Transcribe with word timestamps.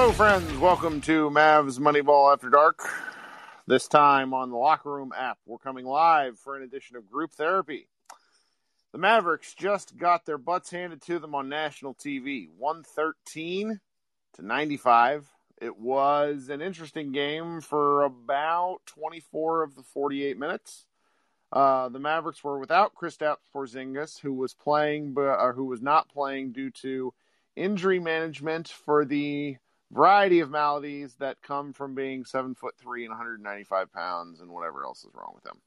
Hello, 0.00 0.12
friends. 0.12 0.56
Welcome 0.58 1.00
to 1.02 1.28
Mavs 1.28 1.80
Moneyball 1.80 2.32
After 2.32 2.48
Dark. 2.48 2.88
This 3.66 3.88
time 3.88 4.32
on 4.32 4.48
the 4.48 4.56
Locker 4.56 4.94
Room 4.94 5.12
app. 5.12 5.38
We're 5.44 5.58
coming 5.58 5.84
live 5.84 6.38
for 6.38 6.54
an 6.54 6.62
edition 6.62 6.94
of 6.94 7.10
Group 7.10 7.32
Therapy. 7.32 7.88
The 8.92 8.98
Mavericks 8.98 9.54
just 9.54 9.96
got 9.96 10.24
their 10.24 10.38
butts 10.38 10.70
handed 10.70 11.02
to 11.02 11.18
them 11.18 11.34
on 11.34 11.48
national 11.48 11.96
TV 11.96 12.46
113 12.56 13.80
to 14.34 14.42
95. 14.46 15.26
It 15.60 15.76
was 15.76 16.48
an 16.48 16.62
interesting 16.62 17.10
game 17.10 17.60
for 17.60 18.04
about 18.04 18.78
24 18.86 19.64
of 19.64 19.74
the 19.74 19.82
48 19.82 20.38
minutes. 20.38 20.86
Uh, 21.50 21.88
the 21.88 21.98
Mavericks 21.98 22.44
were 22.44 22.60
without 22.60 22.94
Kristaps 22.94 23.38
Porzingis, 23.52 24.20
who 24.20 24.32
was 24.32 24.54
playing, 24.54 25.14
or 25.16 25.54
who 25.54 25.64
was 25.64 25.82
not 25.82 26.08
playing 26.08 26.52
due 26.52 26.70
to 26.82 27.12
injury 27.56 27.98
management 27.98 28.68
for 28.68 29.04
the 29.04 29.56
variety 29.90 30.40
of 30.40 30.50
maladies 30.50 31.14
that 31.18 31.40
come 31.42 31.72
from 31.72 31.94
being 31.94 32.24
seven 32.24 32.54
foot 32.54 32.74
three 32.78 33.04
and 33.04 33.10
195 33.10 33.92
pounds 33.92 34.40
and 34.40 34.50
whatever 34.50 34.84
else 34.84 35.04
is 35.04 35.10
wrong 35.14 35.32
with 35.34 35.46
him. 35.46 35.60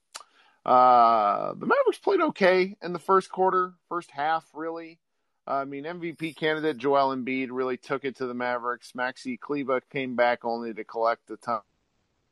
Uh, 0.64 1.54
the 1.54 1.66
Mavericks 1.66 1.98
played 1.98 2.22
okay 2.22 2.76
in 2.82 2.94
the 2.94 3.00
first 3.00 3.32
quarter, 3.32 3.74
first 3.90 4.12
half, 4.12 4.46
really. 4.54 5.00
Uh, 5.48 5.54
I 5.54 5.66
mean, 5.66 5.86
MVP 5.86 6.36
candidate 6.36 6.78
Joel 6.78 7.16
Embiid 7.16 7.48
really 7.52 7.78
took 7.78 8.06
it 8.06 8.18
to 8.18 8.28
the 8.28 8.34
Mavericks. 8.36 8.92
Maxi 8.92 9.40
Kleber 9.40 9.82
came 9.90 10.16
back 10.16 10.46
only 10.46 10.74
to 10.74 10.84
collect 10.84 11.28
the 11.28 11.38
time. 11.38 11.62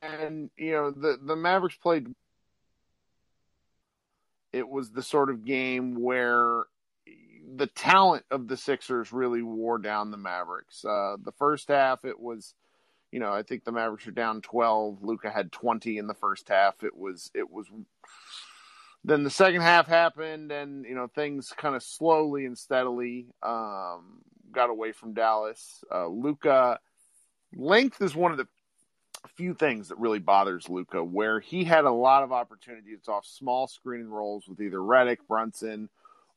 And, 0.01 0.51
you 0.57 0.71
know, 0.71 0.91
the, 0.91 1.17
the 1.21 1.35
Mavericks 1.35 1.75
played. 1.75 2.07
It 4.53 4.67
was 4.67 4.91
the 4.91 5.03
sort 5.03 5.29
of 5.29 5.43
game 5.43 5.99
where 5.99 6.65
the 7.55 7.67
talent 7.67 8.25
of 8.31 8.47
the 8.47 8.57
Sixers 8.57 9.11
really 9.11 9.41
wore 9.41 9.77
down 9.77 10.11
the 10.11 10.17
Mavericks. 10.17 10.83
Uh, 10.85 11.17
the 11.23 11.31
first 11.33 11.69
half, 11.69 12.05
it 12.05 12.19
was, 12.19 12.53
you 13.11 13.19
know, 13.19 13.31
I 13.33 13.43
think 13.43 13.63
the 13.63 13.71
Mavericks 13.71 14.05
were 14.05 14.11
down 14.11 14.41
twelve. 14.41 14.99
Luka 15.01 15.29
had 15.29 15.51
twenty 15.51 15.97
in 15.97 16.07
the 16.07 16.13
first 16.13 16.49
half. 16.49 16.83
It 16.83 16.95
was, 16.95 17.31
it 17.33 17.49
was. 17.49 17.67
Then 19.03 19.23
the 19.23 19.29
second 19.29 19.61
half 19.61 19.87
happened, 19.87 20.51
and 20.51 20.85
you 20.85 20.95
know 20.95 21.07
things 21.07 21.53
kind 21.55 21.75
of 21.75 21.83
slowly 21.83 22.45
and 22.45 22.57
steadily 22.57 23.27
um, 23.41 24.21
got 24.51 24.69
away 24.69 24.91
from 24.91 25.13
Dallas. 25.13 25.83
Uh, 25.91 26.07
Luka 26.07 26.79
length 27.55 28.01
is 28.01 28.15
one 28.15 28.31
of 28.31 28.37
the 28.37 28.47
few 29.35 29.53
things 29.53 29.89
that 29.89 29.97
really 29.99 30.19
bothers 30.19 30.69
Luka, 30.69 31.03
where 31.03 31.39
he 31.39 31.63
had 31.63 31.85
a 31.85 31.91
lot 31.91 32.23
of 32.23 32.31
opportunities 32.31 33.07
off 33.07 33.25
small 33.25 33.67
screen 33.67 34.07
rolls 34.07 34.47
with 34.47 34.61
either 34.61 34.77
Redick, 34.77 35.19
Brunson, 35.27 35.89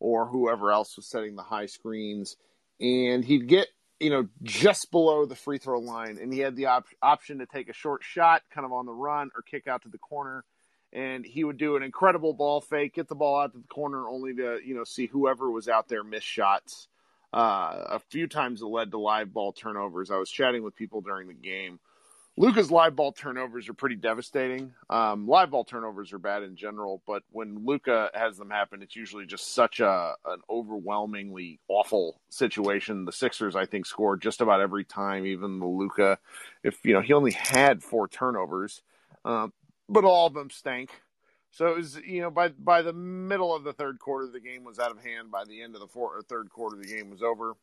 or 0.02 0.26
whoever 0.26 0.72
else 0.72 0.96
was 0.96 1.06
setting 1.06 1.36
the 1.36 1.44
high 1.44 1.66
screens. 1.66 2.36
And 2.80 3.24
he'd 3.24 3.46
get, 3.46 3.68
you 4.00 4.10
know, 4.10 4.26
just 4.42 4.90
below 4.90 5.24
the 5.26 5.36
free 5.36 5.58
throw 5.58 5.78
line. 5.78 6.18
And 6.20 6.32
he 6.32 6.40
had 6.40 6.56
the 6.56 6.66
op- 6.66 6.88
option 7.00 7.38
to 7.38 7.46
take 7.46 7.68
a 7.68 7.72
short 7.72 8.02
shot 8.02 8.42
kind 8.52 8.64
of 8.64 8.72
on 8.72 8.84
the 8.84 8.92
run 8.92 9.30
or 9.36 9.42
kick 9.42 9.68
out 9.68 9.82
to 9.82 9.88
the 9.88 9.98
corner. 9.98 10.44
And 10.92 11.24
he 11.24 11.44
would 11.44 11.56
do 11.56 11.76
an 11.76 11.84
incredible 11.84 12.34
ball 12.34 12.60
fake, 12.60 12.96
get 12.96 13.06
the 13.06 13.14
ball 13.14 13.40
out 13.40 13.52
to 13.52 13.58
the 13.58 13.68
corner, 13.68 14.08
only 14.08 14.34
to, 14.34 14.58
you 14.64 14.74
know, 14.74 14.82
see 14.82 15.06
whoever 15.06 15.48
was 15.48 15.68
out 15.68 15.88
there 15.88 16.02
miss 16.02 16.24
shots. 16.24 16.88
Uh, 17.32 17.84
a 17.90 18.00
few 18.10 18.26
times 18.26 18.60
it 18.60 18.66
led 18.66 18.90
to 18.90 18.98
live 18.98 19.32
ball 19.32 19.52
turnovers. 19.52 20.10
I 20.10 20.18
was 20.18 20.30
chatting 20.30 20.64
with 20.64 20.74
people 20.74 21.00
during 21.00 21.28
the 21.28 21.34
game 21.34 21.78
Luka's 22.38 22.70
live 22.70 22.96
ball 22.96 23.12
turnovers 23.12 23.68
are 23.68 23.74
pretty 23.74 23.96
devastating. 23.96 24.72
Um, 24.88 25.28
live 25.28 25.50
ball 25.50 25.64
turnovers 25.64 26.14
are 26.14 26.18
bad 26.18 26.42
in 26.42 26.56
general, 26.56 27.02
but 27.06 27.22
when 27.30 27.66
Luka 27.66 28.10
has 28.14 28.38
them 28.38 28.48
happen, 28.48 28.80
it's 28.80 28.96
usually 28.96 29.26
just 29.26 29.54
such 29.54 29.80
a 29.80 30.14
an 30.24 30.40
overwhelmingly 30.48 31.60
awful 31.68 32.20
situation. 32.30 33.04
The 33.04 33.12
Sixers, 33.12 33.54
I 33.54 33.66
think, 33.66 33.84
score 33.84 34.16
just 34.16 34.40
about 34.40 34.62
every 34.62 34.84
time, 34.84 35.26
even 35.26 35.58
the 35.58 35.66
Luka. 35.66 36.18
If 36.64 36.82
you 36.84 36.94
know, 36.94 37.02
he 37.02 37.12
only 37.12 37.32
had 37.32 37.82
four 37.82 38.08
turnovers, 38.08 38.80
um, 39.26 39.52
but 39.90 40.04
all 40.04 40.26
of 40.26 40.32
them 40.32 40.48
stank. 40.48 40.88
So 41.50 41.66
it 41.66 41.76
was, 41.76 41.98
you 41.98 42.22
know, 42.22 42.30
by 42.30 42.48
by 42.48 42.80
the 42.80 42.94
middle 42.94 43.54
of 43.54 43.62
the 43.62 43.74
third 43.74 43.98
quarter, 43.98 44.26
the 44.26 44.40
game 44.40 44.64
was 44.64 44.78
out 44.78 44.90
of 44.90 45.04
hand. 45.04 45.30
By 45.30 45.44
the 45.44 45.60
end 45.60 45.74
of 45.74 45.82
the 45.82 45.86
fourth, 45.86 46.16
or 46.16 46.22
third 46.22 46.48
quarter, 46.48 46.78
the 46.78 46.88
game 46.88 47.10
was 47.10 47.22
over. 47.22 47.56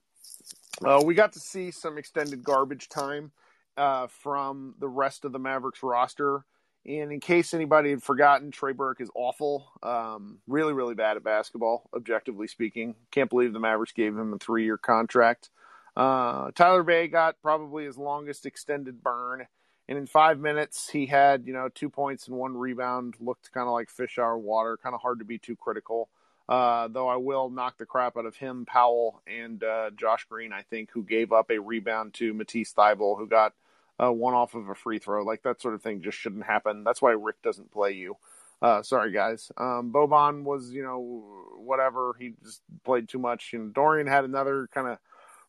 Uh, 0.85 1.01
we 1.03 1.15
got 1.15 1.33
to 1.33 1.39
see 1.39 1.71
some 1.71 1.97
extended 1.97 2.43
garbage 2.43 2.87
time 2.87 3.31
uh, 3.79 4.07
from 4.07 4.75
the 4.79 4.89
rest 4.89 5.23
of 5.23 5.31
the 5.31 5.39
Mavericks 5.39 5.81
roster. 5.81 6.43
And 6.85 7.11
in 7.11 7.19
case 7.19 7.53
anybody 7.53 7.91
had 7.91 8.03
forgotten, 8.03 8.51
Trey 8.51 8.73
Burke 8.73 8.99
is 8.99 9.09
awful. 9.15 9.71
Um, 9.81 10.39
really, 10.47 10.73
really 10.73 10.95
bad 10.95 11.17
at 11.17 11.23
basketball, 11.23 11.89
objectively 11.95 12.47
speaking. 12.47 12.95
Can't 13.11 13.29
believe 13.29 13.53
the 13.53 13.59
Mavericks 13.59 13.93
gave 13.93 14.17
him 14.17 14.33
a 14.33 14.37
three 14.37 14.65
year 14.65 14.77
contract. 14.77 15.49
Uh, 15.95 16.51
Tyler 16.51 16.83
Bey 16.83 17.07
got 17.07 17.41
probably 17.41 17.85
his 17.85 17.97
longest 17.97 18.45
extended 18.45 19.01
burn. 19.01 19.47
And 19.87 19.97
in 19.97 20.07
five 20.07 20.39
minutes, 20.39 20.89
he 20.89 21.05
had, 21.05 21.47
you 21.47 21.53
know, 21.53 21.69
two 21.73 21.89
points 21.89 22.27
and 22.27 22.37
one 22.37 22.55
rebound. 22.55 23.15
Looked 23.19 23.51
kind 23.51 23.67
of 23.67 23.73
like 23.73 23.89
fish 23.89 24.19
out 24.19 24.35
of 24.35 24.43
water. 24.43 24.77
Kind 24.77 24.93
of 24.93 25.01
hard 25.01 25.19
to 25.19 25.25
be 25.25 25.37
too 25.37 25.55
critical. 25.55 26.09
Uh, 26.47 26.87
though 26.87 27.07
I 27.07 27.15
will 27.15 27.49
knock 27.49 27.77
the 27.77 27.85
crap 27.85 28.17
out 28.17 28.25
of 28.25 28.35
him, 28.35 28.65
Powell, 28.65 29.21
and 29.27 29.63
uh, 29.63 29.91
Josh 29.95 30.25
Green, 30.29 30.51
I 30.51 30.63
think, 30.63 30.89
who 30.91 31.03
gave 31.03 31.31
up 31.31 31.49
a 31.49 31.59
rebound 31.59 32.13
to 32.15 32.33
Matisse 32.33 32.73
Thybulle, 32.73 33.17
who 33.17 33.27
got– 33.27 33.53
uh, 34.01 34.11
one 34.11 34.33
off 34.33 34.55
of 34.55 34.69
a 34.69 34.75
free 34.75 34.99
throw. 34.99 35.23
Like 35.23 35.43
that 35.43 35.61
sort 35.61 35.73
of 35.73 35.81
thing 35.81 36.01
just 36.01 36.17
shouldn't 36.17 36.45
happen. 36.45 36.83
That's 36.83 37.01
why 37.01 37.11
Rick 37.11 37.41
doesn't 37.43 37.71
play 37.71 37.91
you. 37.91 38.15
Uh, 38.61 38.81
sorry 38.81 39.11
guys. 39.11 39.51
Um, 39.57 39.91
Boban 39.93 40.43
was, 40.43 40.71
you 40.71 40.83
know, 40.83 41.23
whatever. 41.57 42.15
He 42.19 42.33
just 42.43 42.61
played 42.83 43.07
too 43.07 43.19
much. 43.19 43.53
And 43.53 43.73
Dorian 43.73 44.07
had 44.07 44.25
another 44.25 44.67
kind 44.73 44.87
of 44.87 44.97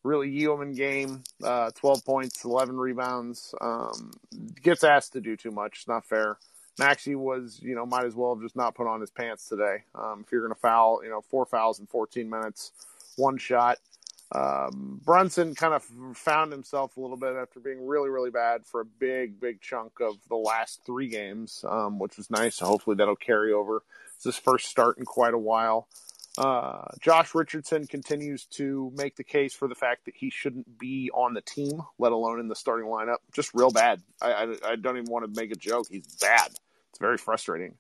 really 0.02 0.30
Yeoman 0.30 0.74
game. 0.74 1.22
Uh, 1.42 1.70
12 1.74 2.04
points, 2.04 2.44
11 2.44 2.76
rebounds. 2.76 3.54
Um, 3.60 4.12
gets 4.62 4.84
asked 4.84 5.12
to 5.14 5.20
do 5.20 5.36
too 5.36 5.50
much. 5.50 5.78
It's 5.78 5.88
not 5.88 6.04
fair. 6.04 6.38
Maxi 6.78 7.16
was, 7.16 7.60
you 7.62 7.74
know, 7.74 7.84
might 7.84 8.06
as 8.06 8.14
well 8.14 8.34
have 8.34 8.42
just 8.42 8.56
not 8.56 8.74
put 8.74 8.86
on 8.86 9.00
his 9.00 9.10
pants 9.10 9.48
today. 9.48 9.84
Um, 9.94 10.22
if 10.24 10.32
you're 10.32 10.40
going 10.40 10.54
to 10.54 10.60
foul, 10.60 11.02
you 11.04 11.10
know, 11.10 11.20
four 11.20 11.44
fouls 11.44 11.78
in 11.78 11.86
14 11.86 12.28
minutes, 12.30 12.72
one 13.16 13.36
shot. 13.36 13.78
Um, 14.32 15.00
Brunson 15.04 15.54
kind 15.54 15.74
of 15.74 15.82
found 16.16 16.52
himself 16.52 16.96
a 16.96 17.00
little 17.00 17.16
bit 17.16 17.34
after 17.34 17.58
being 17.58 17.84
really, 17.84 18.10
really 18.10 18.30
bad 18.30 18.64
for 18.64 18.80
a 18.80 18.84
big, 18.84 19.40
big 19.40 19.60
chunk 19.60 20.00
of 20.00 20.16
the 20.28 20.36
last 20.36 20.80
three 20.86 21.08
games, 21.08 21.64
um, 21.68 21.98
which 21.98 22.16
was 22.16 22.30
nice. 22.30 22.60
Hopefully 22.60 22.96
that'll 22.96 23.16
carry 23.16 23.52
over. 23.52 23.82
It's 24.14 24.24
his 24.24 24.36
first 24.36 24.66
start 24.66 24.98
in 24.98 25.04
quite 25.04 25.34
a 25.34 25.38
while. 25.38 25.88
Uh, 26.38 26.84
Josh 27.00 27.34
Richardson 27.34 27.86
continues 27.86 28.44
to 28.44 28.92
make 28.96 29.16
the 29.16 29.24
case 29.24 29.52
for 29.52 29.66
the 29.66 29.74
fact 29.74 30.04
that 30.04 30.14
he 30.16 30.30
shouldn't 30.30 30.78
be 30.78 31.10
on 31.12 31.34
the 31.34 31.40
team, 31.40 31.82
let 31.98 32.12
alone 32.12 32.38
in 32.38 32.46
the 32.46 32.54
starting 32.54 32.88
lineup. 32.88 33.16
Just 33.32 33.52
real 33.52 33.70
bad. 33.70 34.00
I, 34.22 34.32
I, 34.32 34.54
I 34.64 34.76
don't 34.76 34.96
even 34.96 35.10
want 35.10 35.24
to 35.24 35.40
make 35.40 35.50
a 35.50 35.56
joke. 35.56 35.88
He's 35.90 36.06
bad. 36.20 36.52
It's 36.90 37.00
very 37.00 37.18
frustrating. 37.18 37.74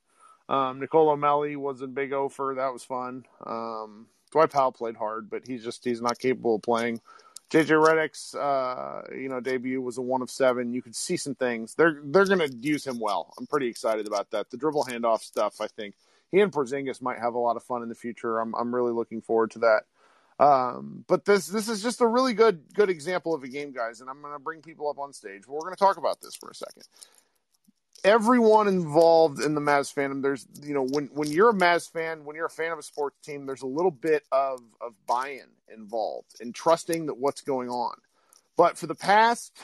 Um, 0.48 0.80
Nicolo 0.80 1.14
Melli 1.14 1.56
was 1.56 1.80
a 1.80 1.86
big 1.86 2.12
offer. 2.12 2.54
That 2.56 2.72
was 2.72 2.82
fun. 2.82 3.24
Um, 3.46 4.06
Dwight 4.30 4.50
Powell 4.50 4.72
played 4.72 4.96
hard, 4.96 5.30
but 5.30 5.46
he's 5.46 5.64
just 5.64 5.84
he's 5.84 6.02
not 6.02 6.18
capable 6.18 6.56
of 6.56 6.62
playing. 6.62 7.00
JJ 7.50 7.84
Redick's 7.84 8.34
uh, 8.34 9.02
you 9.14 9.28
know 9.28 9.40
debut 9.40 9.80
was 9.82 9.98
a 9.98 10.02
one 10.02 10.22
of 10.22 10.30
seven. 10.30 10.72
You 10.72 10.82
could 10.82 10.96
see 10.96 11.16
some 11.16 11.34
things. 11.34 11.74
They're 11.74 12.00
they're 12.04 12.26
going 12.26 12.38
to 12.40 12.56
use 12.56 12.86
him 12.86 13.00
well. 13.00 13.34
I'm 13.38 13.46
pretty 13.46 13.68
excited 13.68 14.06
about 14.06 14.30
that. 14.30 14.50
The 14.50 14.56
dribble 14.56 14.84
handoff 14.84 15.20
stuff. 15.20 15.60
I 15.60 15.66
think 15.66 15.94
he 16.30 16.40
and 16.40 16.52
Porzingis 16.52 17.02
might 17.02 17.18
have 17.18 17.34
a 17.34 17.38
lot 17.38 17.56
of 17.56 17.64
fun 17.64 17.82
in 17.82 17.88
the 17.88 17.94
future. 17.94 18.38
I'm 18.38 18.54
I'm 18.54 18.74
really 18.74 18.92
looking 18.92 19.20
forward 19.20 19.50
to 19.52 19.60
that. 19.60 19.82
Um, 20.38 21.04
but 21.08 21.24
this 21.24 21.48
this 21.48 21.68
is 21.68 21.82
just 21.82 22.00
a 22.00 22.06
really 22.06 22.34
good 22.34 22.62
good 22.74 22.88
example 22.88 23.34
of 23.34 23.42
a 23.42 23.48
game, 23.48 23.72
guys. 23.72 24.00
And 24.00 24.08
I'm 24.08 24.22
going 24.22 24.32
to 24.32 24.38
bring 24.38 24.62
people 24.62 24.88
up 24.88 24.98
on 24.98 25.12
stage. 25.12 25.46
We're 25.48 25.60
going 25.60 25.74
to 25.74 25.78
talk 25.78 25.96
about 25.96 26.20
this 26.20 26.36
for 26.36 26.50
a 26.50 26.54
second 26.54 26.84
everyone 28.04 28.68
involved 28.68 29.40
in 29.40 29.54
the 29.54 29.60
Mavs 29.60 29.92
fandom, 29.92 30.22
there's 30.22 30.46
you 30.62 30.74
know 30.74 30.86
when 30.86 31.06
when 31.12 31.30
you're 31.30 31.50
a 31.50 31.54
Mavs 31.54 31.90
fan, 31.90 32.24
when 32.24 32.36
you're 32.36 32.46
a 32.46 32.50
fan 32.50 32.72
of 32.72 32.78
a 32.78 32.82
sports 32.82 33.16
team, 33.22 33.46
there's 33.46 33.62
a 33.62 33.66
little 33.66 33.90
bit 33.90 34.24
of 34.32 34.60
of 34.80 34.94
buy-in 35.06 35.48
involved 35.72 36.40
and 36.40 36.54
trusting 36.54 37.06
that 37.06 37.18
what's 37.18 37.40
going 37.40 37.68
on. 37.68 37.94
But 38.56 38.76
for 38.76 38.86
the 38.86 38.94
past, 38.94 39.58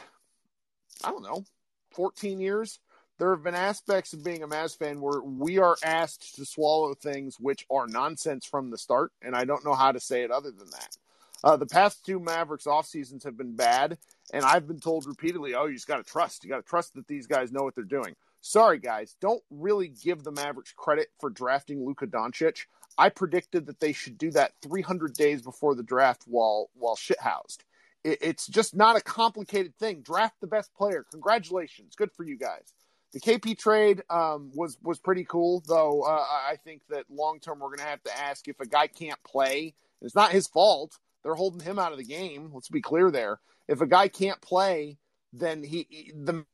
I 1.04 1.10
don't 1.10 1.22
know, 1.22 1.44
14 1.92 2.40
years, 2.40 2.78
there 3.18 3.30
have 3.34 3.42
been 3.42 3.54
aspects 3.54 4.12
of 4.12 4.24
being 4.24 4.42
a 4.42 4.48
Mavs 4.48 4.76
fan 4.76 5.00
where 5.00 5.20
we 5.20 5.58
are 5.58 5.76
asked 5.82 6.36
to 6.36 6.44
swallow 6.44 6.94
things 6.94 7.38
which 7.40 7.66
are 7.70 7.86
nonsense 7.86 8.46
from 8.46 8.70
the 8.70 8.78
start, 8.78 9.12
and 9.22 9.34
I 9.34 9.44
don't 9.44 9.64
know 9.64 9.74
how 9.74 9.92
to 9.92 10.00
say 10.00 10.22
it 10.22 10.30
other 10.30 10.50
than 10.50 10.70
that. 10.70 10.96
Uh, 11.44 11.56
the 11.56 11.66
past 11.66 12.04
two 12.04 12.18
Mavericks 12.18 12.66
off 12.66 12.86
seasons 12.86 13.24
have 13.24 13.36
been 13.36 13.54
bad, 13.54 13.98
and 14.32 14.44
I've 14.44 14.66
been 14.66 14.80
told 14.80 15.06
repeatedly, 15.06 15.54
"Oh, 15.54 15.66
you 15.66 15.74
just 15.74 15.86
got 15.86 15.98
to 15.98 16.02
trust. 16.02 16.42
You 16.42 16.50
got 16.50 16.56
to 16.56 16.62
trust 16.62 16.94
that 16.94 17.06
these 17.06 17.26
guys 17.26 17.52
know 17.52 17.62
what 17.62 17.74
they're 17.74 17.84
doing." 17.84 18.16
Sorry 18.46 18.78
guys, 18.78 19.16
don't 19.20 19.42
really 19.50 19.88
give 19.88 20.22
the 20.22 20.32
Mavericks 20.32 20.72
credit 20.76 21.08
for 21.20 21.30
drafting 21.30 21.84
Luka 21.84 22.06
Doncic. 22.06 22.66
I 22.98 23.10
predicted 23.10 23.66
that 23.66 23.80
they 23.80 23.92
should 23.92 24.16
do 24.16 24.30
that 24.32 24.52
300 24.62 25.12
days 25.12 25.42
before 25.42 25.74
the 25.74 25.82
draft 25.82 26.24
while 26.26 26.70
while 26.74 26.96
shithoused. 26.96 27.58
It, 28.04 28.18
it's 28.22 28.46
just 28.46 28.74
not 28.74 28.96
a 28.96 29.02
complicated 29.02 29.76
thing. 29.78 30.02
Draft 30.02 30.36
the 30.40 30.46
best 30.46 30.72
player. 30.74 31.04
Congratulations, 31.10 31.94
good 31.96 32.12
for 32.12 32.24
you 32.24 32.38
guys. 32.38 32.72
The 33.12 33.20
KP 33.20 33.58
trade 33.58 34.02
um, 34.10 34.50
was 34.54 34.78
was 34.82 34.98
pretty 34.98 35.24
cool, 35.24 35.62
though. 35.66 36.02
Uh, 36.02 36.24
I 36.28 36.56
think 36.64 36.82
that 36.90 37.04
long 37.10 37.40
term 37.40 37.60
we're 37.60 37.68
going 37.68 37.78
to 37.78 37.84
have 37.84 38.02
to 38.04 38.18
ask 38.18 38.48
if 38.48 38.60
a 38.60 38.66
guy 38.66 38.86
can't 38.86 39.22
play. 39.24 39.74
It's 40.02 40.14
not 40.14 40.32
his 40.32 40.46
fault. 40.46 40.98
They're 41.22 41.34
holding 41.34 41.60
him 41.60 41.78
out 41.78 41.92
of 41.92 41.98
the 41.98 42.04
game. 42.04 42.50
Let's 42.52 42.68
be 42.68 42.82
clear 42.82 43.10
there. 43.10 43.40
if 43.68 43.80
a 43.80 43.86
guy 43.86 44.08
can't 44.08 44.40
play, 44.40 44.98
then 45.32 45.62
he 45.62 46.12
the 46.14 46.44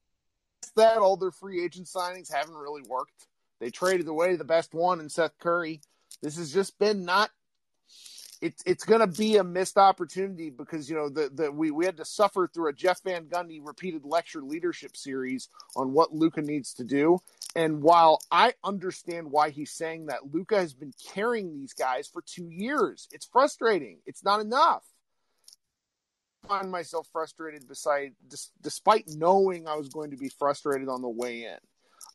that 0.76 0.98
all 0.98 1.16
their 1.16 1.30
free 1.30 1.64
agent 1.64 1.86
signings 1.86 2.32
haven't 2.32 2.54
really 2.54 2.82
worked. 2.88 3.26
They 3.60 3.70
traded 3.70 4.08
away 4.08 4.36
the 4.36 4.44
best 4.44 4.74
one 4.74 5.00
in 5.00 5.08
Seth 5.08 5.38
Curry. 5.38 5.80
This 6.22 6.36
has 6.36 6.52
just 6.52 6.78
been 6.78 7.04
not. 7.04 7.30
It's 8.40 8.60
it's 8.66 8.84
going 8.84 9.00
to 9.00 9.06
be 9.06 9.36
a 9.36 9.44
missed 9.44 9.78
opportunity 9.78 10.50
because 10.50 10.90
you 10.90 10.96
know 10.96 11.08
the, 11.08 11.30
the 11.32 11.52
we 11.52 11.70
we 11.70 11.84
had 11.84 11.98
to 11.98 12.04
suffer 12.04 12.50
through 12.52 12.70
a 12.70 12.72
Jeff 12.72 13.00
Van 13.04 13.26
Gundy 13.26 13.60
repeated 13.62 14.04
lecture 14.04 14.42
leadership 14.42 14.96
series 14.96 15.48
on 15.76 15.92
what 15.92 16.12
Luka 16.12 16.42
needs 16.42 16.74
to 16.74 16.84
do. 16.84 17.20
And 17.54 17.82
while 17.82 18.20
I 18.32 18.54
understand 18.64 19.30
why 19.30 19.50
he's 19.50 19.70
saying 19.70 20.06
that, 20.06 20.32
Luka 20.32 20.56
has 20.56 20.74
been 20.74 20.92
carrying 21.14 21.52
these 21.52 21.72
guys 21.72 22.08
for 22.08 22.22
two 22.22 22.48
years. 22.50 23.06
It's 23.12 23.26
frustrating. 23.26 23.98
It's 24.06 24.24
not 24.24 24.40
enough 24.40 24.82
find 26.46 26.70
myself 26.70 27.08
frustrated 27.12 27.68
beside 27.68 28.12
despite 28.60 29.04
knowing 29.08 29.66
I 29.66 29.76
was 29.76 29.88
going 29.88 30.10
to 30.10 30.16
be 30.16 30.28
frustrated 30.28 30.88
on 30.88 31.02
the 31.02 31.08
way 31.08 31.44
in. 31.44 31.58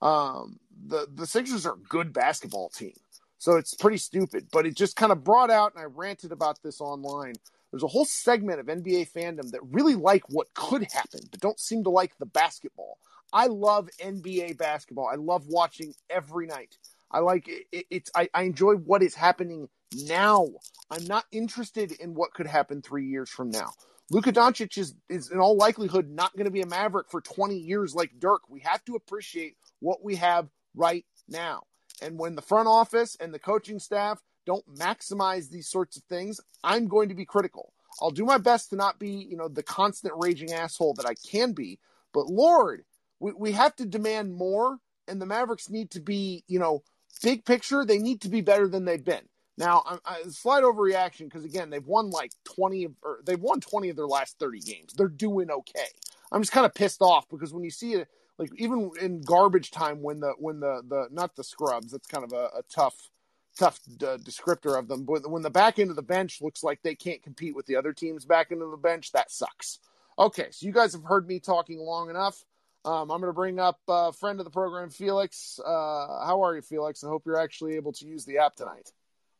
Um, 0.01 0.59
the 0.85 1.07
the 1.13 1.25
Sixers 1.25 1.65
are 1.65 1.73
a 1.73 1.89
good 1.89 2.13
basketball 2.13 2.69
team, 2.69 2.93
so 3.37 3.55
it's 3.55 3.73
pretty 3.73 3.97
stupid. 3.97 4.47
But 4.51 4.65
it 4.65 4.75
just 4.75 4.95
kind 4.95 5.11
of 5.11 5.23
brought 5.23 5.49
out, 5.49 5.73
and 5.73 5.81
I 5.81 5.85
ranted 5.85 6.31
about 6.31 6.61
this 6.61 6.81
online. 6.81 7.33
There's 7.71 7.83
a 7.83 7.87
whole 7.87 8.05
segment 8.05 8.59
of 8.59 8.67
NBA 8.67 9.11
fandom 9.11 9.51
that 9.51 9.61
really 9.63 9.95
like 9.95 10.23
what 10.29 10.53
could 10.53 10.83
happen, 10.91 11.21
but 11.31 11.39
don't 11.39 11.59
seem 11.59 11.83
to 11.83 11.89
like 11.89 12.17
the 12.17 12.25
basketball. 12.25 12.97
I 13.33 13.47
love 13.47 13.89
NBA 14.01 14.57
basketball. 14.57 15.09
I 15.11 15.15
love 15.15 15.47
watching 15.47 15.93
every 16.09 16.47
night. 16.47 16.77
I 17.11 17.19
like 17.19 17.47
it, 17.47 17.85
it's 17.89 18.11
I, 18.15 18.29
I 18.33 18.43
enjoy 18.43 18.75
what 18.75 19.03
is 19.03 19.15
happening 19.15 19.67
now. 19.93 20.47
I'm 20.91 21.05
not 21.05 21.25
interested 21.31 21.91
in 21.93 22.13
what 22.13 22.33
could 22.33 22.47
happen 22.47 22.81
three 22.81 23.07
years 23.07 23.29
from 23.29 23.49
now. 23.49 23.71
Luka 24.09 24.31
Doncic 24.31 24.77
is, 24.77 24.95
is 25.09 25.31
in 25.31 25.39
all 25.39 25.57
likelihood 25.57 26.09
not 26.09 26.35
going 26.35 26.45
to 26.45 26.51
be 26.51 26.61
a 26.61 26.67
Maverick 26.67 27.09
for 27.09 27.19
20 27.19 27.55
years 27.55 27.93
like 27.93 28.19
Dirk. 28.19 28.41
We 28.49 28.61
have 28.61 28.83
to 28.85 28.95
appreciate 28.95 29.57
what 29.79 30.03
we 30.03 30.15
have 30.15 30.47
right 30.75 31.05
now. 31.27 31.63
And 32.01 32.17
when 32.17 32.35
the 32.35 32.41
front 32.41 32.67
office 32.67 33.17
and 33.19 33.33
the 33.33 33.39
coaching 33.39 33.79
staff 33.79 34.21
don't 34.45 34.63
maximize 34.75 35.49
these 35.49 35.67
sorts 35.67 35.97
of 35.97 36.03
things, 36.03 36.39
I'm 36.63 36.87
going 36.87 37.09
to 37.09 37.15
be 37.15 37.25
critical. 37.25 37.73
I'll 38.01 38.11
do 38.11 38.25
my 38.25 38.37
best 38.37 38.69
to 38.69 38.75
not 38.75 38.99
be, 38.99 39.09
you 39.09 39.35
know, 39.35 39.49
the 39.49 39.63
constant 39.63 40.13
raging 40.17 40.53
asshole 40.53 40.93
that 40.95 41.05
I 41.05 41.15
can 41.29 41.51
be. 41.51 41.79
But 42.13 42.27
Lord, 42.27 42.83
we, 43.19 43.33
we 43.33 43.51
have 43.53 43.75
to 43.77 43.85
demand 43.85 44.35
more, 44.35 44.77
and 45.07 45.21
the 45.21 45.25
Mavericks 45.25 45.69
need 45.69 45.91
to 45.91 45.99
be, 45.99 46.43
you 46.47 46.59
know, 46.59 46.83
big 47.21 47.43
picture, 47.43 47.83
they 47.83 47.97
need 47.97 48.21
to 48.21 48.29
be 48.29 48.41
better 48.41 48.67
than 48.67 48.85
they've 48.85 49.03
been. 49.03 49.27
Now, 49.57 49.81
I, 49.85 49.97
I, 50.05 50.23
slight 50.29 50.63
overreaction 50.63 51.25
because 51.25 51.43
again, 51.43 51.69
they've 51.69 51.85
won 51.85 52.11
like 52.11 52.31
twenty 52.43 52.83
of, 52.83 52.93
or 53.03 53.19
they've 53.25 53.39
won 53.39 53.59
twenty 53.59 53.89
of 53.89 53.95
their 53.95 54.07
last 54.07 54.37
thirty 54.37 54.59
games. 54.59 54.93
They're 54.93 55.07
doing 55.07 55.49
okay. 55.49 55.87
I'm 56.31 56.41
just 56.41 56.51
kind 56.51 56.65
of 56.65 56.75
pissed 56.75 57.01
off 57.01 57.27
because 57.29 57.53
when 57.53 57.63
you 57.63 57.71
see 57.71 57.93
it, 57.93 58.07
like 58.37 58.51
even 58.57 58.91
in 59.01 59.21
garbage 59.21 59.71
time, 59.71 60.01
when 60.01 60.19
the 60.19 60.33
when 60.37 60.59
the 60.59 60.83
the 60.87 61.07
not 61.11 61.35
the 61.35 61.43
scrubs, 61.43 61.91
that's 61.91 62.07
kind 62.07 62.23
of 62.23 62.33
a, 62.33 62.57
a 62.57 62.61
tough 62.73 63.09
tough 63.57 63.79
descriptor 63.97 64.77
of 64.77 64.87
them. 64.87 65.03
But 65.03 65.29
when 65.29 65.41
the 65.41 65.49
back 65.49 65.79
end 65.79 65.89
of 65.89 65.95
the 65.95 66.03
bench 66.03 66.41
looks 66.41 66.63
like 66.63 66.81
they 66.83 66.95
can't 66.95 67.23
compete 67.23 67.55
with 67.55 67.65
the 67.65 67.75
other 67.75 67.93
teams 67.93 68.25
back 68.25 68.51
into 68.51 68.69
the 68.69 68.77
bench, 68.77 69.11
that 69.13 69.31
sucks. 69.31 69.79
Okay, 70.19 70.47
so 70.51 70.65
you 70.65 70.71
guys 70.71 70.93
have 70.93 71.03
heard 71.03 71.27
me 71.27 71.39
talking 71.39 71.79
long 71.79 72.09
enough. 72.09 72.43
Um, 72.85 73.11
I'm 73.11 73.19
going 73.19 73.23
to 73.23 73.33
bring 73.33 73.59
up 73.59 73.79
a 73.87 73.91
uh, 73.91 74.11
friend 74.11 74.39
of 74.39 74.45
the 74.45 74.51
program, 74.51 74.89
Felix. 74.89 75.59
Uh, 75.59 76.25
how 76.25 76.41
are 76.43 76.55
you, 76.55 76.61
Felix? 76.61 77.03
I 77.03 77.07
hope 77.07 77.23
you're 77.25 77.39
actually 77.39 77.75
able 77.75 77.91
to 77.93 78.05
use 78.05 78.23
the 78.23 78.37
app 78.37 78.55
tonight. 78.55 78.91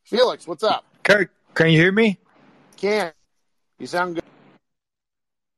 Felix, 0.08 0.46
what's 0.46 0.62
up? 0.62 0.86
Kirk, 1.02 1.30
can 1.52 1.68
you 1.68 1.78
hear 1.78 1.92
me? 1.92 2.18
Can. 2.78 3.12
You 3.78 3.86
sound 3.86 4.14
good. 4.14 4.24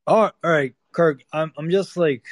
Oh, 0.09 0.23
all 0.23 0.33
right, 0.43 0.75
Kirk. 0.91 1.23
I'm 1.33 1.53
I'm 1.57 1.71
just 1.71 1.97
like, 1.97 2.25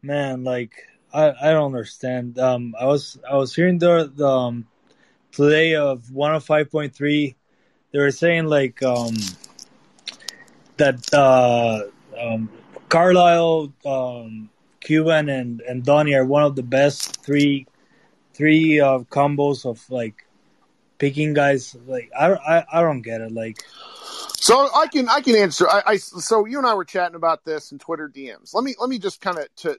man, 0.00 0.42
like 0.42 0.72
I 1.12 1.34
I 1.38 1.50
don't 1.50 1.66
understand. 1.66 2.38
Um, 2.38 2.74
I 2.80 2.86
was 2.86 3.18
I 3.30 3.36
was 3.36 3.54
hearing 3.54 3.78
the 3.78 4.10
the 4.16 4.26
um, 4.26 4.68
today 5.30 5.74
of 5.74 6.00
105.3. 6.04 7.34
They 7.92 7.98
were 7.98 8.10
saying 8.10 8.46
like 8.46 8.82
um 8.82 9.14
that 10.78 11.12
uh 11.12 11.82
um 12.18 12.48
Carlisle 12.88 13.74
um 13.84 14.48
Cuban 14.80 15.28
and 15.28 15.60
and 15.60 15.84
Donnie 15.84 16.14
are 16.14 16.24
one 16.24 16.44
of 16.44 16.56
the 16.56 16.62
best 16.62 17.22
three 17.22 17.66
three 18.32 18.80
uh, 18.80 19.00
combos 19.10 19.66
of 19.66 19.84
like 19.90 20.24
picking 20.98 21.34
guys 21.34 21.76
like 21.86 22.10
I, 22.18 22.32
I 22.32 22.64
I 22.72 22.82
don't 22.82 23.02
get 23.02 23.20
it 23.20 23.32
like 23.32 23.64
so 24.40 24.68
I 24.74 24.86
can 24.86 25.08
I 25.08 25.20
can 25.20 25.36
answer 25.36 25.68
I, 25.68 25.82
I 25.86 25.96
so 25.96 26.46
you 26.46 26.58
and 26.58 26.66
I 26.66 26.74
were 26.74 26.84
chatting 26.84 27.16
about 27.16 27.44
this 27.44 27.72
in 27.72 27.78
Twitter 27.78 28.10
DMs 28.12 28.54
let 28.54 28.64
me 28.64 28.74
let 28.80 28.90
me 28.90 28.98
just 28.98 29.20
kind 29.20 29.38
of 29.38 29.46
to 29.56 29.78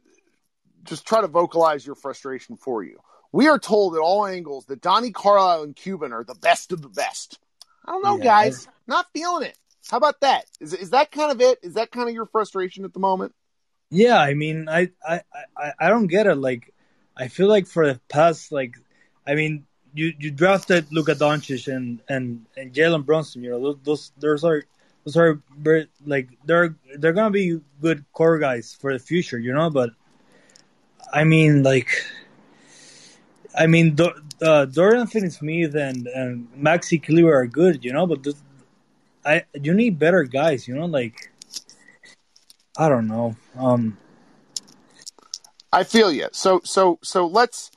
just 0.84 1.06
try 1.06 1.22
to 1.22 1.28
vocalize 1.28 1.86
your 1.86 1.96
frustration 1.96 2.58
for 2.58 2.84
you. 2.84 3.00
We 3.32 3.48
are 3.48 3.60
told 3.60 3.96
at 3.96 4.00
all 4.00 4.26
angles 4.26 4.66
that 4.66 4.82
Donnie 4.82 5.12
Carlisle 5.12 5.64
and 5.64 5.76
Cuban 5.76 6.14
are 6.14 6.24
the 6.24 6.36
best 6.36 6.72
of 6.72 6.82
the 6.82 6.90
best. 6.90 7.40
I 7.86 7.92
don't 7.92 8.04
know 8.04 8.18
yeah, 8.18 8.24
guys. 8.24 8.68
Not 8.88 9.08
feeling 9.14 9.44
it. 9.44 9.58
How 9.90 9.98
about 9.98 10.22
that? 10.22 10.46
Is 10.60 10.74
is 10.74 10.92
that 10.92 11.12
kind 11.12 11.32
of 11.32 11.42
it? 11.42 11.60
Is 11.64 11.76
that 11.76 11.92
kind 11.92 12.10
of 12.10 12.16
your 12.16 12.26
frustration 12.26 12.86
at 12.86 12.94
the 12.94 13.00
moment? 13.00 13.34
Yeah 13.90 14.20
I 14.20 14.34
mean 14.34 14.68
I 14.70 14.90
I 15.08 15.22
I, 15.58 15.74
I 15.80 15.90
don't 15.90 16.08
get 16.08 16.28
it 16.28 16.36
like 16.36 16.74
I 17.16 17.28
feel 17.28 17.48
like 17.48 17.68
for 17.68 17.88
the 17.88 18.00
past 18.08 18.52
like 18.52 18.76
I 19.26 19.36
mean 19.36 19.66
you 19.94 20.14
you 20.20 20.32
drafted 20.32 20.92
Luka 20.92 21.16
Doncic 21.16 21.74
and 21.74 22.02
and, 22.10 22.46
and 22.58 22.74
Jalen 22.74 23.06
Brunson. 23.06 23.44
You 23.44 23.52
know 23.52 23.60
those 23.60 23.78
those 23.84 24.12
those 24.18 24.44
are 24.44 24.64
those 25.06 25.18
are 25.18 25.42
very, 25.58 25.88
like 26.06 26.30
they're 26.46 26.76
they're 26.98 27.14
gonna 27.14 27.32
be 27.32 27.60
good 27.82 28.06
core 28.14 28.40
guys 28.40 28.76
for 28.80 28.94
the 28.94 29.00
future. 29.00 29.40
You 29.40 29.54
know, 29.54 29.70
but 29.70 29.92
I 31.14 31.24
mean 31.24 31.64
like. 31.64 31.90
I 33.58 33.66
mean, 33.66 33.98
uh, 34.44 34.66
Dorian 34.66 35.08
Finney-Smith 35.08 35.74
and, 35.74 36.06
and 36.08 36.48
Maxi 36.56 37.02
Kleber 37.04 37.34
are 37.34 37.48
good, 37.48 37.84
you 37.84 37.92
know, 37.92 38.06
but 38.06 38.26
I 39.26 39.44
you 39.54 39.74
need 39.74 40.00
better 40.00 40.24
guys, 40.24 40.68
you 40.68 40.76
know, 40.76 40.86
like 40.86 41.32
I 42.78 42.90
don't 42.90 43.08
know. 43.08 43.36
Um 43.58 43.98
I 45.72 45.84
feel 45.84 46.12
you. 46.12 46.28
So 46.32 46.62
so 46.64 47.00
so 47.04 47.28
let's 47.28 47.72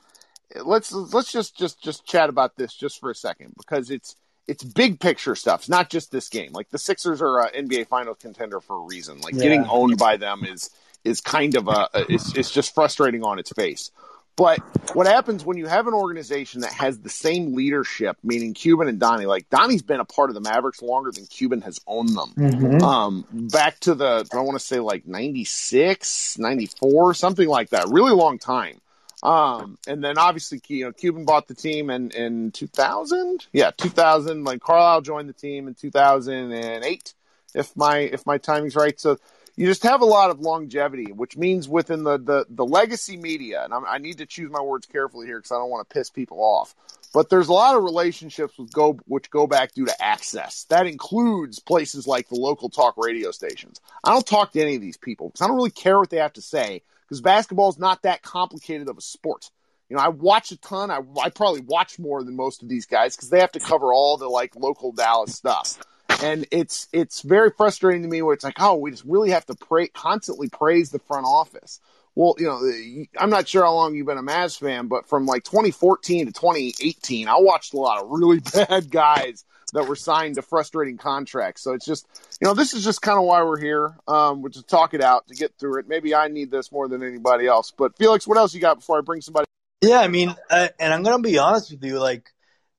let's 0.63 0.91
let's 0.91 1.31
just 1.31 1.57
just 1.57 1.81
just 1.81 2.05
chat 2.05 2.29
about 2.29 2.55
this 2.55 2.73
just 2.73 2.99
for 2.99 3.09
a 3.09 3.15
second 3.15 3.53
because 3.57 3.89
it's 3.89 4.15
it's 4.47 4.63
big 4.63 4.99
picture 4.99 5.35
stuff. 5.35 5.61
It's 5.61 5.69
not 5.69 5.89
just 5.89 6.11
this 6.11 6.29
game. 6.29 6.51
Like 6.53 6.69
the 6.69 6.77
Sixers 6.77 7.21
are 7.21 7.47
an 7.47 7.67
NBA 7.67 7.87
Finals 7.87 8.17
contender 8.19 8.59
for 8.59 8.77
a 8.77 8.81
reason. 8.81 9.19
Like 9.21 9.33
yeah. 9.33 9.43
getting 9.43 9.65
owned 9.65 9.97
by 9.97 10.17
them 10.17 10.43
is 10.43 10.69
is 11.03 11.21
kind 11.21 11.55
of 11.55 11.67
a 11.67 11.89
it's 12.09 12.35
it's 12.35 12.51
just 12.51 12.73
frustrating 12.73 13.23
on 13.23 13.39
its 13.39 13.51
face. 13.51 13.91
But 14.35 14.59
what 14.95 15.05
happens 15.05 15.45
when 15.45 15.57
you 15.57 15.67
have 15.67 15.85
an 15.85 15.93
organization 15.93 16.61
that 16.61 16.73
has 16.73 16.97
the 16.97 17.09
same 17.09 17.53
leadership, 17.53 18.17
meaning 18.23 18.55
Cuban 18.55 18.87
and 18.87 18.99
Donnie? 18.99 19.27
Like 19.27 19.47
Donnie's 19.49 19.83
been 19.83 19.99
a 19.99 20.05
part 20.05 20.31
of 20.31 20.33
the 20.33 20.41
Mavericks 20.41 20.81
longer 20.81 21.11
than 21.11 21.27
Cuban 21.27 21.61
has 21.61 21.79
owned 21.85 22.09
them. 22.09 22.33
Mm-hmm. 22.35 22.83
Um, 22.83 23.25
back 23.31 23.79
to 23.81 23.93
the 23.93 24.27
I 24.33 24.39
want 24.39 24.57
to 24.59 24.65
say 24.65 24.79
like 24.79 25.05
96, 25.05 26.39
94, 26.39 27.13
something 27.13 27.47
like 27.47 27.69
that. 27.69 27.89
Really 27.89 28.11
long 28.11 28.39
time. 28.39 28.81
Um, 29.23 29.77
and 29.87 30.03
then 30.03 30.17
obviously, 30.17 30.61
you 30.67 30.83
know, 30.83 30.91
Cuban 30.91 31.23
bought 31.23 31.47
the 31.47 31.55
team 31.55 31.89
in, 31.89 32.11
in 32.11 32.51
2000. 32.51 33.47
Yeah, 33.53 33.71
2000. 33.71 34.43
Like 34.43 34.61
Carlisle 34.61 35.01
joined 35.01 35.29
the 35.29 35.33
team 35.33 35.69
in 35.69 35.75
2008, 35.75 37.13
if 37.55 37.77
my 37.77 37.99
if 37.99 38.25
my 38.25 38.37
timing's 38.37 38.75
right. 38.75 38.99
So 38.99 39.17
you 39.55 39.65
just 39.65 39.83
have 39.83 40.01
a 40.01 40.05
lot 40.05 40.29
of 40.29 40.41
longevity, 40.41 41.13
which 41.13 41.37
means 41.37 41.69
within 41.69 42.03
the 42.03 42.17
the, 42.17 42.45
the 42.49 42.65
legacy 42.65 43.15
media, 43.15 43.63
and 43.63 43.73
I'm, 43.73 43.85
i 43.85 43.97
need 43.97 44.17
to 44.17 44.25
choose 44.25 44.51
my 44.51 44.61
words 44.61 44.87
carefully 44.87 45.25
here 45.25 45.37
because 45.37 45.53
I 45.53 45.55
don't 45.55 45.69
want 45.69 45.87
to 45.87 45.93
piss 45.93 46.09
people 46.09 46.39
off. 46.39 46.75
But 47.13 47.29
there's 47.29 47.47
a 47.47 47.53
lot 47.53 47.77
of 47.77 47.83
relationships 47.83 48.57
with 48.57 48.73
go 48.73 48.99
which 49.05 49.29
go 49.29 49.47
back 49.47 49.71
due 49.71 49.85
to 49.85 50.03
access. 50.03 50.65
That 50.65 50.85
includes 50.85 51.59
places 51.59 52.07
like 52.07 52.27
the 52.27 52.35
local 52.35 52.69
talk 52.69 52.95
radio 52.97 53.31
stations. 53.31 53.79
I 54.03 54.11
don't 54.11 54.27
talk 54.27 54.51
to 54.51 54.61
any 54.61 54.75
of 54.75 54.81
these 54.81 54.97
people 54.97 55.29
because 55.29 55.41
I 55.41 55.47
don't 55.47 55.55
really 55.55 55.71
care 55.71 55.97
what 55.97 56.09
they 56.09 56.17
have 56.17 56.33
to 56.33 56.41
say 56.41 56.81
because 57.13 57.21
basketball 57.21 57.69
is 57.69 57.77
not 57.77 58.01
that 58.01 58.23
complicated 58.23 58.89
of 58.89 58.97
a 58.97 59.01
sport. 59.01 59.51
You 59.87 59.97
know, 59.97 60.01
I 60.01 60.07
watch 60.07 60.51
a 60.51 60.57
ton. 60.57 60.89
I, 60.89 61.01
I 61.23 61.29
probably 61.29 61.61
watch 61.61 61.99
more 61.99 62.23
than 62.23 62.35
most 62.35 62.63
of 62.63 62.69
these 62.69 62.87
guys 62.87 63.15
because 63.15 63.29
they 63.29 63.39
have 63.39 63.51
to 63.51 63.59
cover 63.59 63.93
all 63.93 64.17
the 64.17 64.27
like 64.27 64.55
local 64.55 64.91
Dallas 64.91 65.35
stuff. 65.35 65.77
And 66.23 66.47
it's 66.49 66.87
it's 66.91 67.21
very 67.21 67.51
frustrating 67.51 68.01
to 68.01 68.07
me 68.07 68.23
where 68.23 68.33
it's 68.33 68.43
like, 68.43 68.59
oh, 68.59 68.75
we 68.75 68.89
just 68.89 69.05
really 69.05 69.29
have 69.29 69.45
to 69.45 69.53
pray 69.53 69.87
constantly 69.89 70.49
praise 70.49 70.89
the 70.89 70.97
front 70.97 71.27
office. 71.27 71.79
Well, 72.15 72.33
you 72.39 72.47
know, 72.47 73.05
I'm 73.19 73.29
not 73.29 73.47
sure 73.47 73.63
how 73.63 73.73
long 73.75 73.93
you've 73.93 74.07
been 74.07 74.17
a 74.17 74.23
Mavs 74.23 74.59
fan, 74.59 74.87
but 74.87 75.07
from 75.07 75.27
like 75.27 75.43
2014 75.43 76.25
to 76.25 76.31
2018, 76.31 77.27
I 77.27 77.35
watched 77.37 77.75
a 77.75 77.77
lot 77.77 78.01
of 78.01 78.09
really 78.09 78.39
bad 78.53 78.89
guys 78.89 79.45
that 79.73 79.87
were 79.87 79.95
signed 79.95 80.35
to 80.35 80.41
frustrating 80.41 80.97
contracts. 80.97 81.61
So 81.61 81.73
it's 81.73 81.85
just, 81.85 82.07
you 82.41 82.47
know, 82.47 82.53
this 82.53 82.73
is 82.73 82.83
just 82.83 83.01
kind 83.01 83.19
of 83.19 83.25
why 83.25 83.43
we're 83.43 83.59
here, 83.59 83.95
um, 84.07 84.41
which 84.41 84.57
is 84.57 84.63
talk 84.63 84.93
it 84.93 85.01
out 85.01 85.27
to 85.27 85.35
get 85.35 85.53
through 85.59 85.79
it. 85.79 85.87
Maybe 85.87 86.15
I 86.15 86.27
need 86.29 86.49
this 86.49 86.71
more 86.71 86.87
than 86.87 87.03
anybody 87.03 87.47
else. 87.47 87.71
But 87.71 87.97
Felix, 87.97 88.27
what 88.27 88.37
else 88.37 88.53
you 88.53 88.61
got 88.61 88.79
before 88.79 88.97
I 88.97 89.01
bring 89.01 89.21
somebody? 89.21 89.45
Yeah, 89.81 89.99
I 89.99 90.07
mean, 90.07 90.33
and 90.49 90.71
I'm 90.79 91.03
gonna 91.03 91.21
be 91.21 91.37
honest 91.37 91.71
with 91.71 91.83
you, 91.83 91.99
like 91.99 92.29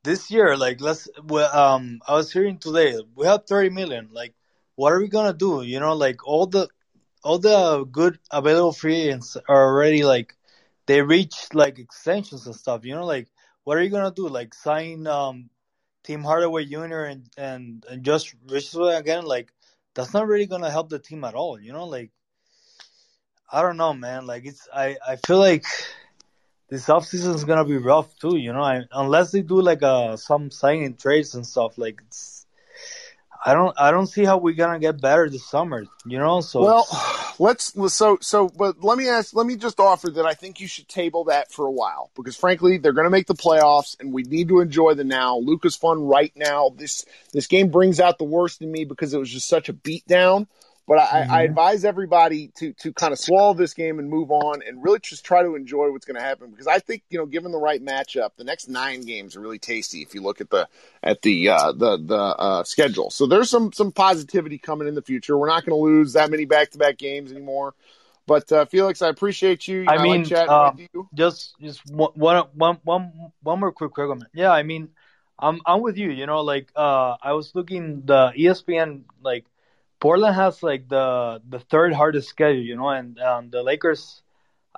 this 0.05 0.31
year, 0.31 0.57
like 0.57 0.81
let's, 0.81 1.09
well, 1.23 1.55
um, 1.55 2.01
I 2.09 2.15
was 2.15 2.33
hearing 2.33 2.59
today, 2.59 2.99
we 3.15 3.27
have 3.27 3.45
30 3.47 3.71
million. 3.71 4.09
Like 4.13 4.35
what 4.77 4.93
are 4.93 5.01
we 5.01 5.09
gonna 5.09 5.35
do? 5.35 5.63
You 5.63 5.81
know, 5.81 5.95
like 5.95 6.27
all 6.27 6.47
the 6.47 6.69
all 7.23 7.39
the 7.39 7.85
good 7.91 8.19
available 8.31 8.73
free 8.73 9.03
agents 9.03 9.37
are 9.49 9.67
already 9.69 10.05
like 10.05 10.35
they 10.87 11.01
reached 11.01 11.55
like 11.55 11.79
extensions 11.79 12.47
and 12.47 12.55
stuff. 12.55 12.85
You 12.85 12.95
know, 12.95 13.07
like 13.07 13.29
what 13.65 13.79
are 13.79 13.83
you 13.83 13.91
gonna 13.91 14.13
do? 14.15 14.29
Like 14.29 14.55
sign 14.55 15.07
um 15.07 15.51
Tim 16.05 16.23
Hardaway 16.23 16.67
Jr. 16.67 17.05
and 17.05 17.29
and 17.37 17.85
and 17.91 18.05
Josh 18.05 18.35
Richardson 18.47 18.89
again? 18.89 19.25
Like 19.25 19.53
that's 19.95 20.15
not 20.15 20.27
really 20.27 20.47
gonna 20.47 20.71
help 20.71 20.89
the 20.91 20.99
team 20.99 21.25
at 21.25 21.35
all. 21.35 21.59
You 21.61 21.73
know, 21.73 21.87
like 21.87 22.11
I 23.51 23.63
don't 23.63 23.77
know, 23.77 23.95
man. 23.95 24.27
Like 24.27 24.45
it's 24.45 24.69
I 24.73 24.97
I 25.07 25.17
feel 25.27 25.39
like 25.39 25.65
this 26.69 26.87
offseason 26.87 27.35
is 27.35 27.45
gonna 27.45 27.65
be 27.65 27.77
rough 27.77 28.17
too. 28.19 28.37
You 28.37 28.53
know, 28.53 28.63
I, 28.63 28.83
unless 28.93 29.33
they 29.33 29.43
do 29.43 29.61
like 29.61 29.83
uh 29.83 30.17
some 30.17 30.51
signing 30.51 30.97
trades 30.97 31.35
and 31.35 31.47
stuff. 31.47 31.79
Like 31.79 32.03
it's 32.07 32.34
I 33.47 33.53
don't 33.53 33.79
I 33.79 33.91
don't 33.91 34.07
see 34.07 34.25
how 34.25 34.39
we're 34.39 34.55
gonna 34.55 34.79
get 34.79 35.01
better 35.01 35.29
this 35.29 35.47
summer. 35.47 35.85
You 36.07 36.19
know, 36.19 36.41
so 36.41 36.63
well, 36.63 37.35
let's 37.39 37.75
so 37.95 38.17
so. 38.23 38.49
But 38.49 38.83
let 38.83 38.97
me 38.97 39.09
ask. 39.09 39.35
Let 39.35 39.47
me 39.47 39.57
just 39.57 39.79
offer 39.79 40.09
that 40.11 40.25
I 40.25 40.33
think 40.33 40.61
you 40.61 40.67
should 40.67 40.89
table 40.89 41.25
that 41.25 41.53
for 41.53 41.67
a 41.67 41.71
while 41.71 42.11
because 42.17 42.37
frankly, 42.37 42.79
they're 42.79 42.93
going 42.93 43.05
to 43.05 43.11
make 43.11 43.27
the 43.27 43.35
playoffs, 43.35 44.01
and 44.01 44.15
we 44.15 44.23
need 44.23 44.49
to 44.49 44.61
enjoy 44.61 44.95
the 44.95 45.05
now. 45.05 45.37
Lucas 45.37 45.77
fun 45.77 46.03
right 46.07 46.33
now. 46.35 46.71
This 46.75 47.05
this 47.33 47.47
game 47.47 47.69
brings 47.69 48.01
out 48.01 48.17
the 48.17 48.25
worst 48.25 48.63
in 48.63 48.73
me 48.73 48.87
because 48.87 49.13
it 49.13 49.19
was 49.19 49.31
just 49.31 49.49
such 49.49 49.69
a 49.69 49.75
beatdown. 49.75 50.47
But 50.87 50.99
I, 50.99 51.05
mm-hmm. 51.05 51.33
I 51.33 51.43
advise 51.43 51.85
everybody 51.85 52.49
to 52.57 52.75
to 52.75 52.93
kind 52.93 53.13
of 53.13 53.19
swallow 53.19 53.55
this 53.55 53.73
game 53.73 53.99
and 53.99 54.11
move 54.11 54.31
on, 54.31 54.61
and 54.67 54.83
really 54.83 54.99
just 54.99 55.25
try 55.25 55.43
to 55.43 55.55
enjoy 55.55 55.91
what's 55.91 56.05
going 56.05 56.17
to 56.17 56.23
happen. 56.23 56.51
Because 56.51 56.67
I 56.67 56.79
think 56.79 57.03
you 57.09 57.19
know, 57.19 57.25
given 57.25 57.53
the 57.53 57.59
right 57.59 57.83
matchup, 57.83 58.31
the 58.37 58.45
next 58.45 58.69
nine 58.69 59.01
games 59.01 59.35
are 59.35 59.41
really 59.41 59.59
tasty. 59.59 60.03
If 60.03 60.15
you 60.15 60.21
look 60.21 60.43
at 60.43 60.51
the 60.51 60.69
at 61.03 61.23
the 61.23 61.49
uh, 61.49 61.73
the 61.73 61.97
the 61.97 62.17
uh, 62.17 62.65
schedule, 62.65 63.11
so 63.11 63.27
there's 63.27 63.49
some 63.49 63.73
some 63.73 63.93
positivity 63.93 64.59
coming 64.59 64.87
in 64.87 64.95
the 64.95 65.03
future. 65.03 65.39
We're 65.39 65.49
not 65.49 65.65
going 65.65 65.79
to 65.79 65.83
lose 65.83 66.13
that 66.13 66.31
many 66.31 66.45
back 66.45 66.73
to 66.73 66.79
back 66.79 66.99
games 66.99 67.33
anymore. 67.33 67.75
But 68.27 68.51
uh, 68.53 68.65
Felix, 68.67 69.03
I 69.03 69.09
appreciate 69.09 69.69
you. 69.69 69.85
I, 69.87 69.97
I 69.97 70.03
mean, 70.03 70.25
like 70.25 70.49
um, 70.49 70.89
just 71.15 71.55
just 71.61 71.81
one, 71.91 72.13
one, 72.15 72.79
one, 72.83 73.33
one 73.43 73.61
more 73.61 73.73
quick 73.73 73.95
comment. 73.95 74.25
Yeah, 74.33 74.51
I 74.51 74.63
mean, 74.63 74.91
I'm 75.39 75.61
I'm 75.67 75.83
with 75.83 75.99
you. 75.99 76.11
You 76.11 76.27
know, 76.27 76.41
like 76.41 76.71
uh, 76.75 77.17
I 77.23 77.33
was 77.33 77.55
looking 77.55 78.03
the 78.05 78.33
ESPN 78.37 79.03
like 79.23 79.45
Portland 80.01 80.35
has 80.35 80.63
like 80.63 80.89
the 80.89 81.41
the 81.49 81.59
third 81.59 81.93
hardest 81.93 82.29
schedule, 82.29 82.63
you 82.63 82.77
know, 82.77 82.89
and 82.89 83.19
um, 83.21 83.51
the 83.51 83.63
Lakers, 83.63 84.23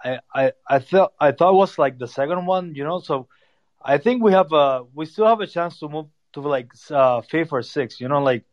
I 0.02 0.20
I 0.34 0.52
I 0.68 0.78
thought 0.78 1.12
I 1.18 1.32
thought 1.32 1.54
was 1.54 1.78
like 1.78 1.98
the 1.98 2.08
second 2.08 2.46
one, 2.46 2.74
you 2.74 2.84
know. 2.84 3.00
So 3.00 3.28
I 3.82 3.98
think 3.98 4.22
we 4.22 4.32
have 4.32 4.52
a 4.52 4.84
we 4.94 5.06
still 5.06 5.26
have 5.26 5.40
a 5.40 5.46
chance 5.46 5.78
to 5.80 5.88
move 5.88 6.06
to 6.34 6.40
like 6.40 6.72
uh, 6.90 7.22
fifth 7.22 7.52
or 7.52 7.62
sixth, 7.62 8.00
you 8.00 8.08
know, 8.08 8.22
like 8.22 8.44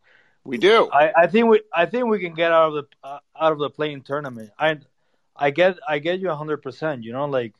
we 0.43 0.57
do. 0.57 0.89
I, 0.91 1.11
I 1.23 1.27
think 1.27 1.47
we 1.47 1.61
I 1.73 1.85
think 1.85 2.07
we 2.07 2.19
can 2.19 2.33
get 2.33 2.51
out 2.51 2.69
of 2.69 2.73
the 2.73 2.85
uh, 3.03 3.19
out 3.39 3.51
of 3.51 3.59
the 3.59 3.69
play-in 3.69 4.01
tournament. 4.01 4.51
I 4.57 4.79
I 5.35 5.51
get 5.51 5.77
I 5.87 5.99
get 5.99 6.19
you 6.19 6.29
hundred 6.31 6.61
percent, 6.61 7.03
you 7.03 7.13
know, 7.13 7.25
like 7.25 7.53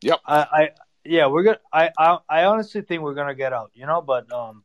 yep. 0.00 0.20
I, 0.26 0.38
I 0.38 0.70
yeah 1.04 1.26
we're 1.26 1.42
gonna 1.42 1.60
I, 1.72 1.90
I 1.98 2.18
I 2.28 2.44
honestly 2.44 2.82
think 2.82 3.02
we're 3.02 3.14
gonna 3.14 3.34
get 3.34 3.52
out, 3.52 3.72
you 3.74 3.86
know, 3.86 4.00
but 4.00 4.30
um 4.32 4.64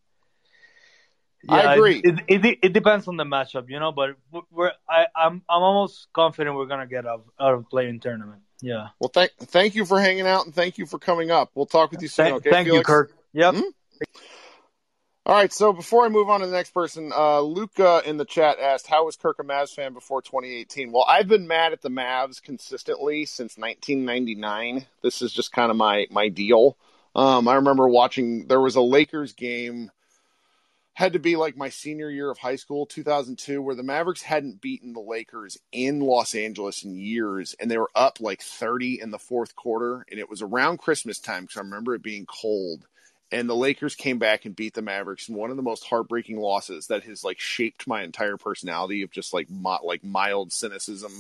yeah, 1.44 1.56
I 1.56 1.74
agree. 1.76 2.02
It, 2.04 2.20
it, 2.28 2.60
it, 2.62 2.74
depends 2.74 3.08
on 3.08 3.18
the 3.18 3.24
matchup, 3.24 3.70
you 3.70 3.80
know. 3.80 3.92
But 3.92 4.16
we're 4.52 4.72
I, 4.90 5.06
I'm 5.16 5.42
I'm 5.50 5.64
almost 5.64 6.08
confident 6.14 6.56
we're 6.56 6.66
gonna 6.66 6.88
get 6.88 7.06
out 7.06 7.26
out 7.40 7.54
of 7.54 7.70
play-in 7.70 8.00
tournament. 8.00 8.42
Yeah. 8.62 8.88
Well, 9.00 9.10
thank 9.14 9.32
thank 9.38 9.76
you 9.76 9.86
for 9.86 10.00
hanging 10.00 10.28
out 10.28 10.46
and 10.46 10.54
thank 10.54 10.78
you 10.78 10.86
for 10.86 11.00
coming 11.00 11.32
up. 11.32 11.52
We'll 11.56 11.66
talk 11.66 11.92
with 11.92 12.02
you 12.02 12.08
soon. 12.08 12.26
Thank, 12.26 12.36
okay, 12.38 12.50
thank 12.50 12.68
you, 12.68 12.82
Kirk. 12.82 13.14
Yep. 13.34 13.56
Mm-hmm. 13.56 13.70
All 15.26 15.36
right, 15.36 15.54
so 15.54 15.74
before 15.74 16.06
I 16.06 16.10
move 16.10 16.28
on 16.30 16.40
to 16.40 16.48
the 16.48 16.52
next 16.52 16.72
person, 16.72 17.12
uh, 17.16 17.40
Luca 17.42 18.02
in 18.04 18.18
the 18.18 18.26
chat 18.26 18.58
asked, 18.60 18.88
"How 18.88 19.06
was 19.06 19.16
Kirk 19.16 19.38
a 19.40 19.44
Mavs 19.44 19.74
fan 19.74 19.94
before 19.94 20.22
2018?" 20.22 20.92
Well, 20.92 21.06
I've 21.08 21.28
been 21.28 21.48
mad 21.48 21.72
at 21.72 21.82
the 21.82 21.90
Mavs 21.90 22.42
consistently 22.42 23.26
since 23.26 23.58
1999. 23.58 24.88
This 25.04 25.22
is 25.22 25.32
just 25.32 25.52
kind 25.52 25.70
of 25.70 25.78
my 25.78 26.08
my 26.10 26.30
deal. 26.30 26.78
Um, 27.16 27.48
I 27.48 27.56
remember 27.56 27.88
watching. 27.88 28.48
There 28.48 28.60
was 28.60 28.76
a 28.76 28.82
Lakers 28.82 29.34
game 29.34 29.92
had 31.00 31.14
to 31.14 31.20
be 31.20 31.38
like 31.38 31.56
my 31.56 31.70
senior 31.70 32.10
year 32.10 32.30
of 32.30 32.38
high 32.38 32.58
school, 32.58 32.86
2002, 32.86 33.62
where 33.62 33.74
the 33.74 33.84
Mavericks 33.84 34.22
hadn't 34.22 34.60
beaten 34.60 34.92
the 34.92 35.00
Lakers 35.00 35.58
in 35.72 36.02
Los 36.02 36.36
Angeles 36.36 36.84
in 36.84 36.94
years, 36.94 37.56
and 37.58 37.72
they 37.72 37.78
were 37.78 37.90
up 37.96 38.20
like 38.20 38.42
30 38.42 39.00
in 39.00 39.10
the 39.10 39.18
fourth 39.18 39.56
quarter, 39.56 40.06
and 40.12 40.20
it 40.20 40.30
was 40.30 40.42
around 40.42 40.80
Christmas 40.80 41.18
time 41.18 41.44
because 41.44 41.56
I 41.56 41.62
remember 41.62 41.96
it 41.96 42.04
being 42.04 42.26
cold 42.26 42.86
and 43.32 43.48
the 43.48 43.56
Lakers 43.56 43.96
came 43.96 44.18
back 44.18 44.46
and 44.46 44.56
beat 44.56 44.74
the 44.74 44.82
Mavericks 44.82 45.30
in 45.30 45.36
one 45.36 45.52
of 45.52 45.56
the 45.56 45.62
most 45.64 45.86
heartbreaking 45.86 46.40
losses 46.40 46.88
that 46.88 47.04
has 47.04 47.24
like 47.24 47.40
shaped 47.40 47.88
my 47.88 48.04
entire 48.04 48.38
personality 48.38 49.04
of 49.04 49.12
just 49.12 49.34
like 49.34 49.48
like 49.84 50.04
mild 50.04 50.52
cynicism 50.52 51.12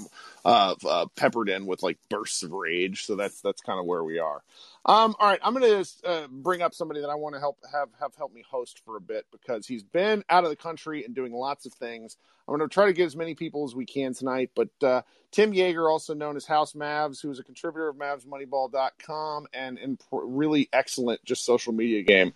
uh, 0.44 0.76
uh, 0.88 1.06
peppered 1.16 1.50
in 1.50 1.66
with 1.66 1.84
like 1.84 1.98
bursts 2.10 2.44
of 2.44 2.52
rage. 2.52 3.06
So 3.06 3.16
that's 3.16 3.42
that's 3.42 3.62
kind 3.62 3.80
of 3.80 3.86
where 3.86 4.04
we 4.04 4.18
are. 4.18 4.42
Um, 4.90 5.16
all 5.20 5.28
right, 5.28 5.40
I'm 5.44 5.54
going 5.54 5.84
to 5.86 5.88
uh, 6.04 6.28
bring 6.32 6.64
up 6.64 6.74
somebody 6.74 7.02
that 7.02 7.12
I 7.12 7.16
want 7.16 7.36
to 7.36 7.40
help 7.40 7.60
have 7.72 7.90
have 8.00 8.16
help 8.16 8.34
me 8.34 8.44
host 8.50 8.82
for 8.84 8.98
a 8.98 9.02
bit 9.02 9.28
because 9.32 9.68
he's 9.68 9.84
been 9.84 10.24
out 10.32 10.46
of 10.46 10.50
the 10.50 10.56
country 10.56 11.06
and 11.06 11.14
doing 11.14 11.32
lots 11.32 11.68
of 11.68 11.74
things. 11.74 12.18
I'm 12.48 12.58
going 12.58 12.68
to 12.68 12.74
try 12.74 12.88
to 12.88 12.94
get 12.94 13.06
as 13.06 13.16
many 13.16 13.36
people 13.36 13.66
as 13.66 13.76
we 13.76 13.86
can 13.86 14.16
tonight. 14.16 14.50
But 14.56 14.70
uh, 14.82 15.04
Tim 15.30 15.52
Yeager, 15.52 15.88
also 15.88 16.16
known 16.16 16.36
as 16.38 16.48
House 16.48 16.74
Mavs, 16.74 17.22
who 17.22 17.30
is 17.30 17.38
a 17.38 17.44
contributor 17.44 17.88
of 17.88 17.98
MavsMoneyball.com 17.98 19.46
and 19.54 19.78
in 19.78 20.00
really 20.12 20.70
excellent 20.74 21.24
just 21.24 21.46
social 21.46 21.72
media 21.72 22.02
game. 22.02 22.34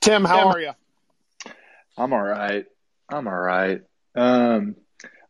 Tim, 0.00 0.26
how 0.26 0.48
are 0.48 0.60
you? 0.60 0.72
I'm 1.96 2.12
all 2.12 2.22
right. 2.22 2.66
I'm 3.08 3.26
all 3.26 3.32
right. 3.32 3.80
Um, 4.14 4.76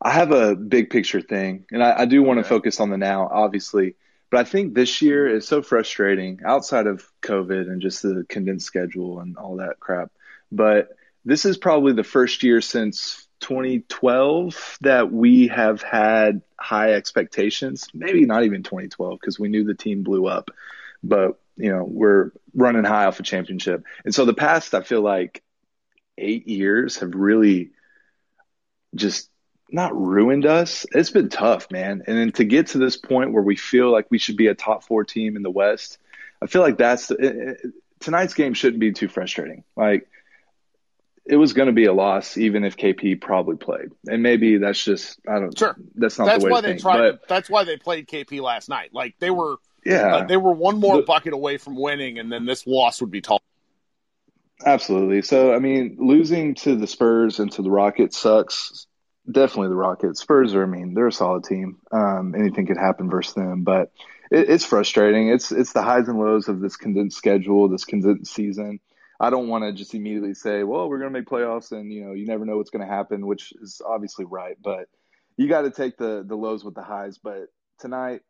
I 0.02 0.10
have 0.10 0.32
a 0.32 0.56
big 0.56 0.90
picture 0.90 1.20
thing, 1.20 1.66
and 1.70 1.84
I, 1.84 2.00
I 2.00 2.04
do 2.06 2.24
want 2.24 2.38
to 2.38 2.44
focus 2.44 2.80
on 2.80 2.90
the 2.90 2.98
now, 2.98 3.28
obviously. 3.32 3.94
But 4.34 4.48
I 4.48 4.50
think 4.50 4.74
this 4.74 5.00
year 5.00 5.28
is 5.28 5.46
so 5.46 5.62
frustrating 5.62 6.40
outside 6.44 6.88
of 6.88 7.08
COVID 7.22 7.70
and 7.70 7.80
just 7.80 8.02
the 8.02 8.26
condensed 8.28 8.66
schedule 8.66 9.20
and 9.20 9.36
all 9.36 9.58
that 9.58 9.78
crap. 9.78 10.10
But 10.50 10.88
this 11.24 11.44
is 11.44 11.56
probably 11.56 11.92
the 11.92 12.02
first 12.02 12.42
year 12.42 12.60
since 12.60 13.28
2012 13.42 14.78
that 14.80 15.12
we 15.12 15.46
have 15.46 15.82
had 15.82 16.42
high 16.58 16.94
expectations. 16.94 17.86
Maybe 17.94 18.24
not 18.24 18.42
even 18.42 18.64
2012 18.64 19.20
because 19.20 19.38
we 19.38 19.50
knew 19.50 19.62
the 19.62 19.72
team 19.72 20.02
blew 20.02 20.26
up, 20.26 20.50
but 21.04 21.40
you 21.56 21.70
know 21.70 21.84
we're 21.84 22.32
running 22.54 22.82
high 22.82 23.04
off 23.04 23.20
a 23.20 23.22
championship. 23.22 23.84
And 24.04 24.12
so 24.12 24.24
the 24.24 24.34
past, 24.34 24.74
I 24.74 24.82
feel 24.82 25.02
like 25.02 25.44
eight 26.18 26.48
years 26.48 26.96
have 26.96 27.14
really 27.14 27.70
just 28.96 29.30
not 29.70 29.96
ruined 29.96 30.46
us. 30.46 30.86
It's 30.92 31.10
been 31.10 31.28
tough, 31.28 31.70
man. 31.70 32.02
And 32.06 32.18
then 32.18 32.32
to 32.32 32.44
get 32.44 32.68
to 32.68 32.78
this 32.78 32.96
point 32.96 33.32
where 33.32 33.42
we 33.42 33.56
feel 33.56 33.90
like 33.90 34.06
we 34.10 34.18
should 34.18 34.36
be 34.36 34.46
a 34.46 34.54
top 34.54 34.84
four 34.84 35.04
team 35.04 35.36
in 35.36 35.42
the 35.42 35.50
West, 35.50 35.98
I 36.42 36.46
feel 36.46 36.62
like 36.62 36.78
that's 36.78 37.08
the, 37.08 37.14
it, 37.16 37.36
it, 37.36 37.72
tonight's 38.00 38.34
game 38.34 38.54
shouldn't 38.54 38.80
be 38.80 38.92
too 38.92 39.08
frustrating. 39.08 39.64
Like 39.76 40.08
it 41.26 41.36
was 41.36 41.54
going 41.54 41.66
to 41.66 41.72
be 41.72 41.86
a 41.86 41.92
loss, 41.92 42.36
even 42.36 42.64
if 42.64 42.76
KP 42.76 43.20
probably 43.20 43.56
played. 43.56 43.90
And 44.06 44.22
maybe 44.22 44.58
that's 44.58 44.82
just 44.82 45.18
I 45.28 45.40
don't. 45.40 45.58
Sure, 45.58 45.76
that's 45.94 46.18
not 46.18 46.26
that's 46.26 46.40
the 46.40 46.46
way 46.46 46.52
why 46.52 46.60
they 46.60 46.68
think, 46.68 46.80
tried. 46.80 46.98
But, 47.12 47.28
that's 47.28 47.48
why 47.48 47.64
they 47.64 47.76
played 47.76 48.06
KP 48.06 48.40
last 48.40 48.68
night. 48.68 48.90
Like 48.92 49.16
they 49.18 49.30
were. 49.30 49.56
Yeah, 49.84 50.16
uh, 50.16 50.26
they 50.26 50.38
were 50.38 50.52
one 50.52 50.80
more 50.80 50.96
the, 50.96 51.02
bucket 51.02 51.34
away 51.34 51.58
from 51.58 51.76
winning, 51.76 52.18
and 52.18 52.32
then 52.32 52.46
this 52.46 52.66
loss 52.66 53.02
would 53.02 53.10
be 53.10 53.20
tall. 53.20 53.42
Absolutely. 54.64 55.20
So, 55.20 55.52
I 55.52 55.58
mean, 55.58 55.96
losing 55.98 56.54
to 56.56 56.74
the 56.74 56.86
Spurs 56.86 57.38
and 57.38 57.52
to 57.52 57.62
the 57.62 57.70
Rockets 57.70 58.16
sucks 58.16 58.86
definitely 59.30 59.68
the 59.68 59.76
Rockets. 59.76 60.20
Spurs 60.20 60.54
are, 60.54 60.62
I 60.62 60.66
mean, 60.66 60.94
they're 60.94 61.08
a 61.08 61.12
solid 61.12 61.44
team. 61.44 61.78
Um, 61.90 62.34
anything 62.36 62.66
could 62.66 62.76
happen 62.76 63.10
versus 63.10 63.34
them, 63.34 63.64
but 63.64 63.92
it, 64.30 64.50
it's 64.50 64.64
frustrating. 64.64 65.28
It's 65.28 65.52
it's 65.52 65.72
the 65.72 65.82
highs 65.82 66.08
and 66.08 66.18
lows 66.18 66.48
of 66.48 66.60
this 66.60 66.76
condensed 66.76 67.16
schedule, 67.16 67.68
this 67.68 67.84
condensed 67.84 68.32
season. 68.32 68.80
I 69.20 69.30
don't 69.30 69.48
want 69.48 69.64
to 69.64 69.72
just 69.72 69.94
immediately 69.94 70.34
say, 70.34 70.64
well, 70.64 70.88
we're 70.88 70.98
going 70.98 71.12
to 71.12 71.18
make 71.18 71.28
playoffs, 71.28 71.72
and 71.72 71.92
you 71.92 72.04
know, 72.04 72.12
you 72.12 72.26
never 72.26 72.44
know 72.44 72.56
what's 72.56 72.70
going 72.70 72.86
to 72.86 72.92
happen, 72.92 73.26
which 73.26 73.52
is 73.60 73.80
obviously 73.86 74.24
right. 74.24 74.56
But 74.62 74.88
you 75.36 75.48
got 75.48 75.62
to 75.62 75.70
take 75.70 75.96
the 75.96 76.24
the 76.26 76.36
lows 76.36 76.64
with 76.64 76.74
the 76.74 76.82
highs. 76.82 77.18
But 77.18 77.46
tonight, 77.78 78.22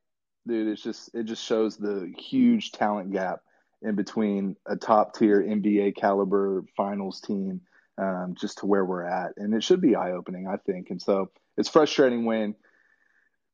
dude, 0.46 0.68
it's 0.68 0.82
just 0.82 1.14
it 1.14 1.24
just 1.24 1.44
shows 1.44 1.76
the 1.76 2.12
huge 2.16 2.72
talent 2.72 3.12
gap 3.12 3.40
in 3.82 3.94
between 3.94 4.56
a 4.66 4.76
top 4.76 5.16
tier 5.16 5.42
NBA 5.42 5.96
caliber 5.96 6.64
finals 6.76 7.20
team 7.20 7.60
um, 7.98 8.34
just 8.38 8.58
to 8.58 8.66
where 8.66 8.84
we're 8.84 9.04
at. 9.04 9.32
And 9.36 9.54
it 9.54 9.62
should 9.62 9.80
be 9.80 9.96
eye 9.96 10.12
opening, 10.12 10.46
I 10.46 10.56
think. 10.56 10.90
And 10.90 11.00
so 11.00 11.30
it's 11.56 11.68
frustrating 11.68 12.24
when 12.24 12.54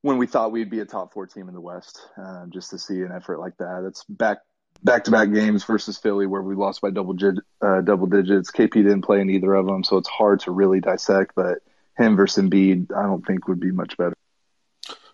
when 0.03 0.17
we 0.17 0.25
thought 0.25 0.51
we'd 0.51 0.69
be 0.69 0.79
a 0.79 0.85
top 0.85 1.13
four 1.13 1.27
team 1.27 1.47
in 1.47 1.53
the 1.53 1.61
West, 1.61 2.01
um, 2.17 2.49
just 2.51 2.71
to 2.71 2.79
see 2.79 3.01
an 3.01 3.11
effort 3.15 3.39
like 3.39 3.55
that. 3.57 3.83
It's 3.87 4.03
back 4.05 4.39
back 4.83 5.03
to 5.03 5.11
back 5.11 5.31
games 5.31 5.63
versus 5.63 5.97
Philly 5.97 6.25
where 6.25 6.41
we 6.41 6.55
lost 6.55 6.81
by 6.81 6.89
double 6.89 7.15
uh, 7.61 7.81
double 7.81 8.07
digits. 8.07 8.51
KP 8.51 8.73
didn't 8.73 9.03
play 9.03 9.21
in 9.21 9.29
either 9.29 9.53
of 9.53 9.67
them, 9.67 9.83
so 9.83 9.97
it's 9.97 10.09
hard 10.09 10.39
to 10.41 10.51
really 10.51 10.79
dissect. 10.79 11.33
But 11.35 11.59
him 11.97 12.15
versus 12.15 12.43
Embiid, 12.43 12.91
I 12.95 13.03
don't 13.03 13.25
think 13.25 13.47
would 13.47 13.59
be 13.59 13.71
much 13.71 13.97
better. 13.97 14.15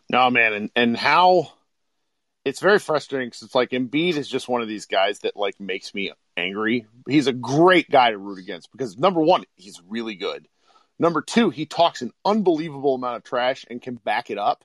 No, 0.10 0.30
man, 0.30 0.54
and 0.54 0.72
and 0.76 0.98
how 0.98 1.52
it's 2.48 2.62
very 2.62 2.80
frustrating 2.80 3.28
because 3.28 3.42
it's 3.42 3.56
like 3.56 3.72
Embiid 3.72 4.16
is 4.16 4.28
just 4.28 4.48
one 4.48 4.62
of 4.62 4.70
these 4.70 4.86
guys 4.86 5.20
that 5.20 5.36
like 5.36 5.60
makes 5.60 5.94
me 5.94 6.14
angry. 6.38 6.88
He's 7.08 7.28
a 7.28 7.34
great 7.34 7.90
guy 7.90 8.12
to 8.12 8.18
root 8.18 8.40
against 8.40 8.72
because 8.72 8.98
number 8.98 9.20
one, 9.20 9.44
he's 9.56 9.82
really 9.88 10.16
good. 10.16 10.48
Number 10.98 11.22
two, 11.22 11.50
he 11.50 11.66
talks 11.66 12.02
an 12.02 12.12
unbelievable 12.24 12.96
amount 12.96 13.18
of 13.18 13.24
trash 13.24 13.66
and 13.70 13.82
can 13.82 13.96
back 13.96 14.30
it 14.30 14.38
up. 14.38 14.64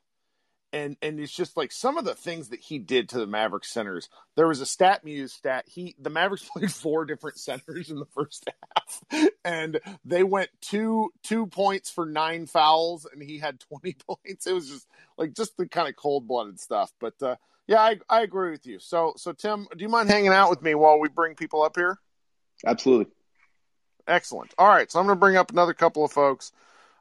And 0.72 0.96
and 1.02 1.20
it's 1.20 1.34
just 1.34 1.56
like 1.56 1.70
some 1.72 1.98
of 1.98 2.04
the 2.04 2.14
things 2.14 2.48
that 2.48 2.60
he 2.60 2.78
did 2.78 3.10
to 3.10 3.18
the 3.18 3.26
Mavericks 3.26 3.70
centers. 3.70 4.08
There 4.36 4.48
was 4.48 4.62
a 4.62 4.64
StatMuse 4.64 5.30
stat. 5.30 5.64
He 5.66 5.94
the 5.98 6.08
Mavericks 6.08 6.48
played 6.56 6.72
four 6.72 7.04
different 7.04 7.38
centers 7.38 7.90
in 7.90 7.98
the 7.98 8.06
first 8.06 8.48
half, 8.48 9.28
and 9.44 9.80
they 10.04 10.22
went 10.22 10.48
two 10.62 11.10
two 11.22 11.46
points 11.48 11.90
for 11.90 12.06
nine 12.06 12.46
fouls, 12.46 13.06
and 13.12 13.22
he 13.22 13.38
had 13.38 13.60
twenty 13.60 13.96
points. 14.06 14.46
It 14.46 14.54
was 14.54 14.70
just 14.70 14.86
like 15.18 15.34
just 15.34 15.56
the 15.58 15.66
kind 15.66 15.88
of 15.88 15.96
cold 15.96 16.26
blooded 16.26 16.58
stuff. 16.58 16.90
But 16.98 17.20
uh, 17.20 17.36
yeah, 17.66 17.80
I 17.80 17.98
I 18.08 18.22
agree 18.22 18.50
with 18.50 18.66
you. 18.66 18.78
So 18.78 19.14
so 19.16 19.32
Tim, 19.32 19.66
do 19.76 19.82
you 19.82 19.88
mind 19.88 20.08
hanging 20.08 20.32
out 20.32 20.50
with 20.50 20.62
me 20.62 20.74
while 20.74 20.98
we 20.98 21.08
bring 21.08 21.34
people 21.34 21.62
up 21.62 21.76
here? 21.76 21.98
Absolutely. 22.66 23.12
Excellent. 24.06 24.52
All 24.58 24.68
right, 24.68 24.90
so 24.90 24.98
I'm 24.98 25.06
going 25.06 25.16
to 25.16 25.20
bring 25.20 25.36
up 25.36 25.52
another 25.52 25.74
couple 25.74 26.04
of 26.04 26.12
folks. 26.12 26.52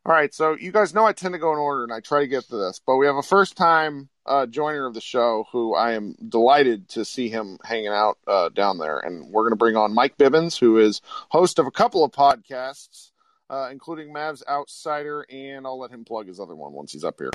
All 0.05 0.11
right, 0.11 0.33
so 0.33 0.55
you 0.55 0.71
guys 0.71 0.93
know 0.93 1.05
I 1.05 1.13
tend 1.13 1.33
to 1.33 1.39
go 1.39 1.53
in 1.53 1.59
order 1.59 1.83
and 1.83 1.93
I 1.93 1.99
try 1.99 2.21
to 2.21 2.27
get 2.27 2.45
to 2.45 2.57
this, 2.57 2.79
but 2.85 2.97
we 2.97 3.05
have 3.05 3.15
a 3.15 3.23
first 3.23 3.55
time 3.55 4.09
uh, 4.25 4.47
joiner 4.47 4.87
of 4.87 4.93
the 4.93 5.01
show 5.01 5.45
who 5.51 5.75
I 5.75 5.93
am 5.93 6.15
delighted 6.27 6.89
to 6.89 7.05
see 7.05 7.29
him 7.29 7.59
hanging 7.63 7.87
out 7.87 8.17
uh, 8.27 8.49
down 8.49 8.77
there. 8.79 8.97
And 8.97 9.31
we're 9.31 9.43
going 9.43 9.51
to 9.51 9.57
bring 9.57 9.75
on 9.75 9.93
Mike 9.93 10.17
Bibbins, 10.17 10.59
who 10.59 10.79
is 10.79 11.01
host 11.29 11.59
of 11.59 11.67
a 11.67 11.71
couple 11.71 12.03
of 12.03 12.11
podcasts, 12.11 13.11
uh, 13.49 13.69
including 13.71 14.11
Mavs 14.11 14.41
Outsider, 14.47 15.25
and 15.29 15.67
I'll 15.67 15.79
let 15.79 15.91
him 15.91 16.03
plug 16.03 16.27
his 16.27 16.39
other 16.39 16.55
one 16.55 16.71
once 16.71 16.93
he's 16.93 17.03
up 17.03 17.15
here. 17.19 17.31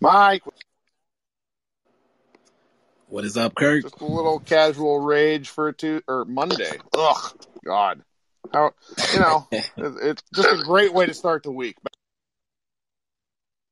Mike. 0.00 0.42
What 3.08 3.24
is 3.24 3.36
up, 3.36 3.54
Kirk? 3.54 3.82
Just 3.82 4.00
a 4.00 4.06
little 4.06 4.40
casual 4.40 4.98
rage 4.98 5.48
for 5.48 5.68
a 5.68 5.72
two 5.72 6.02
or 6.08 6.24
Monday. 6.24 6.78
Ugh, 6.96 7.38
God. 7.64 8.02
How 8.52 8.72
you 9.12 9.20
know? 9.20 9.46
it's 9.52 10.22
just 10.34 10.48
a 10.48 10.64
great 10.64 10.92
way 10.92 11.06
to 11.06 11.14
start 11.14 11.42
the 11.42 11.50
week. 11.52 11.76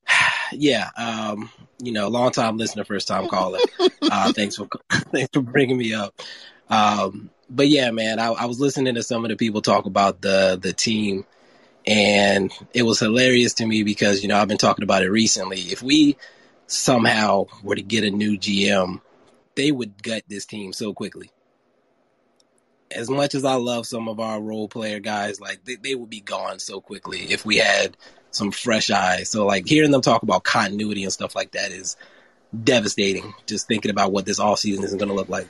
Yeah, 0.55 0.91
um, 0.97 1.49
you 1.81 1.93
know, 1.93 2.09
long 2.09 2.31
time 2.31 2.57
listener, 2.57 2.83
first 2.83 3.07
time 3.07 3.27
caller. 3.27 3.57
Uh, 4.03 4.31
thanks 4.35 4.55
for 4.55 4.67
thanks 4.91 5.31
for 5.33 5.41
bringing 5.41 5.79
me 5.79 5.95
up. 5.95 6.13
Um, 6.69 7.31
but 7.49 7.69
yeah, 7.69 7.89
man, 7.89 8.19
I, 8.19 8.27
I 8.27 8.45
was 8.45 8.59
listening 8.59 8.93
to 8.93 9.01
some 9.01 9.25
of 9.25 9.29
the 9.29 9.35
people 9.35 9.63
talk 9.63 9.87
about 9.87 10.21
the 10.21 10.59
the 10.61 10.71
team, 10.71 11.25
and 11.87 12.51
it 12.71 12.83
was 12.83 12.99
hilarious 12.99 13.55
to 13.55 13.65
me 13.65 13.81
because 13.81 14.21
you 14.21 14.29
know 14.29 14.37
I've 14.37 14.47
been 14.47 14.59
talking 14.59 14.83
about 14.83 15.01
it 15.01 15.09
recently. 15.09 15.61
If 15.61 15.81
we 15.81 16.17
somehow 16.67 17.47
were 17.63 17.75
to 17.75 17.81
get 17.81 18.03
a 18.03 18.11
new 18.11 18.37
GM, 18.37 19.01
they 19.55 19.71
would 19.71 20.01
gut 20.01 20.23
this 20.27 20.45
team 20.45 20.73
so 20.73 20.93
quickly 20.93 21.31
as 22.95 23.09
much 23.09 23.35
as 23.35 23.45
I 23.45 23.55
love 23.55 23.85
some 23.85 24.07
of 24.07 24.19
our 24.19 24.41
role 24.41 24.67
player 24.67 24.99
guys, 24.99 25.39
like 25.39 25.63
they, 25.65 25.75
they 25.75 25.95
would 25.95 26.09
be 26.09 26.21
gone 26.21 26.59
so 26.59 26.79
quickly 26.81 27.21
if 27.21 27.45
we 27.45 27.57
had 27.57 27.97
some 28.31 28.51
fresh 28.51 28.89
eyes. 28.89 29.29
So 29.29 29.45
like 29.45 29.67
hearing 29.67 29.91
them 29.91 30.01
talk 30.01 30.23
about 30.23 30.43
continuity 30.43 31.03
and 31.03 31.13
stuff 31.13 31.35
like 31.35 31.51
that 31.51 31.71
is 31.71 31.95
devastating. 32.63 33.33
Just 33.45 33.67
thinking 33.67 33.91
about 33.91 34.11
what 34.11 34.25
this 34.25 34.39
off 34.39 34.59
season 34.59 34.83
is 34.83 34.93
going 34.93 35.09
to 35.09 35.15
look 35.15 35.29
like. 35.29 35.47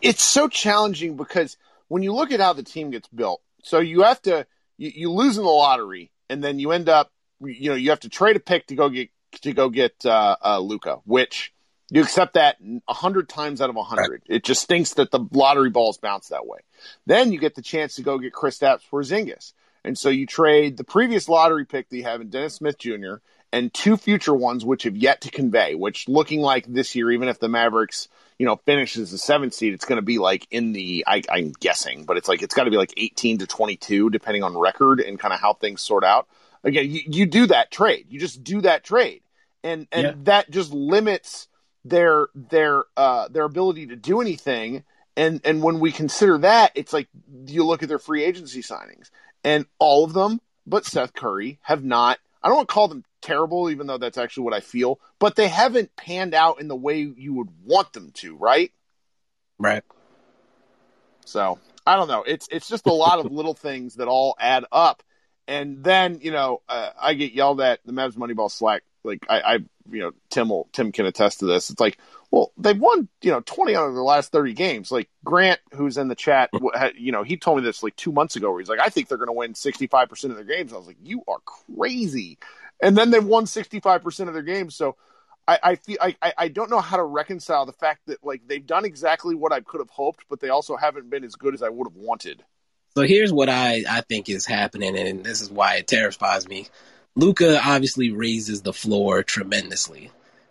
It's 0.00 0.22
so 0.22 0.48
challenging 0.48 1.16
because 1.16 1.56
when 1.88 2.02
you 2.02 2.12
look 2.14 2.30
at 2.30 2.40
how 2.40 2.52
the 2.52 2.62
team 2.62 2.90
gets 2.90 3.08
built, 3.08 3.42
so 3.62 3.80
you 3.80 4.02
have 4.02 4.22
to 4.22 4.46
you, 4.76 4.92
you 4.94 5.10
lose 5.10 5.36
in 5.36 5.42
the 5.42 5.50
lottery, 5.50 6.12
and 6.30 6.42
then 6.42 6.60
you 6.60 6.70
end 6.70 6.88
up 6.88 7.10
you 7.40 7.70
know 7.70 7.74
you 7.74 7.90
have 7.90 8.00
to 8.00 8.08
trade 8.08 8.36
a 8.36 8.40
pick 8.40 8.68
to 8.68 8.76
go 8.76 8.88
get 8.88 9.10
to 9.42 9.52
go 9.52 9.68
get 9.68 10.04
uh, 10.04 10.36
uh, 10.44 10.58
Luka, 10.58 11.00
which 11.04 11.52
you 11.90 12.02
accept 12.02 12.34
that 12.34 12.58
a 12.86 12.94
hundred 12.94 13.28
times 13.28 13.60
out 13.60 13.70
of 13.70 13.76
a 13.76 13.82
hundred. 13.82 14.22
It 14.26 14.44
just 14.44 14.62
stinks 14.62 14.94
that 14.94 15.10
the 15.10 15.20
lottery 15.32 15.70
balls 15.70 15.98
bounce 15.98 16.28
that 16.28 16.46
way. 16.46 16.60
Then 17.06 17.32
you 17.32 17.38
get 17.38 17.54
the 17.54 17.62
chance 17.62 17.94
to 17.96 18.02
go 18.02 18.18
get 18.18 18.32
Kristaps 18.32 18.82
Porzingis, 18.90 19.52
and 19.84 19.96
so 19.98 20.08
you 20.08 20.26
trade 20.26 20.76
the 20.76 20.84
previous 20.84 21.28
lottery 21.28 21.64
pick 21.64 21.88
that 21.88 21.96
you 21.96 22.04
have 22.04 22.20
in 22.20 22.28
Dennis 22.28 22.56
Smith 22.56 22.78
Jr. 22.78 23.16
and 23.52 23.72
two 23.72 23.96
future 23.96 24.34
ones 24.34 24.64
which 24.64 24.82
have 24.82 24.96
yet 24.96 25.22
to 25.22 25.30
convey. 25.30 25.74
Which 25.74 26.08
looking 26.08 26.40
like 26.40 26.66
this 26.66 26.94
year, 26.94 27.10
even 27.10 27.28
if 27.28 27.40
the 27.40 27.48
Mavericks 27.48 28.08
you 28.38 28.46
know 28.46 28.56
finishes 28.56 29.10
the 29.10 29.18
seventh 29.18 29.54
seed, 29.54 29.72
it's 29.72 29.86
going 29.86 29.96
to 29.96 30.02
be 30.02 30.18
like 30.18 30.46
in 30.50 30.72
the 30.72 31.04
I, 31.06 31.22
I'm 31.30 31.52
guessing, 31.58 32.04
but 32.04 32.16
it's 32.16 32.28
like 32.28 32.42
it's 32.42 32.54
got 32.54 32.64
to 32.64 32.70
be 32.70 32.76
like 32.76 32.92
18 32.96 33.38
to 33.38 33.46
22 33.46 34.10
depending 34.10 34.42
on 34.42 34.56
record 34.56 35.00
and 35.00 35.18
kind 35.18 35.32
of 35.32 35.40
how 35.40 35.54
things 35.54 35.80
sort 35.80 36.04
out. 36.04 36.28
Again, 36.64 36.90
you, 36.90 37.02
you 37.06 37.26
do 37.26 37.46
that 37.46 37.70
trade. 37.70 38.06
You 38.08 38.18
just 38.18 38.42
do 38.42 38.60
that 38.62 38.84
trade, 38.84 39.22
and 39.62 39.86
and 39.92 40.02
yeah. 40.02 40.14
that 40.24 40.50
just 40.50 40.72
limits 40.72 41.48
their 41.84 42.28
their 42.34 42.84
uh, 42.96 43.28
their 43.28 43.44
ability 43.44 43.88
to 43.88 43.96
do 43.96 44.20
anything. 44.20 44.84
And 45.16 45.40
and 45.44 45.62
when 45.62 45.80
we 45.80 45.92
consider 45.92 46.38
that, 46.38 46.72
it's 46.74 46.92
like 46.92 47.08
you 47.46 47.64
look 47.64 47.82
at 47.82 47.88
their 47.88 47.98
free 47.98 48.24
agency 48.24 48.62
signings, 48.62 49.10
and 49.44 49.66
all 49.78 50.04
of 50.04 50.12
them, 50.12 50.40
but 50.66 50.84
Seth 50.84 51.12
Curry, 51.12 51.58
have 51.62 51.84
not. 51.84 52.18
I 52.42 52.48
don't 52.48 52.56
want 52.56 52.68
to 52.68 52.74
call 52.74 52.88
them 52.88 53.04
terrible, 53.20 53.70
even 53.70 53.86
though 53.86 53.98
that's 53.98 54.18
actually 54.18 54.44
what 54.44 54.54
I 54.54 54.60
feel, 54.60 55.00
but 55.18 55.34
they 55.34 55.48
haven't 55.48 55.96
panned 55.96 56.34
out 56.34 56.60
in 56.60 56.68
the 56.68 56.76
way 56.76 57.00
you 57.00 57.34
would 57.34 57.48
want 57.64 57.92
them 57.92 58.12
to, 58.14 58.36
right? 58.36 58.72
Right. 59.58 59.82
So 61.24 61.58
I 61.86 61.96
don't 61.96 62.08
know. 62.08 62.22
It's 62.22 62.48
it's 62.50 62.68
just 62.68 62.86
a 62.86 62.92
lot 62.92 63.18
of 63.18 63.32
little 63.32 63.54
things 63.54 63.96
that 63.96 64.08
all 64.08 64.36
add 64.38 64.64
up, 64.70 65.02
and 65.48 65.82
then 65.82 66.20
you 66.22 66.30
know 66.30 66.62
uh, 66.68 66.90
I 67.00 67.14
get 67.14 67.32
yelled 67.32 67.60
at 67.60 67.80
the 67.84 67.92
Mavs 67.92 68.14
Moneyball 68.14 68.50
Slack 68.50 68.82
like 69.02 69.26
I, 69.28 69.40
I 69.40 69.54
you 69.90 70.00
know 70.00 70.12
Tim 70.28 70.50
will 70.50 70.68
Tim 70.72 70.92
can 70.92 71.06
attest 71.06 71.40
to 71.40 71.46
this. 71.46 71.70
It's 71.70 71.80
like 71.80 71.98
well 72.30 72.52
they've 72.58 72.78
won 72.78 73.08
you 73.22 73.32
know 73.32 73.40
20 73.40 73.74
out 73.74 73.88
of 73.88 73.94
the 73.94 74.02
last 74.02 74.30
30 74.30 74.52
games. 74.52 74.92
Like 74.92 75.08
Grant 75.24 75.60
who's 75.72 75.96
in 75.96 76.08
the 76.08 76.14
chat, 76.14 76.50
you 76.96 77.10
know 77.10 77.24
he 77.24 77.36
told 77.36 77.58
me 77.58 77.64
this 77.64 77.82
like 77.82 77.96
two 77.96 78.12
months 78.12 78.36
ago 78.36 78.50
where 78.50 78.60
he's 78.60 78.68
like 78.68 78.80
I 78.80 78.90
think 78.90 79.08
they're 79.08 79.18
going 79.18 79.28
to 79.28 79.32
win 79.32 79.54
65 79.54 80.08
percent 80.08 80.30
of 80.30 80.36
their 80.36 80.56
games. 80.56 80.72
I 80.72 80.76
was 80.76 80.86
like 80.86 80.98
you 81.02 81.22
are 81.26 81.38
crazy, 81.44 82.38
and 82.80 82.96
then 82.96 83.10
they've 83.10 83.24
won 83.24 83.46
65 83.46 84.04
percent 84.04 84.28
of 84.28 84.34
their 84.34 84.44
games. 84.44 84.76
So. 84.76 84.96
I, 85.46 85.58
I 85.62 85.74
feel 85.76 85.96
I, 85.98 86.14
I 86.36 86.48
don't 86.48 86.68
know 86.68 86.78
how 86.78 86.98
to 86.98 87.02
reconcile 87.02 87.64
the 87.64 87.72
fact 87.72 88.02
that 88.08 88.22
like 88.22 88.42
they've 88.46 88.66
done 88.66 88.84
exactly 88.84 89.34
what 89.34 89.50
I 89.50 89.60
could 89.60 89.80
have 89.80 89.88
hoped, 89.88 90.26
but 90.28 90.40
they 90.40 90.50
also 90.50 90.76
haven't 90.76 91.08
been 91.08 91.24
as 91.24 91.36
good 91.36 91.54
as 91.54 91.62
I 91.62 91.70
would 91.70 91.88
have 91.88 91.96
wanted. 91.96 92.44
So 92.98 93.04
here's 93.04 93.32
what 93.32 93.48
I, 93.48 93.84
I 93.88 94.00
think 94.00 94.28
is 94.28 94.44
happening, 94.44 94.98
and 94.98 95.22
this 95.22 95.40
is 95.40 95.52
why 95.52 95.76
it 95.76 95.86
terrifies 95.86 96.48
me. 96.48 96.66
Luka 97.14 97.60
obviously 97.64 98.10
raises 98.10 98.62
the 98.62 98.72
floor 98.72 99.22
tremendously. 99.22 100.10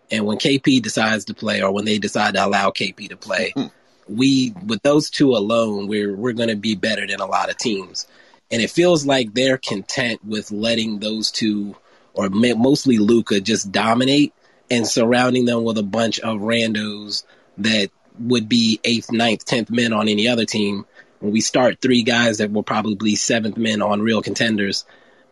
And 0.09 0.25
when 0.25 0.37
KP 0.37 0.81
decides 0.81 1.25
to 1.25 1.33
play 1.33 1.61
or 1.61 1.73
when 1.73 1.83
they 1.83 1.97
decide 1.97 2.35
to 2.35 2.45
allow 2.45 2.69
KP 2.69 3.09
to 3.09 3.17
play, 3.17 3.53
we 4.07 4.53
with 4.65 4.81
those 4.81 5.09
two 5.09 5.31
alone, 5.31 5.89
we're 5.89 6.15
we're 6.15 6.31
going 6.31 6.47
to 6.47 6.55
be 6.55 6.73
better 6.73 7.05
than 7.05 7.19
a 7.19 7.25
lot 7.25 7.49
of 7.49 7.57
teams. 7.57 8.07
And 8.49 8.61
it 8.61 8.71
feels 8.71 9.05
like 9.05 9.33
they're 9.33 9.57
content 9.57 10.23
with 10.23 10.49
letting 10.49 10.99
those 10.99 11.31
two 11.31 11.75
or 12.13 12.29
mostly 12.29 12.97
Luka, 12.97 13.41
just 13.41 13.73
dominate 13.73 14.33
and 14.71 14.87
surrounding 14.87 15.43
them 15.43 15.65
with 15.65 15.77
a 15.77 15.83
bunch 15.83 16.21
of 16.21 16.39
randos 16.39 17.25
that 17.57 17.91
would 18.19 18.47
be 18.47 18.79
eighth, 18.85 19.11
ninth, 19.11 19.43
tenth 19.43 19.69
men 19.69 19.91
on 19.91 20.07
any 20.07 20.29
other 20.29 20.45
team. 20.45 20.85
When 21.19 21.31
we 21.31 21.41
start 21.41 21.81
three 21.81 22.03
guys 22.03 22.37
that 22.37 22.51
will 22.51 22.63
probably 22.63 23.15
seventh 23.15 23.57
men 23.57 23.81
on 23.81 24.01
real 24.01 24.21
contenders, 24.21 24.85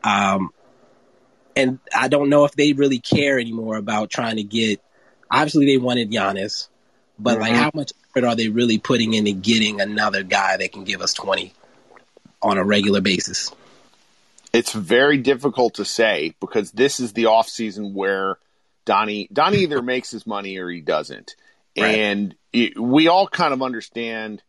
um, 0.03 0.51
and 1.55 1.79
I 1.95 2.07
don't 2.07 2.29
know 2.29 2.45
if 2.45 2.53
they 2.53 2.73
really 2.73 2.99
care 2.99 3.39
anymore 3.39 3.77
about 3.77 4.09
trying 4.09 4.37
to 4.37 4.43
get. 4.43 4.81
Obviously, 5.29 5.65
they 5.65 5.77
wanted 5.77 6.11
Giannis, 6.11 6.67
but 7.19 7.33
mm-hmm. 7.33 7.41
like, 7.41 7.53
how 7.53 7.71
much 7.73 7.93
effort 8.09 8.27
are 8.27 8.35
they 8.35 8.49
really 8.49 8.77
putting 8.77 9.13
into 9.13 9.31
getting 9.31 9.81
another 9.81 10.23
guy 10.23 10.57
that 10.57 10.71
can 10.71 10.83
give 10.83 11.01
us 11.01 11.13
twenty 11.13 11.53
on 12.41 12.57
a 12.57 12.63
regular 12.63 13.01
basis? 13.01 13.51
It's 14.53 14.71
very 14.71 15.17
difficult 15.17 15.75
to 15.75 15.85
say 15.85 16.33
because 16.39 16.71
this 16.71 16.99
is 16.99 17.13
the 17.13 17.25
off 17.25 17.49
season 17.49 17.93
where 17.93 18.37
Donnie 18.85 19.27
Donnie 19.31 19.59
either 19.59 19.81
makes 19.81 20.11
his 20.11 20.25
money 20.25 20.57
or 20.57 20.69
he 20.69 20.81
doesn't, 20.81 21.35
right. 21.77 21.95
and 21.95 22.35
it, 22.53 22.79
we 22.79 23.07
all 23.07 23.27
kind 23.27 23.53
of 23.53 23.61
understand 23.61 24.41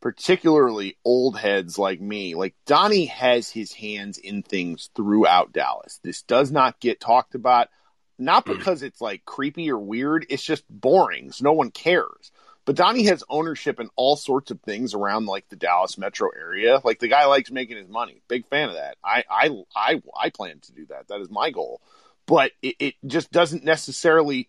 particularly 0.00 0.96
old 1.04 1.38
heads 1.38 1.78
like 1.78 2.00
me, 2.00 2.34
like 2.34 2.54
Donnie 2.66 3.06
has 3.06 3.50
his 3.50 3.72
hands 3.72 4.18
in 4.18 4.42
things 4.42 4.90
throughout 4.94 5.52
Dallas. 5.52 6.00
This 6.02 6.22
does 6.22 6.52
not 6.52 6.80
get 6.80 7.00
talked 7.00 7.34
about, 7.34 7.68
not 8.18 8.46
hmm. 8.46 8.56
because 8.56 8.82
it's 8.82 9.00
like 9.00 9.24
creepy 9.24 9.70
or 9.70 9.78
weird. 9.78 10.26
It's 10.28 10.42
just 10.42 10.64
boring. 10.68 11.32
So 11.32 11.44
no 11.44 11.52
one 11.52 11.70
cares. 11.70 12.30
But 12.64 12.76
Donnie 12.76 13.04
has 13.04 13.24
ownership 13.30 13.80
in 13.80 13.88
all 13.96 14.14
sorts 14.14 14.50
of 14.50 14.60
things 14.60 14.92
around 14.92 15.24
like 15.24 15.48
the 15.48 15.56
Dallas 15.56 15.96
metro 15.96 16.28
area. 16.38 16.80
Like 16.84 16.98
the 16.98 17.08
guy 17.08 17.24
likes 17.24 17.50
making 17.50 17.78
his 17.78 17.88
money. 17.88 18.20
Big 18.28 18.46
fan 18.46 18.68
of 18.68 18.74
that. 18.74 18.98
I 19.02 19.24
I 19.30 19.48
I, 19.74 20.02
I 20.14 20.28
plan 20.28 20.60
to 20.60 20.72
do 20.72 20.84
that. 20.90 21.08
That 21.08 21.22
is 21.22 21.30
my 21.30 21.50
goal. 21.50 21.80
But 22.26 22.52
it, 22.60 22.76
it 22.78 22.94
just 23.06 23.32
doesn't 23.32 23.64
necessarily 23.64 24.48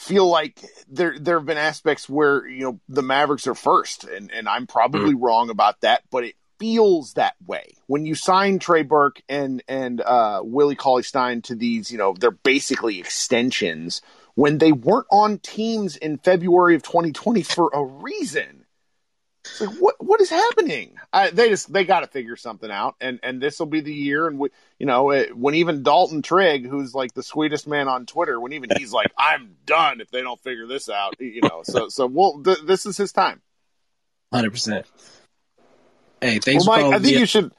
feel 0.00 0.26
like 0.26 0.58
there 0.88 1.18
there 1.18 1.38
have 1.38 1.46
been 1.46 1.58
aspects 1.58 2.08
where 2.08 2.46
you 2.46 2.64
know 2.64 2.80
the 2.88 3.02
Mavericks 3.02 3.46
are 3.46 3.54
first, 3.54 4.04
and 4.04 4.30
and 4.32 4.48
I'm 4.48 4.66
probably 4.66 5.12
mm-hmm. 5.12 5.22
wrong 5.24 5.50
about 5.50 5.82
that, 5.82 6.02
but 6.10 6.24
it 6.24 6.34
feels 6.58 7.14
that 7.14 7.34
way 7.46 7.74
when 7.86 8.06
you 8.06 8.14
sign 8.14 8.58
Trey 8.58 8.82
Burke 8.82 9.20
and 9.28 9.62
and 9.68 10.00
uh, 10.00 10.40
Willie 10.42 10.74
Cauley 10.74 11.02
Stein 11.02 11.42
to 11.42 11.54
these. 11.54 11.92
You 11.92 11.98
know, 11.98 12.14
they're 12.18 12.30
basically 12.30 12.98
extensions 12.98 14.00
when 14.34 14.56
they 14.56 14.72
weren't 14.72 15.06
on 15.10 15.38
teams 15.38 15.96
in 15.96 16.16
February 16.16 16.74
of 16.74 16.82
2020 16.82 17.42
for 17.42 17.70
a 17.72 17.84
reason. 17.84 18.59
It's 19.44 19.60
like 19.60 19.70
what 19.76 19.94
what 20.04 20.20
is 20.20 20.28
happening? 20.28 20.96
I, 21.12 21.30
they 21.30 21.48
just 21.48 21.72
they 21.72 21.84
got 21.84 22.00
to 22.00 22.06
figure 22.06 22.36
something 22.36 22.70
out, 22.70 22.96
and 23.00 23.20
and 23.22 23.40
this 23.40 23.58
will 23.58 23.66
be 23.66 23.80
the 23.80 23.92
year. 23.92 24.26
And 24.26 24.38
we, 24.38 24.50
you 24.78 24.84
know, 24.84 25.10
it, 25.10 25.36
when 25.36 25.54
even 25.54 25.82
Dalton 25.82 26.20
Trigg, 26.20 26.66
who's 26.66 26.94
like 26.94 27.14
the 27.14 27.22
sweetest 27.22 27.66
man 27.66 27.88
on 27.88 28.04
Twitter, 28.04 28.38
when 28.38 28.52
even 28.52 28.68
he's 28.76 28.92
like, 28.92 29.10
"I'm 29.16 29.56
done 29.64 30.02
if 30.02 30.10
they 30.10 30.20
don't 30.20 30.40
figure 30.40 30.66
this 30.66 30.90
out," 30.90 31.14
you 31.20 31.40
know. 31.42 31.62
So 31.64 31.88
so 31.88 32.06
we'll 32.06 32.42
th- 32.42 32.64
this 32.66 32.84
is 32.84 32.98
his 32.98 33.12
time. 33.12 33.40
Hundred 34.32 34.50
percent. 34.50 34.86
Hey, 36.20 36.38
thanks, 36.38 36.66
well, 36.66 36.90
Mike. 36.90 37.00
I 37.00 37.02
think 37.02 37.18
you 37.18 37.24
should 37.24 37.50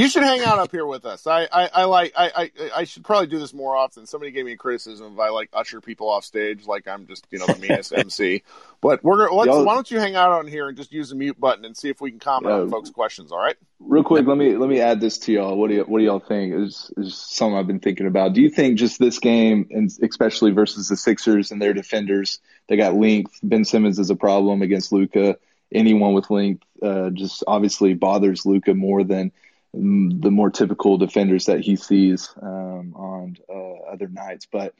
you 0.00 0.08
should 0.08 0.22
hang 0.22 0.40
out 0.40 0.58
up 0.58 0.70
here 0.70 0.86
with 0.86 1.04
us. 1.04 1.26
I, 1.26 1.46
I, 1.52 1.70
I 1.72 1.84
like 1.84 2.12
I, 2.16 2.30
I, 2.34 2.70
I 2.76 2.84
should 2.84 3.04
probably 3.04 3.26
do 3.26 3.38
this 3.38 3.52
more 3.52 3.76
often. 3.76 4.06
Somebody 4.06 4.32
gave 4.32 4.46
me 4.46 4.52
a 4.52 4.56
criticism 4.56 5.12
if 5.14 5.18
I 5.18 5.28
like 5.28 5.50
usher 5.52 5.80
people 5.80 6.08
off 6.08 6.24
stage 6.24 6.66
like 6.66 6.88
I'm 6.88 7.06
just 7.06 7.26
you 7.30 7.38
know 7.38 7.46
the 7.46 7.58
meanest 7.58 7.92
MC. 7.96 8.42
But 8.80 9.04
we're 9.04 9.26
gonna 9.26 9.34
let's, 9.34 9.66
why 9.66 9.74
don't 9.74 9.90
you 9.90 9.98
hang 9.98 10.16
out 10.16 10.32
on 10.32 10.46
here 10.46 10.68
and 10.68 10.76
just 10.76 10.92
use 10.92 11.10
the 11.10 11.16
mute 11.16 11.38
button 11.38 11.64
and 11.64 11.76
see 11.76 11.90
if 11.90 12.00
we 12.00 12.10
can 12.10 12.18
comment 12.18 12.52
on 12.52 12.70
folks' 12.70 12.90
questions. 12.90 13.30
All 13.30 13.38
right. 13.38 13.56
Real 13.78 14.02
quick, 14.02 14.26
let 14.26 14.38
me 14.38 14.56
let 14.56 14.70
me 14.70 14.80
add 14.80 15.00
this 15.00 15.18
to 15.18 15.32
y'all. 15.32 15.56
What 15.56 15.68
do 15.68 15.76
you, 15.76 15.82
what 15.82 15.98
do 15.98 16.04
y'all 16.04 16.20
think? 16.20 16.54
Is 16.54 16.90
is 16.96 17.14
something 17.14 17.56
I've 17.56 17.66
been 17.66 17.80
thinking 17.80 18.06
about. 18.06 18.32
Do 18.32 18.40
you 18.40 18.50
think 18.50 18.78
just 18.78 18.98
this 18.98 19.18
game 19.18 19.68
and 19.70 19.90
especially 20.02 20.52
versus 20.52 20.88
the 20.88 20.96
Sixers 20.96 21.50
and 21.50 21.60
their 21.60 21.74
defenders, 21.74 22.40
they 22.68 22.76
got 22.76 22.94
length. 22.94 23.38
Ben 23.42 23.64
Simmons 23.64 23.98
is 23.98 24.10
a 24.10 24.16
problem 24.16 24.62
against 24.62 24.92
Luka. 24.92 25.36
Anyone 25.72 26.14
with 26.14 26.30
length 26.30 26.64
uh, 26.82 27.10
just 27.10 27.44
obviously 27.46 27.94
bothers 27.94 28.44
Luka 28.44 28.74
more 28.74 29.04
than 29.04 29.30
the 29.72 30.30
more 30.30 30.50
typical 30.50 30.98
defenders 30.98 31.46
that 31.46 31.60
he 31.60 31.76
sees 31.76 32.34
um, 32.42 32.94
on 32.94 33.36
uh, 33.48 33.92
other 33.92 34.08
nights. 34.08 34.46
But 34.50 34.74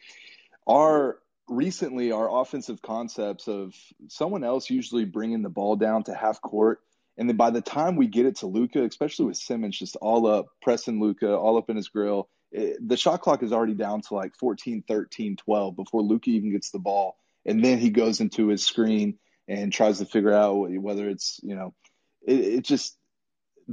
our 0.66 1.18
recently 1.48 2.12
our 2.12 2.40
offensive 2.40 2.80
concepts 2.80 3.48
of 3.48 3.74
someone 4.08 4.44
else 4.44 4.70
usually 4.70 5.04
bringing 5.04 5.42
the 5.42 5.48
ball 5.48 5.76
down 5.76 6.04
to 6.04 6.14
half 6.14 6.40
court. 6.40 6.80
And 7.18 7.28
then 7.28 7.36
by 7.36 7.50
the 7.50 7.60
time 7.60 7.96
we 7.96 8.06
get 8.06 8.26
it 8.26 8.36
to 8.36 8.46
Luka, 8.46 8.84
especially 8.84 9.26
with 9.26 9.36
Simmons 9.36 9.78
just 9.78 9.96
all 9.96 10.26
up, 10.26 10.46
pressing 10.62 11.00
Luka 11.00 11.36
all 11.36 11.58
up 11.58 11.68
in 11.68 11.76
his 11.76 11.88
grill, 11.88 12.28
it, 12.52 12.76
the 12.86 12.96
shot 12.96 13.20
clock 13.20 13.42
is 13.42 13.52
already 13.52 13.74
down 13.74 14.00
to 14.02 14.14
like 14.14 14.36
14, 14.36 14.84
13, 14.86 15.36
12 15.36 15.76
before 15.76 16.02
Luka 16.02 16.30
even 16.30 16.52
gets 16.52 16.70
the 16.70 16.78
ball. 16.78 17.16
And 17.44 17.64
then 17.64 17.78
he 17.78 17.90
goes 17.90 18.20
into 18.20 18.48
his 18.48 18.64
screen 18.64 19.18
and 19.48 19.72
tries 19.72 19.98
to 19.98 20.06
figure 20.06 20.32
out 20.32 20.54
whether 20.54 21.08
it's, 21.08 21.40
you 21.42 21.56
know, 21.56 21.74
it, 22.22 22.40
it 22.40 22.64
just 22.64 22.96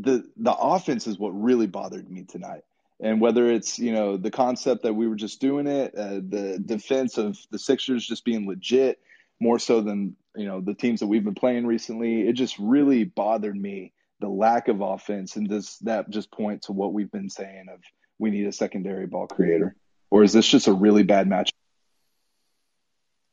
the 0.01 0.29
the 0.37 0.53
offense 0.53 1.07
is 1.07 1.17
what 1.17 1.29
really 1.29 1.67
bothered 1.67 2.09
me 2.09 2.23
tonight. 2.23 2.63
And 2.99 3.21
whether 3.21 3.49
it's 3.49 3.77
you 3.77 3.91
know 3.91 4.17
the 4.17 4.31
concept 4.31 4.83
that 4.83 4.93
we 4.93 5.07
were 5.07 5.15
just 5.15 5.39
doing 5.39 5.67
it, 5.67 5.93
uh, 5.95 6.21
the 6.27 6.61
defense 6.63 7.17
of 7.17 7.37
the 7.51 7.59
Sixers 7.59 8.07
just 8.07 8.25
being 8.25 8.47
legit 8.47 8.99
more 9.39 9.59
so 9.59 9.81
than 9.81 10.15
you 10.35 10.45
know 10.45 10.61
the 10.61 10.73
teams 10.73 10.99
that 10.99 11.07
we've 11.07 11.23
been 11.23 11.35
playing 11.35 11.65
recently, 11.65 12.27
it 12.27 12.33
just 12.33 12.57
really 12.57 13.03
bothered 13.03 13.55
me 13.55 13.93
the 14.19 14.27
lack 14.27 14.67
of 14.67 14.81
offense. 14.81 15.35
And 15.35 15.47
does 15.47 15.77
that 15.81 16.09
just 16.09 16.31
point 16.31 16.63
to 16.63 16.71
what 16.71 16.93
we've 16.93 17.11
been 17.11 17.29
saying 17.29 17.65
of 17.71 17.79
we 18.17 18.31
need 18.31 18.47
a 18.47 18.51
secondary 18.51 19.05
ball 19.05 19.27
creator, 19.27 19.75
or 20.09 20.23
is 20.23 20.33
this 20.33 20.47
just 20.47 20.67
a 20.67 20.73
really 20.73 21.03
bad 21.03 21.27
match? 21.27 21.51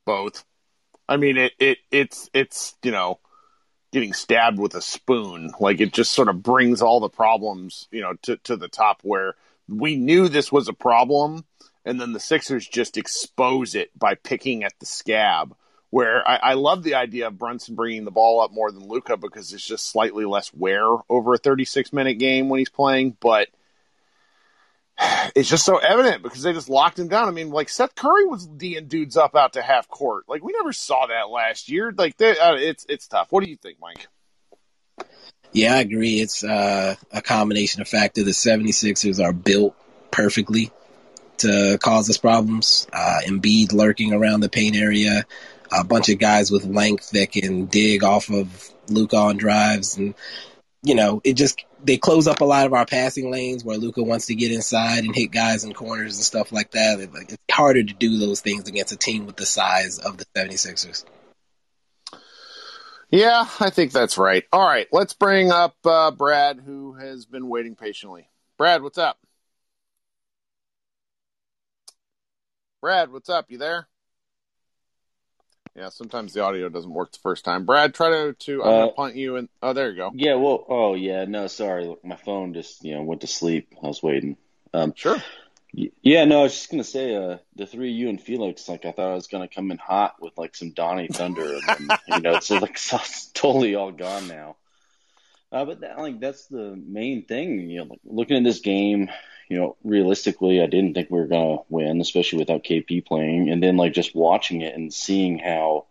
Both. 0.05 0.45
I 1.09 1.17
mean, 1.17 1.39
it 1.39 1.53
it 1.59 1.79
it's 1.91 2.29
it's 2.35 2.75
you 2.83 2.91
know 2.91 3.19
getting 3.95 4.13
stabbed 4.13 4.59
with 4.59 4.75
a 4.75 4.83
spoon. 4.83 5.53
Like 5.61 5.81
it 5.81 5.93
just 5.93 6.13
sort 6.13 6.29
of 6.29 6.43
brings 6.43 6.83
all 6.83 6.99
the 6.99 7.09
problems, 7.09 7.89
you 7.93 8.03
know, 8.03 8.15
to, 8.23 8.37
to 8.39 8.57
the 8.57 8.69
top 8.69 9.01
where 9.03 9.37
we 9.69 9.97
knew 9.97 10.29
this 10.29 10.51
was 10.51 10.69
a 10.69 10.75
problem. 10.75 11.45
And 11.85 12.01
then 12.01 12.13
the 12.13 12.21
Sixers 12.21 12.67
just 12.67 12.97
expose 12.97 13.75
it 13.75 13.97
by 13.97 14.17
picking 14.17 14.65
at 14.65 14.73
the 14.81 14.87
scab. 14.87 15.57
Where 15.91 16.29
I, 16.29 16.37
I 16.43 16.55
love 16.55 16.83
the 16.83 16.97
idea 16.97 17.29
of 17.29 17.39
Brunson 17.39 17.77
bringing 17.77 18.05
the 18.05 18.11
ball 18.11 18.41
up 18.41 18.51
more 18.51 18.73
than 18.73 18.89
Luka 18.89 19.17
because 19.17 19.53
it's 19.53 19.65
just 19.65 19.89
slightly 19.89 20.25
less 20.25 20.53
wear 20.53 20.85
over 21.09 21.35
a 21.35 21.39
36 21.39 21.93
minute 21.93 22.15
game 22.15 22.49
when 22.49 22.59
he's 22.59 22.69
playing. 22.69 23.17
But 23.21 23.49
it's 25.35 25.49
just 25.49 25.65
so 25.65 25.79
evident 25.79 26.23
because 26.23 26.43
they 26.43 26.53
just 26.53 26.69
locked 26.69 26.99
him 26.99 27.09
down. 27.09 27.29
I 27.29 27.33
mean, 27.33 27.51
like 27.51 27.69
Seth 27.69 27.95
Curry 27.95 28.27
was 28.27 28.47
D'ing 28.47 28.87
dudes 28.87 29.17
up 29.17 29.35
out 29.35 29.55
to 29.55 29.63
half 29.63 29.89
court. 29.89 30.25
Like 30.29 30.43
we 30.45 30.53
never 30.53 30.73
saw 30.73 31.07
that 31.07 31.31
last 31.31 31.69
year. 31.69 31.93
Like 31.97 32.17
they, 32.17 32.39
uh, 32.39 32.55
it's 32.55 32.87
it's 32.89 33.09
tough. 33.09 33.29
What 33.31 33.43
do 33.45 33.51
you 33.51 33.57
think, 33.57 33.79
Mike? 33.81 34.07
Yeah, 35.53 35.75
I 35.75 35.81
agree. 35.81 36.21
It's 36.21 36.43
uh, 36.43 36.97
a 37.13 37.23
combination 37.23 37.81
of 37.81 37.89
factor. 37.89 38.25
The 38.25 38.33
76ers 38.33 39.25
are 39.25 39.33
built 39.33 39.77
perfectly 40.11 40.73
to 41.39 41.79
cause 41.81 42.11
us 42.11 42.19
problems. 42.19 42.89
Uh, 42.93 43.21
Embiid 43.25 43.73
lurking 43.73 44.13
around 44.13 44.41
the 44.41 44.49
paint 44.49 44.75
area, 44.75 45.25
a 45.71 45.85
bunch 45.85 46.09
of 46.09 46.19
guys 46.19 46.51
with 46.51 46.65
length 46.65 47.11
that 47.11 47.31
can 47.31 47.67
dig 47.67 48.03
off 48.03 48.31
of 48.31 48.71
Luka 48.89 49.17
on 49.17 49.37
drives, 49.37 49.97
and 49.97 50.15
you 50.83 50.95
know, 50.95 51.21
it 51.25 51.35
just 51.35 51.65
they 51.85 51.99
close 51.99 52.27
up 52.27 52.41
a 52.41 52.45
lot 52.45 52.67
of 52.67 52.73
our 52.73 52.87
passing 52.87 53.31
lanes 53.31 53.65
where 53.65 53.77
Luka 53.77 54.03
wants 54.03 54.27
to 54.27 54.35
get 54.35 54.51
inside 54.51 55.05
and 55.05 55.15
hit 55.15 55.31
guys 55.31 55.65
in 55.65 55.73
corners 55.73 56.17
and 56.17 56.25
stuff 56.25 56.51
like 56.51 56.71
that. 56.73 57.01
It's 57.01 57.37
harder 57.51 57.85
to 57.85 57.95
do 57.95 58.19
those 58.19 58.41
things 58.41 58.69
against 58.69 58.93
a 58.93 58.97
team 58.97 59.27
with 59.27 59.37
the 59.37 59.47
size 59.47 59.99
of 59.99 60.17
the 60.17 60.25
76ers. 60.37 61.05
Yeah, 63.11 63.47
I 63.61 63.71
think 63.71 63.93
that's 63.93 64.19
right. 64.19 64.45
All 64.53 64.67
right, 64.67 64.89
let's 64.91 65.13
bring 65.13 65.53
up 65.53 65.77
uh, 65.85 66.11
Brad, 66.11 66.61
who 66.65 66.95
has 66.95 67.27
been 67.27 67.49
waiting 67.49 67.77
patiently. 67.77 68.29
Brad, 68.59 68.83
what's 68.83 68.99
up? 68.99 69.19
Brad, 72.81 73.13
what's 73.13 73.29
up? 73.29 73.51
You 73.51 73.59
there? 73.59 73.87
Yeah, 75.77 75.89
sometimes 75.89 76.33
the 76.33 76.41
audio 76.41 76.69
doesn't 76.69 76.93
work 76.93 77.11
the 77.13 77.19
first 77.19 77.45
time. 77.45 77.65
Brad, 77.65 77.95
try 77.95 78.11
to 78.11 78.33
to 78.33 78.63
I'm 78.63 78.71
gonna 78.71 78.87
uh, 78.87 78.91
punt 78.93 79.17
you 79.17 79.37
and 79.37 79.49
oh, 79.61 79.73
there 79.73 79.91
you 79.91 79.97
go. 79.97 80.13
Yeah, 80.15 80.35
well, 80.35 80.65
oh 80.69 80.95
yeah, 80.95 81.25
no, 81.25 81.49
sorry, 81.49 81.95
my 82.05 82.17
phone 82.17 82.55
just 82.55 82.85
you 82.85 82.95
know 82.95 83.03
went 83.03 83.23
to 83.23 83.27
sleep. 83.27 83.75
I 83.83 83.89
was 83.89 84.03
waiting. 84.03 84.37
Um, 84.73 84.93
sure. 84.95 85.21
Yeah, 86.03 86.25
no, 86.25 86.41
I 86.41 86.43
was 86.45 86.53
just 86.53 86.71
gonna 86.71 86.85
say, 86.85 87.17
uh, 87.17 87.39
the 87.57 87.67
three 87.67 87.91
of 87.91 87.97
you 87.97 88.09
and 88.09 88.21
Felix, 88.21 88.69
like 88.69 88.85
I 88.85 88.93
thought 88.93 89.11
I 89.11 89.15
was 89.15 89.27
gonna 89.27 89.49
come 89.49 89.73
in 89.73 89.79
hot 89.79 90.17
with 90.21 90.39
like 90.39 90.55
some 90.55 90.71
Donnie 90.71 91.09
Thunder, 91.09 91.55
and 91.55 91.63
then, 91.67 91.99
you 92.09 92.21
know, 92.21 92.37
it's 92.37 92.51
like 92.51 92.71
it's 92.93 93.27
totally 93.33 93.75
all 93.75 93.91
gone 93.91 94.29
now. 94.29 94.57
Uh, 95.51 95.65
but 95.65 95.81
that, 95.81 95.99
like 95.99 96.21
that's 96.21 96.47
the 96.47 96.77
main 96.77 97.25
thing. 97.25 97.69
You 97.69 97.79
know, 97.79 97.87
like, 97.91 98.01
looking 98.05 98.37
at 98.37 98.45
this 98.45 98.61
game, 98.61 99.09
you 99.49 99.57
know, 99.59 99.77
realistically, 99.85 100.63
I 100.63 100.67
didn't 100.67 100.95
think 100.95 101.11
we 101.11 101.19
were 101.19 101.27
gonna 101.27 101.59
win, 101.69 102.01
especially 102.01 102.39
without 102.41 102.65
KP 102.65 103.01
playing. 103.01 103.51
And 103.51 103.63
then 103.63 103.77
like 103.77 103.93
just 103.93 104.15
watching 104.15 104.63
it 104.63 104.75
and 104.75 104.93
seeing 104.93 105.39
how, 105.39 105.87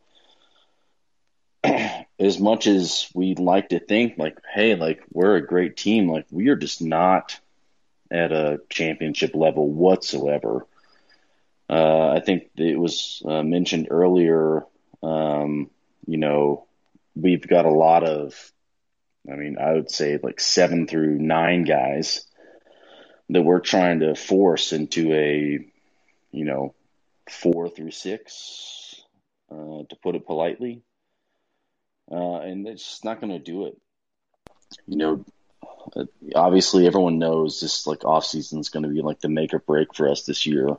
as 2.20 2.40
much 2.40 2.68
as 2.68 3.10
we 3.14 3.36
like 3.36 3.70
to 3.70 3.80
think, 3.80 4.18
like, 4.18 4.38
hey, 4.54 4.76
like 4.76 5.02
we're 5.12 5.36
a 5.36 5.46
great 5.46 5.78
team, 5.78 6.10
like 6.10 6.26
we 6.32 6.50
are 6.50 6.56
just 6.56 6.82
not 6.82 7.40
at 8.12 8.32
a 8.32 8.60
championship 8.70 9.36
level 9.36 9.70
whatsoever. 9.72 10.66
Uh, 11.70 12.10
I 12.10 12.20
think 12.20 12.50
it 12.58 12.80
was 12.80 13.22
uh, 13.26 13.44
mentioned 13.44 13.88
earlier. 13.90 14.66
Um, 15.02 15.70
you 16.06 16.18
know, 16.18 16.66
we've 17.16 17.48
got 17.48 17.66
a 17.66 17.72
lot 17.72 18.04
of, 18.04 18.34
I 19.32 19.36
mean, 19.36 19.58
I 19.60 19.74
would 19.74 19.90
say 19.90 20.20
like 20.22 20.40
seven 20.40 20.88
through 20.88 21.18
nine 21.20 21.64
guys 21.64 22.26
that 23.34 23.42
we're 23.42 23.60
trying 23.60 24.00
to 24.00 24.16
force 24.16 24.74
into 24.74 25.14
a, 25.14 25.66
you 26.32 26.46
know, 26.46 26.74
four 27.30 27.70
through 27.70 27.92
six, 27.92 29.02
uh, 29.52 29.84
to 29.90 29.96
put 30.02 30.16
it 30.16 30.26
politely. 30.26 30.82
Uh, 32.12 32.40
and 32.40 32.68
it's 32.68 32.86
just 32.86 33.06
not 33.06 33.22
going 33.22 33.32
to 33.32 33.40
do 33.40 33.66
it. 33.66 33.78
You 34.88 34.98
know, 34.98 35.26
obviously 36.36 36.88
everyone 36.88 37.20
knows 37.20 37.60
this 37.60 37.88
like 37.88 38.04
off 38.06 38.26
season 38.26 38.60
is 38.60 38.70
going 38.70 38.84
to 38.84 38.90
be 38.90 39.02
like 39.02 39.20
the 39.20 39.30
make 39.30 39.54
or 39.54 39.60
break 39.60 39.94
for 39.94 40.10
us 40.10 40.24
this 40.24 40.46
year. 40.46 40.78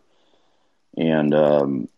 And, 0.97 1.35
um, 1.35 1.89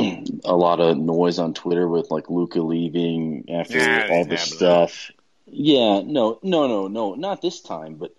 a 0.44 0.56
lot 0.56 0.80
of 0.80 0.96
noise 0.96 1.38
on 1.38 1.54
Twitter 1.54 1.86
with 1.88 2.10
like 2.10 2.30
Luka 2.30 2.60
leaving 2.60 3.46
after 3.50 3.78
yeah, 3.78 4.08
all 4.10 4.24
this 4.24 4.42
stuff. 4.42 5.10
Yeah, 5.46 6.02
no, 6.04 6.38
no, 6.42 6.66
no, 6.68 6.88
no, 6.88 7.14
not 7.14 7.42
this 7.42 7.60
time, 7.60 7.94
but 7.94 8.14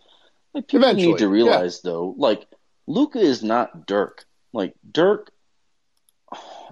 like 0.54 0.68
people 0.68 0.88
Eventually, 0.88 1.14
need 1.14 1.20
to 1.20 1.28
realize 1.28 1.82
yeah. 1.84 1.92
though, 1.92 2.16
like 2.18 2.46
Luka 2.88 3.20
is 3.20 3.44
not 3.44 3.86
Dirk. 3.86 4.26
Like 4.54 4.74
Dirk, 4.90 5.32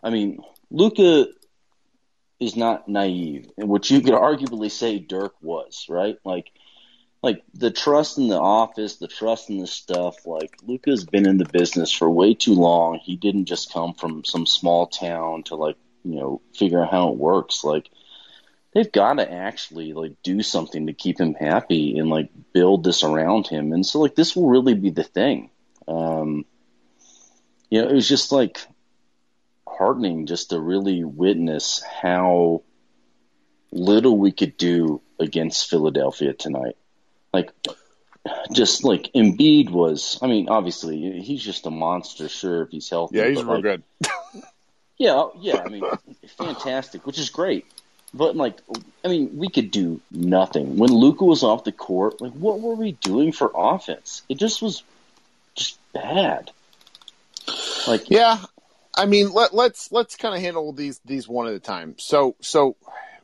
I 0.03 0.09
mean, 0.09 0.39
Luka 0.69 1.27
is 2.39 2.55
not 2.55 2.87
naive, 2.87 3.49
and 3.57 3.69
which 3.69 3.91
you 3.91 4.01
could 4.01 4.13
arguably 4.13 4.71
say 4.71 4.99
Dirk 4.99 5.33
was, 5.41 5.85
right? 5.89 6.17
Like, 6.23 6.51
like 7.21 7.43
the 7.53 7.71
trust 7.71 8.17
in 8.17 8.27
the 8.27 8.39
office, 8.39 8.97
the 8.97 9.07
trust 9.07 9.49
in 9.49 9.59
the 9.59 9.67
stuff. 9.67 10.25
Like 10.25 10.55
Luka's 10.63 11.05
been 11.05 11.27
in 11.27 11.37
the 11.37 11.49
business 11.51 11.91
for 11.91 12.09
way 12.09 12.33
too 12.33 12.53
long. 12.53 12.99
He 13.03 13.15
didn't 13.15 13.45
just 13.45 13.73
come 13.73 13.93
from 13.93 14.23
some 14.23 14.45
small 14.45 14.87
town 14.87 15.43
to 15.43 15.55
like 15.55 15.75
you 16.03 16.15
know 16.15 16.41
figure 16.55 16.81
out 16.81 16.91
how 16.91 17.09
it 17.09 17.17
works. 17.17 17.63
Like 17.63 17.89
they've 18.73 18.91
got 18.91 19.13
to 19.13 19.32
actually 19.32 19.93
like 19.93 20.21
do 20.23 20.41
something 20.43 20.88
to 20.88 20.93
keep 20.93 21.19
him 21.19 21.34
happy 21.34 21.97
and 21.97 22.10
like 22.10 22.29
build 22.53 22.84
this 22.84 23.03
around 23.03 23.47
him. 23.47 23.73
And 23.73 23.86
so 23.86 23.99
like 23.99 24.15
this 24.15 24.36
will 24.36 24.49
really 24.49 24.75
be 24.75 24.89
the 24.89 25.03
thing. 25.03 25.49
Um, 25.88 26.45
you 27.69 27.82
know, 27.82 27.89
it 27.89 27.93
was 27.93 28.08
just 28.08 28.32
like 28.32 28.60
heartening 29.67 30.25
just 30.25 30.49
to 30.49 30.60
really 30.60 31.03
witness 31.03 31.84
how 31.84 32.63
little 33.71 34.17
we 34.17 34.32
could 34.32 34.58
do 34.58 35.01
against 35.19 35.69
Philadelphia 35.69 36.34
tonight. 36.34 36.75
Like, 37.32 37.51
just 38.51 38.84
like 38.84 39.12
Embiid 39.15 39.69
was. 39.69 40.19
I 40.21 40.27
mean, 40.27 40.49
obviously 40.49 41.21
he's 41.21 41.43
just 41.43 41.65
a 41.65 41.71
monster. 41.71 42.27
Sure, 42.29 42.63
if 42.63 42.69
he's 42.69 42.89
healthy. 42.89 43.17
Yeah, 43.17 43.27
he's 43.27 43.43
real 43.43 43.55
like, 43.55 43.63
good. 43.63 43.84
yeah, 44.97 45.27
yeah. 45.39 45.63
I 45.65 45.69
mean, 45.69 45.84
fantastic, 46.38 47.05
which 47.05 47.19
is 47.19 47.29
great. 47.29 47.65
But 48.13 48.36
like, 48.36 48.58
I 49.04 49.08
mean, 49.08 49.38
we 49.38 49.50
could 49.50 49.72
do 49.72 50.02
nothing 50.12 50.78
when 50.78 50.91
Luka 50.91 51.26
was 51.26 51.43
off 51.43 51.63
the 51.63 51.72
court. 51.72 52.22
Like, 52.22 52.34
what 52.34 52.60
were 52.60 52.76
we 52.76 52.93
doing 52.93 53.32
for 53.32 53.52
offense? 53.54 54.24
It 54.28 54.38
just 54.38 54.62
was 54.62 54.84
just 55.56 55.78
bad. 55.93 56.52
Like, 57.88 58.10
yeah, 58.10 58.39
I 58.95 59.06
mean, 59.06 59.32
let, 59.32 59.54
let's 59.54 59.91
let's 59.91 60.15
kind 60.15 60.36
of 60.36 60.41
handle 60.41 60.74
these 60.74 61.00
these 61.06 61.28
one 61.28 61.48
at 61.48 61.54
a 61.54 61.60
time. 61.60 61.95
So 61.98 62.36
so 62.41 62.76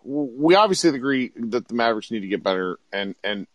we 0.04 0.56
obviously 0.56 0.92
agree 0.92 1.32
that 1.36 1.68
the 1.68 1.74
Mavericks 1.74 2.12
need 2.12 2.22
to 2.22 2.28
get 2.28 2.44
better, 2.44 2.78
and 2.94 3.16
and 3.24 3.48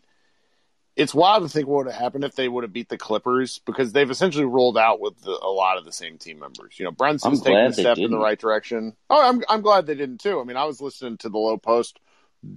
it's 0.97 1.15
wild 1.15 1.43
to 1.43 1.49
think 1.49 1.67
what 1.67 1.85
would 1.85 1.93
have 1.93 2.01
happened 2.01 2.25
if 2.25 2.35
they 2.35 2.49
would 2.49 2.65
have 2.65 2.73
beat 2.73 2.89
the 2.89 2.99
Clippers 2.99 3.61
because 3.61 3.93
they've 3.93 4.11
essentially 4.11 4.45
rolled 4.45 4.77
out 4.77 5.01
with 5.01 5.21
the, 5.23 5.31
a 5.31 5.51
lot 5.51 5.79
of 5.79 5.85
the 5.85 5.93
same 5.93 6.19
team 6.19 6.39
members. 6.39 6.79
You 6.79 6.85
know, 6.85 6.91
Brunson's 6.91 7.41
taking 7.41 7.57
a 7.57 7.73
step 7.73 7.99
in 7.99 8.11
the 8.11 8.19
right 8.19 8.39
direction. 8.39 8.97
Oh, 9.09 9.29
I'm 9.29 9.43
I'm 9.49 9.63
glad 9.63 9.87
they 9.87 9.95
didn't 9.95 10.19
too. 10.19 10.41
I 10.41 10.45
mean, 10.45 10.57
I 10.57 10.65
was 10.65 10.81
listening 10.81 11.17
to 11.19 11.29
the 11.29 11.39
Lowe 11.39 11.59
Post 11.59 12.01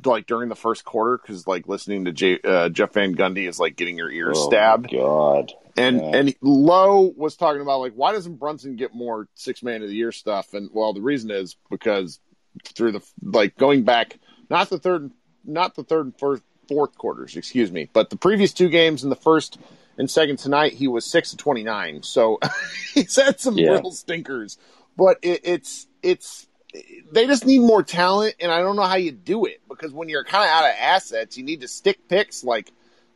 like 0.06 0.26
during 0.28 0.50
the 0.50 0.56
first 0.56 0.86
quarter 0.86 1.18
because 1.18 1.46
like 1.46 1.68
listening 1.68 2.06
to 2.06 2.12
J, 2.12 2.40
uh, 2.44 2.70
Jeff 2.70 2.94
Van 2.94 3.16
Gundy 3.16 3.48
is 3.48 3.60
like 3.60 3.76
getting 3.76 3.98
your 3.98 4.10
ears 4.10 4.38
oh 4.40 4.48
stabbed. 4.48 4.92
God, 4.92 5.52
and 5.78 5.98
yeah. 5.98 6.16
and 6.16 6.36
Lowe 6.42 7.14
was 7.16 7.36
talking 7.36 7.62
about 7.62 7.80
like 7.80 7.94
why 7.94 8.14
doesn't 8.14 8.36
Brunson 8.36 8.76
get 8.76 8.94
more 8.94 9.28
six 9.36 9.62
man 9.62 9.84
of 9.84 9.90
the 9.90 9.96
year 9.96 10.12
stuff? 10.12 10.54
And 10.54 10.70
well, 10.74 10.94
the 10.94 11.02
reason 11.02 11.32
is 11.32 11.56
because 11.70 12.20
through 12.64 12.94
the 12.94 13.02
like 13.22 13.58
going 13.58 13.84
back 13.84 14.20
not 14.50 14.70
the 14.70 14.78
third 14.78 15.12
not 15.44 15.76
the 15.76 15.84
third 15.84 16.06
and 16.06 16.20
first 16.20 16.44
fourth 16.68 16.98
quarters, 16.98 17.36
excuse 17.36 17.72
me. 17.72 17.90
But 17.92 18.10
the 18.10 18.16
previous 18.16 18.54
two 18.54 18.70
games 18.70 19.04
in 19.04 19.10
the 19.10 19.16
first 19.16 19.58
and 19.98 20.10
second 20.10 20.38
tonight, 20.38 20.74
he 20.74 20.88
was 20.88 21.06
six 21.06 21.32
to 21.32 21.38
twenty 21.38 21.64
nine. 21.64 22.04
So 22.04 22.40
he's 22.94 23.16
had 23.16 23.40
some 23.40 23.58
yeah. 23.58 23.72
real 23.72 23.92
stinkers. 23.92 24.58
But 24.98 25.18
it, 25.22 25.42
it's 25.44 25.88
it's 26.02 26.48
they 27.12 27.28
just 27.28 27.46
need 27.46 27.60
more 27.60 27.84
talent, 27.84 28.36
and 28.40 28.52
I 28.52 28.60
don't 28.60 28.76
know 28.76 28.84
how 28.84 28.96
you 28.96 29.12
do 29.12 29.46
it 29.46 29.62
because 29.70 29.92
when 29.92 30.10
you're 30.10 30.24
kind 30.24 30.44
of 30.44 30.50
out 30.50 30.70
of 30.70 30.76
assets, 30.80 31.38
you 31.38 31.44
need 31.44 31.62
to 31.62 31.68
stick 31.68 32.08
picks 32.08 32.44
like 32.44 32.72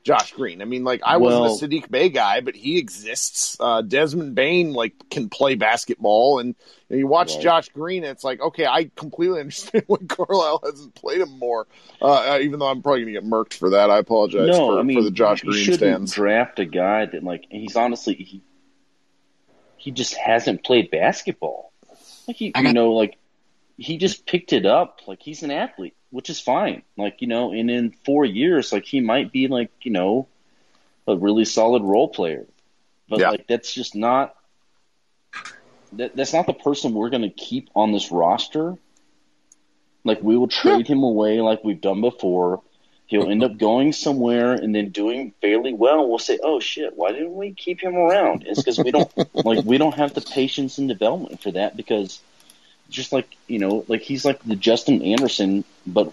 Josh 0.07 0.31
Green. 0.31 0.61
I 0.61 0.65
mean, 0.65 0.85
like 0.85 1.01
I 1.03 1.17
well, 1.17 1.41
wasn't 1.41 1.73
a 1.73 1.75
Saddiq 1.75 1.91
Bey 1.91 2.07
guy, 2.07 2.39
but 2.39 2.55
he 2.55 2.77
exists. 2.77 3.57
Uh, 3.59 3.81
Desmond 3.81 4.35
Bane 4.35 4.71
like 4.71 4.93
can 5.09 5.27
play 5.27 5.55
basketball, 5.55 6.39
and 6.39 6.55
you, 6.87 6.95
know, 6.95 6.97
you 6.99 7.07
watch 7.07 7.33
right. 7.33 7.43
Josh 7.43 7.67
Green, 7.69 8.05
and 8.05 8.11
it's 8.13 8.23
like, 8.23 8.39
okay, 8.39 8.65
I 8.65 8.89
completely 8.95 9.39
understand 9.41 9.83
why 9.87 9.97
Carlisle 10.07 10.61
hasn't 10.63 10.95
played 10.95 11.19
him 11.19 11.37
more. 11.37 11.67
Uh, 12.01 12.35
uh 12.35 12.39
even 12.41 12.59
though 12.59 12.67
I'm 12.67 12.81
probably 12.81 13.01
gonna 13.01 13.11
get 13.11 13.25
murked 13.25 13.53
for 13.55 13.71
that, 13.71 13.89
I 13.89 13.97
apologize 13.97 14.47
no, 14.47 14.75
for, 14.75 14.79
I 14.79 14.83
mean, 14.83 14.97
for 14.97 15.03
the 15.03 15.11
Josh 15.11 15.41
Green 15.41 15.61
shouldn't 15.61 15.79
stands. 15.79 16.13
Draft 16.13 16.59
a 16.59 16.65
guy 16.65 17.05
that 17.05 17.21
like 17.21 17.45
he's 17.49 17.75
honestly 17.75 18.13
he 18.13 18.41
he 19.75 19.91
just 19.91 20.15
hasn't 20.15 20.63
played 20.63 20.89
basketball. 20.89 21.73
Like 22.29 22.37
he, 22.37 22.51
got- 22.51 22.63
you 22.63 22.71
know, 22.71 22.93
like 22.93 23.17
he 23.77 23.97
just 23.97 24.25
picked 24.25 24.53
it 24.53 24.65
up. 24.65 25.01
Like 25.07 25.21
he's 25.21 25.43
an 25.43 25.51
athlete 25.51 25.97
which 26.09 26.29
is 26.29 26.39
fine. 26.39 26.83
Like, 26.97 27.21
you 27.21 27.27
know, 27.27 27.51
and 27.51 27.69
in 27.69 27.91
four 28.05 28.25
years, 28.25 28.71
like 28.71 28.85
he 28.85 29.01
might 29.01 29.31
be 29.31 29.47
like, 29.47 29.71
you 29.81 29.91
know, 29.91 30.27
a 31.07 31.15
really 31.15 31.45
solid 31.45 31.83
role 31.83 32.07
player. 32.07 32.45
But 33.09 33.19
yeah. 33.19 33.29
like 33.29 33.47
that's 33.47 33.73
just 33.73 33.95
not 33.95 34.35
that, 35.93 36.15
that's 36.15 36.33
not 36.33 36.45
the 36.47 36.53
person 36.53 36.93
we're 36.93 37.09
gonna 37.09 37.29
keep 37.29 37.69
on 37.75 37.91
this 37.91 38.11
roster. 38.11 38.77
Like 40.03 40.21
we 40.21 40.37
will 40.37 40.47
trade 40.47 40.89
yeah. 40.89 40.95
him 40.95 41.03
away 41.03 41.41
like 41.41 41.63
we've 41.63 41.79
done 41.79 42.01
before. 42.01 42.61
He'll 43.05 43.29
end 43.29 43.41
up 43.41 43.57
going 43.57 43.93
somewhere 43.93 44.51
and 44.51 44.75
then 44.75 44.89
doing 44.89 45.33
fairly 45.39 45.73
well. 45.73 46.09
We'll 46.09 46.19
say, 46.19 46.39
"Oh 46.43 46.59
shit, 46.59 46.97
why 46.97 47.13
didn't 47.13 47.35
we 47.35 47.53
keep 47.53 47.81
him 47.81 47.95
around?" 47.95 48.43
It's 48.45 48.61
because 48.61 48.77
we 48.77 48.91
don't 48.91 49.09
like 49.45 49.63
we 49.63 49.77
don't 49.77 49.95
have 49.95 50.13
the 50.13 50.19
patience 50.19 50.77
and 50.77 50.89
development 50.89 51.41
for 51.41 51.51
that 51.51 51.77
because 51.77 52.19
just 52.89 53.11
like 53.11 53.35
you 53.47 53.59
know, 53.59 53.85
like 53.87 54.01
he's 54.01 54.25
like 54.25 54.43
the 54.43 54.55
Justin 54.55 55.01
Anderson, 55.01 55.63
but 55.85 56.11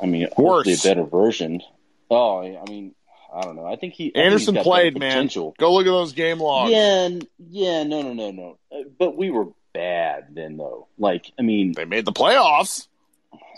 I 0.00 0.06
mean, 0.06 0.28
hopefully 0.32 0.74
a 0.74 0.78
better 0.78 1.04
version. 1.04 1.62
Oh, 2.10 2.40
I 2.40 2.68
mean, 2.68 2.94
I 3.34 3.42
don't 3.42 3.56
know. 3.56 3.66
I 3.66 3.76
think 3.76 3.94
he 3.94 4.14
Anderson 4.14 4.54
think 4.54 4.64
played, 4.64 4.98
man. 4.98 5.28
Go 5.28 5.52
look 5.58 5.86
at 5.86 5.90
those 5.90 6.12
game 6.12 6.38
logs. 6.38 6.70
Yeah, 6.70 7.08
yeah, 7.38 7.82
no, 7.82 8.02
no, 8.02 8.12
no, 8.12 8.30
no. 8.30 8.58
Uh, 8.72 8.84
but 8.98 9.16
we 9.16 9.30
were 9.30 9.46
bad 9.72 10.28
then, 10.30 10.56
though. 10.56 10.88
Like, 10.98 11.30
I 11.38 11.42
mean, 11.42 11.72
they 11.72 11.84
made 11.84 12.04
the 12.04 12.12
playoffs. 12.12 12.86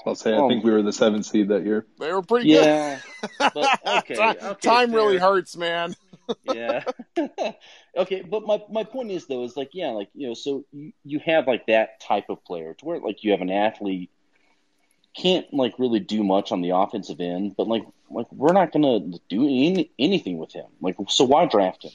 I'll 0.07 0.15
say, 0.15 0.35
I 0.35 0.49
think 0.49 0.65
we 0.65 0.71
were 0.71 0.83
the 0.83 0.93
seventh 0.93 1.27
seed 1.27 1.49
that 1.49 1.65
year. 1.65 1.85
They 1.99 2.13
were 2.13 2.23
pretty 2.23 2.49
yeah, 2.49 3.01
good. 3.21 3.29
Yeah, 3.41 3.51
but 3.55 3.81
okay, 3.99 4.17
okay 4.43 4.55
time 4.61 4.93
really 4.93 5.19
hurts, 5.19 5.57
man. 5.57 5.95
Yeah. 6.45 6.85
okay, 7.97 8.23
but 8.23 8.45
my 8.45 8.63
my 8.71 8.85
point 8.85 9.11
is 9.11 9.27
though 9.27 9.45
is 9.45 9.57
like 9.57 9.71
yeah, 9.73 9.89
like 9.89 10.09
you 10.15 10.29
know, 10.29 10.35
so 10.35 10.65
you, 10.73 10.93
you 11.05 11.21
have 11.21 11.47
like 11.47 11.67
that 11.67 12.01
type 12.01 12.31
of 12.31 12.45
player 12.45 12.75
to 12.75 12.85
where 12.85 13.01
like 13.01 13.25
you 13.25 13.33
have 13.33 13.41
an 13.41 13.51
athlete 13.51 14.11
can't 15.19 15.53
like 15.53 15.75
really 15.79 16.01
do 16.01 16.23
much 16.23 16.53
on 16.53 16.61
the 16.61 16.71
offensive 16.71 17.21
end, 17.21 17.55
but 17.57 17.67
like 17.67 17.85
like 18.11 18.31
we're 18.33 18.53
not 18.53 18.73
gonna 18.73 19.01
do 19.29 19.45
any, 19.45 19.91
anything 19.99 20.39
with 20.39 20.53
him. 20.53 20.67
Like 20.81 20.97
so, 21.09 21.25
why 21.25 21.47
draft 21.47 21.85
him? 21.85 21.93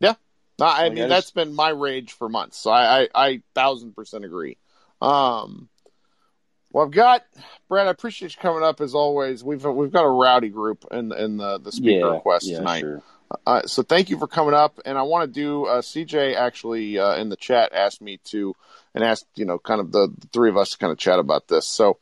Yeah, 0.00 0.14
no, 0.58 0.66
I 0.66 0.84
like, 0.84 0.92
mean 0.92 1.04
I 1.04 1.08
just, 1.08 1.10
that's 1.10 1.30
been 1.32 1.54
my 1.54 1.70
rage 1.70 2.12
for 2.12 2.28
months. 2.28 2.58
So 2.58 2.70
I 2.70 3.02
I, 3.02 3.08
I 3.14 3.42
thousand 3.54 3.94
percent 3.94 4.24
agree. 4.24 4.56
Um, 5.00 5.68
well, 6.72 6.86
I've 6.86 6.92
got 6.92 7.24
Brad. 7.68 7.86
I 7.86 7.90
appreciate 7.90 8.34
you 8.34 8.40
coming 8.40 8.62
up 8.62 8.80
as 8.80 8.94
always. 8.94 9.44
We've 9.44 9.64
we've 9.64 9.92
got 9.92 10.04
a 10.04 10.10
rowdy 10.10 10.48
group 10.48 10.86
in 10.90 11.12
in 11.12 11.36
the 11.36 11.58
the 11.58 11.72
speaker 11.72 12.06
yeah, 12.06 12.12
request 12.14 12.46
yeah, 12.46 12.58
tonight. 12.58 12.80
Sure. 12.80 13.02
Uh, 13.46 13.62
so 13.62 13.82
thank 13.82 14.10
you 14.10 14.18
for 14.18 14.26
coming 14.26 14.54
up, 14.54 14.80
and 14.84 14.96
I 14.96 15.02
want 15.02 15.32
to 15.32 15.40
do. 15.40 15.66
Uh, 15.66 15.82
CJ 15.82 16.34
actually 16.34 16.98
uh, 16.98 17.16
in 17.16 17.28
the 17.28 17.36
chat 17.36 17.72
asked 17.74 18.00
me 18.00 18.18
to, 18.24 18.54
and 18.94 19.04
asked 19.04 19.26
you 19.34 19.44
know 19.44 19.58
kind 19.58 19.80
of 19.80 19.92
the, 19.92 20.08
the 20.16 20.26
three 20.28 20.48
of 20.48 20.56
us 20.56 20.70
to 20.70 20.78
kind 20.78 20.92
of 20.92 20.98
chat 20.98 21.18
about 21.18 21.48
this. 21.48 21.66
So 21.66 21.98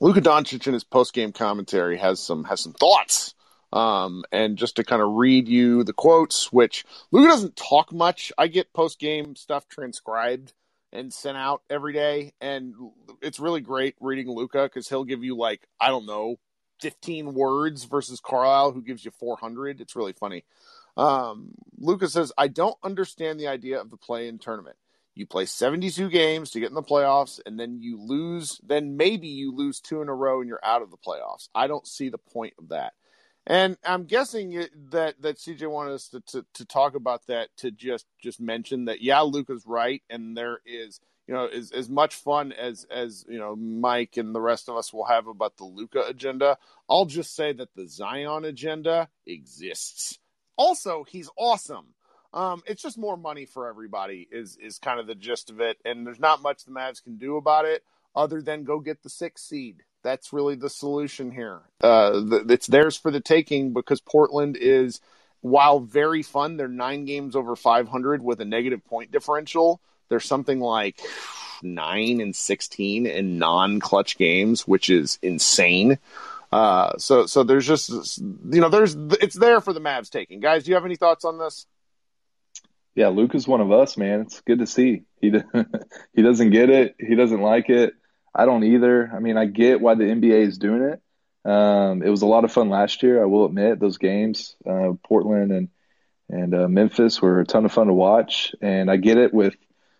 Luka 0.00 0.20
Doncic 0.20 0.66
in 0.66 0.74
his 0.74 0.84
post 0.84 1.12
game 1.12 1.32
commentary 1.32 1.98
has 1.98 2.20
some 2.20 2.44
has 2.44 2.60
some 2.60 2.72
thoughts. 2.72 3.34
Um, 3.70 4.24
and 4.32 4.56
just 4.56 4.76
to 4.76 4.84
kind 4.84 5.02
of 5.02 5.10
read 5.10 5.46
you 5.46 5.84
the 5.84 5.92
quotes, 5.92 6.50
which 6.50 6.86
Luka 7.10 7.28
doesn't 7.28 7.54
talk 7.54 7.92
much. 7.92 8.32
I 8.38 8.46
get 8.46 8.72
post 8.72 8.98
game 8.98 9.36
stuff 9.36 9.68
transcribed 9.68 10.54
and 10.90 11.12
sent 11.12 11.36
out 11.36 11.62
every 11.68 11.92
day, 11.92 12.32
and 12.40 12.74
it's 13.20 13.38
really 13.38 13.60
great 13.60 13.94
reading 14.00 14.30
Luka 14.30 14.62
because 14.62 14.88
he'll 14.88 15.04
give 15.04 15.22
you 15.22 15.36
like 15.36 15.66
I 15.80 15.88
don't 15.88 16.06
know 16.06 16.36
15 16.80 17.34
words 17.34 17.84
versus 17.84 18.20
Carlisle, 18.20 18.72
who 18.72 18.82
gives 18.82 19.04
you 19.04 19.10
400. 19.10 19.80
It's 19.80 19.96
really 19.96 20.12
funny. 20.12 20.44
Um, 20.96 21.52
Lucas 21.78 22.12
says, 22.12 22.32
I 22.36 22.48
don't 22.48 22.76
understand 22.82 23.38
the 23.38 23.48
idea 23.48 23.80
of 23.80 23.90
the 23.90 23.96
play 23.96 24.28
in 24.28 24.38
tournament. 24.38 24.76
You 25.14 25.26
play 25.26 25.46
72 25.46 26.10
games 26.10 26.50
to 26.50 26.60
get 26.60 26.68
in 26.68 26.74
the 26.74 26.82
playoffs, 26.82 27.40
and 27.44 27.58
then 27.58 27.82
you 27.82 28.00
lose, 28.00 28.60
then 28.64 28.96
maybe 28.96 29.26
you 29.26 29.54
lose 29.54 29.80
two 29.80 30.00
in 30.00 30.08
a 30.08 30.14
row 30.14 30.40
and 30.40 30.48
you're 30.48 30.64
out 30.64 30.82
of 30.82 30.90
the 30.90 30.96
playoffs. 30.96 31.48
I 31.54 31.66
don't 31.66 31.86
see 31.86 32.08
the 32.08 32.18
point 32.18 32.54
of 32.58 32.68
that. 32.68 32.92
And 33.44 33.78
I'm 33.82 34.04
guessing 34.04 34.66
that 34.90 35.22
that 35.22 35.38
CJ 35.38 35.70
wanted 35.70 35.94
us 35.94 36.08
to, 36.10 36.20
to, 36.28 36.46
to 36.52 36.64
talk 36.66 36.94
about 36.94 37.26
that 37.28 37.48
to 37.56 37.70
just 37.70 38.04
just 38.22 38.40
mention 38.40 38.84
that 38.84 39.00
yeah, 39.00 39.22
Luka's 39.22 39.64
right, 39.66 40.02
and 40.10 40.36
there 40.36 40.60
is 40.66 41.00
you 41.28 41.34
know, 41.34 41.46
as 41.46 41.70
as 41.72 41.90
much 41.90 42.14
fun 42.14 42.52
as 42.52 42.86
as 42.90 43.24
you 43.28 43.38
know 43.38 43.54
Mike 43.54 44.16
and 44.16 44.34
the 44.34 44.40
rest 44.40 44.68
of 44.68 44.76
us 44.76 44.92
will 44.92 45.04
have 45.04 45.26
about 45.26 45.58
the 45.58 45.64
Luka 45.64 46.02
agenda. 46.08 46.56
I'll 46.88 47.04
just 47.04 47.36
say 47.36 47.52
that 47.52 47.74
the 47.76 47.86
Zion 47.86 48.46
agenda 48.46 49.10
exists. 49.26 50.18
Also, 50.56 51.04
he's 51.06 51.30
awesome. 51.36 51.94
Um, 52.32 52.62
it's 52.66 52.82
just 52.82 52.98
more 52.98 53.16
money 53.16 53.44
for 53.44 53.68
everybody 53.68 54.26
is 54.32 54.56
is 54.60 54.78
kind 54.78 54.98
of 54.98 55.06
the 55.06 55.14
gist 55.14 55.50
of 55.50 55.60
it, 55.60 55.76
and 55.84 56.06
there's 56.06 56.18
not 56.18 56.40
much 56.40 56.64
the 56.64 56.72
Mavs 56.72 57.04
can 57.04 57.18
do 57.18 57.36
about 57.36 57.66
it 57.66 57.84
other 58.16 58.40
than 58.40 58.64
go 58.64 58.80
get 58.80 59.02
the 59.02 59.10
sixth 59.10 59.44
seed. 59.44 59.82
That's 60.02 60.32
really 60.32 60.54
the 60.54 60.70
solution 60.70 61.30
here. 61.30 61.60
Uh, 61.82 62.22
it's 62.48 62.66
theirs 62.66 62.96
for 62.96 63.10
the 63.10 63.20
taking 63.20 63.74
because 63.74 64.00
Portland 64.00 64.56
is, 64.58 65.00
while 65.40 65.80
very 65.80 66.22
fun, 66.22 66.56
they're 66.56 66.68
nine 66.68 67.04
games 67.04 67.36
over 67.36 67.54
500 67.54 68.22
with 68.22 68.40
a 68.40 68.44
negative 68.46 68.84
point 68.84 69.10
differential 69.10 69.82
there's 70.08 70.24
something 70.24 70.60
like 70.60 71.00
nine 71.62 72.20
and 72.20 72.34
16 72.34 73.06
in 73.06 73.38
non-clutch 73.38 74.16
games, 74.18 74.66
which 74.66 74.90
is 74.90 75.18
insane. 75.22 75.98
Uh, 76.50 76.96
so, 76.98 77.26
so 77.26 77.42
there's 77.42 77.66
just, 77.66 78.18
you 78.18 78.60
know, 78.60 78.68
there's, 78.68 78.94
it's 79.20 79.36
there 79.36 79.60
for 79.60 79.72
the 79.72 79.80
Mavs 79.80 80.10
taking. 80.10 80.40
Guys, 80.40 80.64
do 80.64 80.70
you 80.70 80.74
have 80.76 80.84
any 80.84 80.96
thoughts 80.96 81.24
on 81.24 81.38
this? 81.38 81.66
Yeah, 82.94 83.08
Luke 83.08 83.34
is 83.34 83.46
one 83.46 83.60
of 83.60 83.70
us, 83.70 83.96
man. 83.96 84.22
It's 84.22 84.40
good 84.40 84.58
to 84.58 84.66
see. 84.66 85.04
He 85.20 85.30
he 86.14 86.22
doesn't 86.22 86.50
get 86.50 86.68
it. 86.68 86.96
He 86.98 87.14
doesn't 87.14 87.40
like 87.40 87.70
it. 87.70 87.94
I 88.34 88.44
don't 88.44 88.64
either. 88.64 89.08
I 89.14 89.20
mean, 89.20 89.36
I 89.36 89.44
get 89.44 89.80
why 89.80 89.94
the 89.94 90.02
NBA 90.02 90.48
is 90.48 90.58
doing 90.58 90.82
it. 90.82 91.00
Um, 91.48 92.02
it 92.02 92.10
was 92.10 92.22
a 92.22 92.26
lot 92.26 92.44
of 92.44 92.50
fun 92.50 92.70
last 92.70 93.04
year. 93.04 93.22
I 93.22 93.26
will 93.26 93.46
admit 93.46 93.78
those 93.78 93.98
games, 93.98 94.56
uh, 94.68 94.94
Portland 95.04 95.52
and 95.52 95.68
and 96.28 96.54
uh, 96.54 96.68
Memphis 96.68 97.22
were 97.22 97.40
a 97.40 97.46
ton 97.46 97.64
of 97.64 97.72
fun 97.72 97.86
to 97.86 97.92
watch. 97.94 98.54
And 98.60 98.90
I 98.90 98.96
get 98.96 99.16
it 99.16 99.32
with 99.32 99.54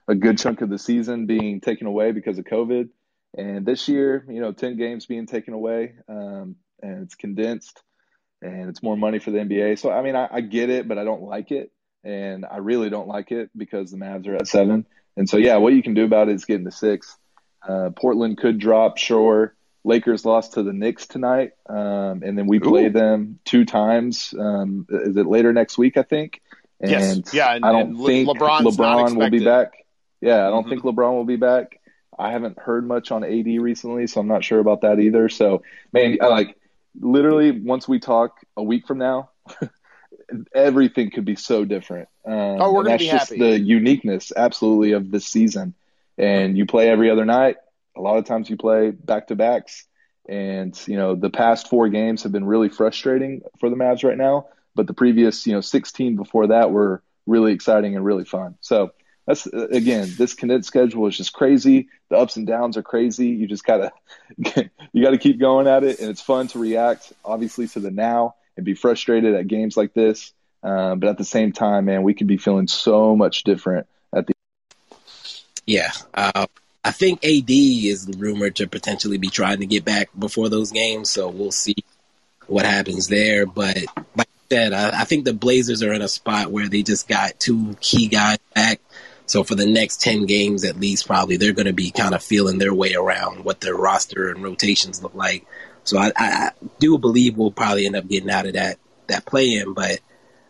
a 0.09 0.15
good 0.15 0.39
chunk 0.39 0.63
of 0.63 0.71
the 0.71 0.79
season 0.79 1.27
being 1.27 1.61
taken 1.61 1.87
away 1.87 2.13
because 2.13 2.39
of 2.39 2.45
COVID. 2.47 2.89
And 3.37 3.67
this 3.67 3.89
year, 3.89 4.25
you 4.29 4.41
know, 4.41 4.53
10 4.53 4.79
games 4.79 5.07
being 5.07 5.27
taken 5.27 5.53
away 5.53 5.95
um, 6.09 6.57
and 6.83 7.03
it's 7.03 7.15
condensed 7.15 7.83
and 8.41 8.71
it's 8.71 8.83
more 8.83 8.97
money 8.97 9.19
for 9.19 9.31
the 9.31 9.39
NBA. 9.39 9.79
So, 9.79 9.91
I 9.91 10.03
mean, 10.03 10.17
I, 10.17 10.29
I, 10.31 10.41
get 10.41 10.71
it, 10.71 10.89
but 10.89 10.97
I 10.97 11.05
don't 11.05 11.23
like 11.23 11.51
it. 11.51 11.71
And 12.05 12.47
I 12.51 12.59
really 12.59 12.89
don't 12.89 13.09
like 13.09 13.33
it 13.33 13.51
because 13.57 13.91
the 13.91 13.99
Mavs 13.99 14.27
are 14.29 14.37
at 14.37 14.49
seven. 14.49 14.87
And 15.17 15.29
so, 15.29 15.37
yeah, 15.37 15.57
what 15.57 15.75
you 15.75 15.83
can 15.83 15.95
do 15.95 16.05
about 16.05 16.29
it 16.29 16.37
is 16.37 16.45
getting 16.45 16.65
into 16.65 16.77
six. 16.77 17.17
Uh, 17.67 17.91
Portland 17.91 18.39
could 18.39 18.59
drop, 18.59 18.97
sure. 18.97 19.55
Lakers 19.85 20.25
lost 20.25 20.55
to 20.55 20.63
the 20.63 20.73
Knicks 20.73 21.07
tonight. 21.07 21.53
Um, 21.69 22.23
and 22.23 22.39
then 22.39 22.47
we 22.47 22.61
play 22.61 22.89
them 22.89 23.41
two 23.45 23.65
times. 23.65 24.33
Um, 24.39 24.87
is 24.89 25.17
it 25.17 25.27
later 25.27 25.53
next 25.53 25.77
week, 25.77 25.97
I 25.97 26.03
think? 26.03 26.41
And 26.81 26.91
yes. 26.91 27.35
Yeah. 27.35 27.55
And, 27.55 27.65
I 27.65 27.73
don't 27.73 27.97
think 28.07 28.29
LeBron's 28.29 28.77
LeBron 28.77 29.17
will 29.17 29.31
be 29.31 29.45
back. 29.45 29.73
Yeah, 30.21 30.47
I 30.47 30.51
don't 30.51 30.63
mm-hmm. 30.63 30.71
think 30.71 30.83
LeBron 30.83 31.13
will 31.13 31.25
be 31.25 31.37
back. 31.37 31.81
I 32.19 32.33
haven't 32.33 32.59
heard 32.59 32.87
much 32.87 33.13
on 33.13 33.23
AD 33.23 33.47
recently, 33.47 34.07
so 34.07 34.21
I'm 34.21 34.27
not 34.27 34.43
sure 34.43 34.59
about 34.59 34.81
that 34.81 34.99
either. 34.99 35.29
So, 35.29 35.63
man, 35.93 36.19
like 36.21 36.57
literally 37.01 37.53
once 37.53 37.87
we 37.87 38.01
talk 38.01 38.41
a 38.57 38.63
week 38.63 38.87
from 38.87 38.99
now, 38.99 39.31
everything 40.55 41.11
could 41.11 41.25
be 41.25 41.37
so 41.37 41.65
different. 41.65 42.09
Um, 42.25 42.61
oh, 42.61 42.73
we're 42.73 42.83
gonna 42.83 42.99
that's 42.99 43.05
just 43.05 43.31
happy. 43.31 43.41
the 43.41 43.61
uniqueness, 43.61 44.33
absolutely, 44.37 44.93
of 44.93 45.11
this 45.11 45.27
season. 45.27 45.75
And 46.17 46.59
you 46.59 46.67
play 46.67 46.89
every 46.89 47.11
other 47.11 47.25
night. 47.25 47.57
A 47.97 48.01
lot 48.01 48.19
of 48.19 48.25
times 48.25 48.51
you 48.51 48.57
play 48.57 48.91
back 48.91 49.29
to 49.29 49.37
backs. 49.37 49.87
And, 50.29 50.79
you 50.87 50.97
know, 50.97 51.15
the 51.15 51.31
past 51.31 51.71
four 51.71 51.89
games 51.89 52.25
have 52.25 52.33
been 52.33 52.45
really 52.45 52.69
frustrating 52.69 53.43
for 53.61 53.71
the 53.71 53.77
Mavs 53.77 54.05
right 54.05 54.19
now. 54.19 54.49
But 54.75 54.87
the 54.87 54.95
previous, 54.95 55.47
you 55.47 55.55
know, 55.55 55.61
16 55.61 56.17
before 56.17 56.49
that 56.49 56.71
were 56.71 57.03
really 57.27 57.53
exciting 57.53 57.97
and 57.97 58.05
really 58.05 58.25
fun. 58.25 58.57
So 58.61 58.91
that's 59.29 59.47
again, 59.47 60.09
this 60.17 60.33
condensed 60.33 60.69
schedule 60.69 61.07
is 61.07 61.15
just 61.15 61.35
crazy. 61.35 61.91
The 62.09 62.17
ups 62.17 62.37
and 62.37 62.47
downs 62.47 62.79
are 62.79 62.83
crazy. 62.83 63.29
You 63.29 63.47
just 63.47 63.63
gotta 63.63 63.93
you 64.93 65.05
gotta 65.05 65.19
keep 65.19 65.39
going 65.39 65.67
at 65.67 65.85
it, 65.85 66.01
and 66.01 66.09
it's 66.09 66.23
fun 66.23 66.49
to 66.49 66.59
react, 66.59 67.13
obviously, 67.23 67.69
to 67.69 67.81
the 67.81 67.91
now 67.91 68.37
and 68.57 68.65
be 68.65 68.73
frustrated 68.73 69.35
at 69.35 69.47
games 69.47 69.77
like 69.77 69.93
this. 69.93 70.33
Um, 70.63 71.01
but 71.01 71.11
at 71.11 71.19
the 71.19 71.27
same 71.27 71.53
time, 71.53 71.85
man, 71.85 72.05
we 72.05 72.15
could 72.15 72.27
be 72.27 72.39
feeling 72.39 72.69
so 72.69 73.15
much 73.15 73.45
different 73.45 73.87
at 74.15 74.27
the. 74.27 74.33
Yeah, 75.67 75.93
uh, 76.15 76.47
I 76.83 76.91
think 76.93 77.23
AD 77.23 77.51
is 77.51 78.09
rumored 78.17 78.57
to 78.57 78.67
potentially 78.67 79.19
be 79.19 79.29
trying 79.29 79.61
to 79.61 79.67
get 79.67 79.85
back 79.85 80.09
before 80.19 80.49
those 80.49 80.73
games, 80.73 81.11
so 81.11 81.29
we'll 81.29 81.53
see 81.53 81.77
what 82.47 82.65
happens 82.65 83.09
there. 83.09 83.45
But 83.45 83.77
like 84.17 84.29
I 84.29 84.55
said, 84.55 84.73
I, 84.73 85.03
I 85.03 85.05
think 85.05 85.27
the 85.27 85.35
Blazers 85.35 85.83
are 85.83 85.93
in 85.93 86.01
a 86.01 86.09
spot 86.09 86.51
where 86.51 86.67
they 86.67 86.83
just 86.83 87.09
got 87.09 87.39
two 87.39 87.77
key 87.83 88.09
guys 88.09 88.39
back 88.55 88.81
so 89.29 89.45
for 89.45 89.55
the 89.55 89.67
next 89.67 90.01
10 90.01 90.25
games 90.25 90.65
at 90.65 90.81
least, 90.81 91.07
probably 91.07 91.37
they're 91.37 91.53
going 91.53 91.67
to 91.67 91.75
be 91.75 91.91
kind 91.91 92.15
of 92.15 92.23
feeling 92.23 92.59
their 92.59 92.73
way 92.73 92.95
around 92.95 93.45
what 93.45 93.61
their 93.61 93.75
roster 93.75 94.31
and 94.31 94.43
rotations 94.43 95.03
look 95.03 95.15
like. 95.15 95.47
So 95.85 95.99
I, 95.99 96.13
I 96.17 96.51
do 96.79 96.97
believe 96.97 97.37
we'll 97.37 97.51
probably 97.51 97.85
end 97.85 97.95
up 97.95 98.09
getting 98.09 98.31
out 98.31 98.47
of 98.47 98.55
that, 98.55 98.79
that 99.09 99.27
play 99.27 99.55
in, 99.55 99.75
but, 99.75 100.01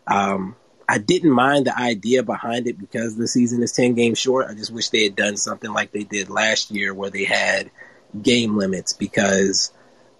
um, 0.07 0.55
I 0.87 0.97
didn't 0.97 1.31
mind 1.31 1.67
the 1.67 1.77
idea 1.77 2.23
behind 2.23 2.67
it 2.67 2.79
because 2.79 3.15
the 3.15 3.27
season 3.27 3.61
is 3.61 3.73
10 3.73 3.93
games 3.93 4.17
short. 4.17 4.47
I 4.49 4.55
just 4.55 4.71
wish 4.71 4.89
they 4.89 5.03
had 5.03 5.15
done 5.15 5.37
something 5.37 5.71
like 5.71 5.91
they 5.91 6.03
did 6.03 6.29
last 6.29 6.71
year 6.71 6.95
where 6.95 7.11
they 7.11 7.25
had 7.25 7.69
game 8.19 8.57
limits 8.57 8.93
because, 8.93 9.71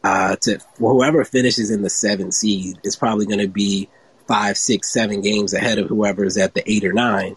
uh, 0.03 0.35
to 0.35 0.59
whoever 0.77 1.23
finishes 1.23 1.71
in 1.71 1.81
the 1.81 1.89
seventh 1.89 2.35
seed 2.35 2.77
is 2.83 2.95
probably 2.95 3.25
going 3.25 3.39
to 3.39 3.47
be 3.47 3.89
five, 4.27 4.57
six, 4.57 4.93
seven 4.93 5.21
games 5.21 5.55
ahead 5.55 5.79
of 5.79 5.87
whoever 5.87 6.23
is 6.23 6.37
at 6.37 6.53
the 6.53 6.71
eight 6.71 6.83
or 6.83 6.93
nine 6.93 7.35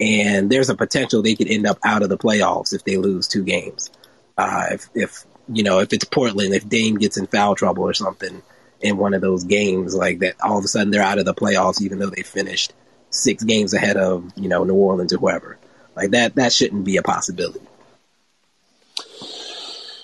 and 0.00 0.50
there's 0.50 0.70
a 0.70 0.74
potential 0.74 1.22
they 1.22 1.34
could 1.34 1.48
end 1.48 1.66
up 1.66 1.78
out 1.84 2.02
of 2.02 2.08
the 2.08 2.18
playoffs 2.18 2.74
if 2.74 2.84
they 2.84 2.96
lose 2.96 3.28
two 3.28 3.42
games. 3.42 3.90
Uh, 4.36 4.66
if, 4.72 4.88
if 4.94 5.24
you 5.48 5.62
know 5.62 5.78
if 5.78 5.92
it's 5.92 6.04
Portland, 6.04 6.54
if 6.54 6.68
Dame 6.68 6.96
gets 6.96 7.16
in 7.16 7.26
foul 7.26 7.54
trouble 7.54 7.84
or 7.84 7.94
something 7.94 8.42
in 8.80 8.98
one 8.98 9.14
of 9.14 9.22
those 9.22 9.44
games, 9.44 9.94
like 9.94 10.18
that, 10.18 10.36
all 10.42 10.58
of 10.58 10.64
a 10.64 10.68
sudden 10.68 10.90
they're 10.90 11.02
out 11.02 11.18
of 11.18 11.24
the 11.24 11.34
playoffs, 11.34 11.80
even 11.80 11.98
though 11.98 12.10
they 12.10 12.22
finished 12.22 12.72
six 13.10 13.42
games 13.42 13.72
ahead 13.72 13.96
of 13.96 14.30
you 14.36 14.48
know 14.48 14.64
New 14.64 14.74
Orleans 14.74 15.12
or 15.12 15.18
whoever. 15.18 15.58
Like 15.94 16.10
that, 16.10 16.34
that 16.34 16.52
shouldn't 16.52 16.84
be 16.84 16.98
a 16.98 17.02
possibility. 17.02 17.60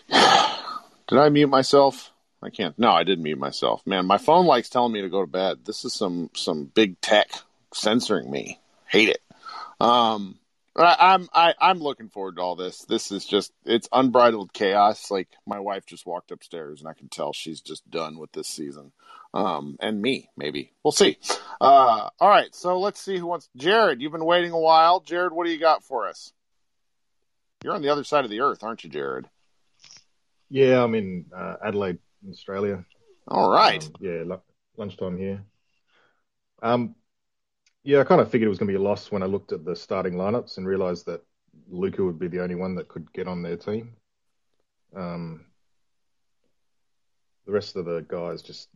Did 0.09 1.18
I 1.18 1.28
mute 1.28 1.48
myself? 1.48 2.11
I 2.42 2.48
can't. 2.50 2.76
No, 2.78 2.90
I 2.90 3.05
didn't 3.05 3.22
mute 3.22 3.38
myself. 3.38 3.87
Man, 3.87 4.07
my 4.07 4.18
phone 4.18 4.46
likes 4.46 4.68
telling 4.68 4.92
me 4.92 5.02
to 5.02 5.11
go 5.11 5.20
to 5.20 5.31
bed. 5.31 5.59
This 5.64 5.85
is 5.85 5.92
some 5.92 6.31
some 6.35 6.64
big 6.64 7.00
tech 7.00 7.31
censoring 7.74 8.31
me. 8.31 8.59
Hate 8.87 9.11
it. 9.11 9.22
Um, 9.83 10.38
I, 10.77 11.14
am 11.14 11.29
I, 11.35 11.55
I'm 11.61 11.81
looking 11.81 12.09
forward 12.09 12.37
to 12.37 12.42
all 12.42 12.55
this. 12.55 12.85
This 12.85 13.11
is 13.11 13.25
just 13.25 13.53
it's 13.64 13.88
unbridled 13.92 14.53
chaos. 14.53 15.11
Like 15.11 15.29
my 15.45 15.59
wife 15.59 15.85
just 15.87 16.07
walked 16.07 16.31
upstairs, 16.31 16.81
and 16.81 16.88
I 16.88 16.95
can 16.95 17.09
tell 17.09 17.33
she's 17.33 17.61
just 17.61 17.88
done 17.90 18.16
with 18.16 18.31
this 18.31 18.49
season. 18.49 18.92
Um, 19.35 19.77
and 19.81 20.01
me 20.01 20.29
maybe 20.37 20.73
we'll 20.85 20.92
see. 20.92 21.18
Uh, 21.61 22.09
all 22.21 22.29
right, 22.29 22.55
so 22.55 22.79
let's 22.79 23.01
see 23.01 23.18
who 23.18 23.27
wants. 23.27 23.49
Jared, 23.57 24.01
you've 24.01 24.12
been 24.12 24.25
waiting 24.25 24.53
a 24.53 24.59
while. 24.59 25.01
Jared, 25.01 25.33
what 25.33 25.47
do 25.47 25.53
you 25.53 25.59
got 25.59 25.83
for 25.83 26.07
us? 26.07 26.33
You're 27.64 27.75
on 27.75 27.83
the 27.83 27.90
other 27.90 28.05
side 28.05 28.25
of 28.25 28.31
the 28.31 28.40
earth, 28.40 28.62
aren't 28.62 28.85
you, 28.85 28.90
Jared? 28.90 29.29
Yeah, 30.49 30.83
I'm 30.83 30.95
in 30.95 31.27
uh, 31.37 31.57
Adelaide, 31.64 31.99
Australia. 32.31 32.85
All 33.27 33.51
right. 33.51 33.85
Um, 33.85 33.92
yeah, 34.01 34.37
lunchtime 34.77 35.16
here. 35.16 35.42
Um, 36.62 36.95
yeah, 37.85 38.01
I 38.01 38.05
kind 38.05 38.21
of 38.21 38.31
figured 38.31 38.47
it 38.47 38.51
was 38.51 38.59
going 38.59 38.68
to 38.68 38.79
be 38.79 38.83
a 38.83 38.88
loss 38.88 39.11
when 39.11 39.23
I 39.23 39.27
looked 39.27 39.53
at 39.53 39.64
the 39.64 39.75
starting 39.75 40.14
lineups 40.14 40.57
and 40.57 40.66
realized 40.66 41.07
that 41.07 41.23
Luka 41.68 42.05
would 42.05 42.18
be 42.18 42.29
the 42.29 42.42
only 42.42 42.55
one 42.55 42.75
that 42.77 42.88
could 42.88 43.12
get 43.12 43.27
on 43.27 43.42
their 43.42 43.57
team. 43.57 43.97
Um, 44.95 45.47
the 47.47 47.53
rest 47.53 47.77
of 47.77 47.85
the 47.85 48.05
guys 48.09 48.42
just 48.42 48.68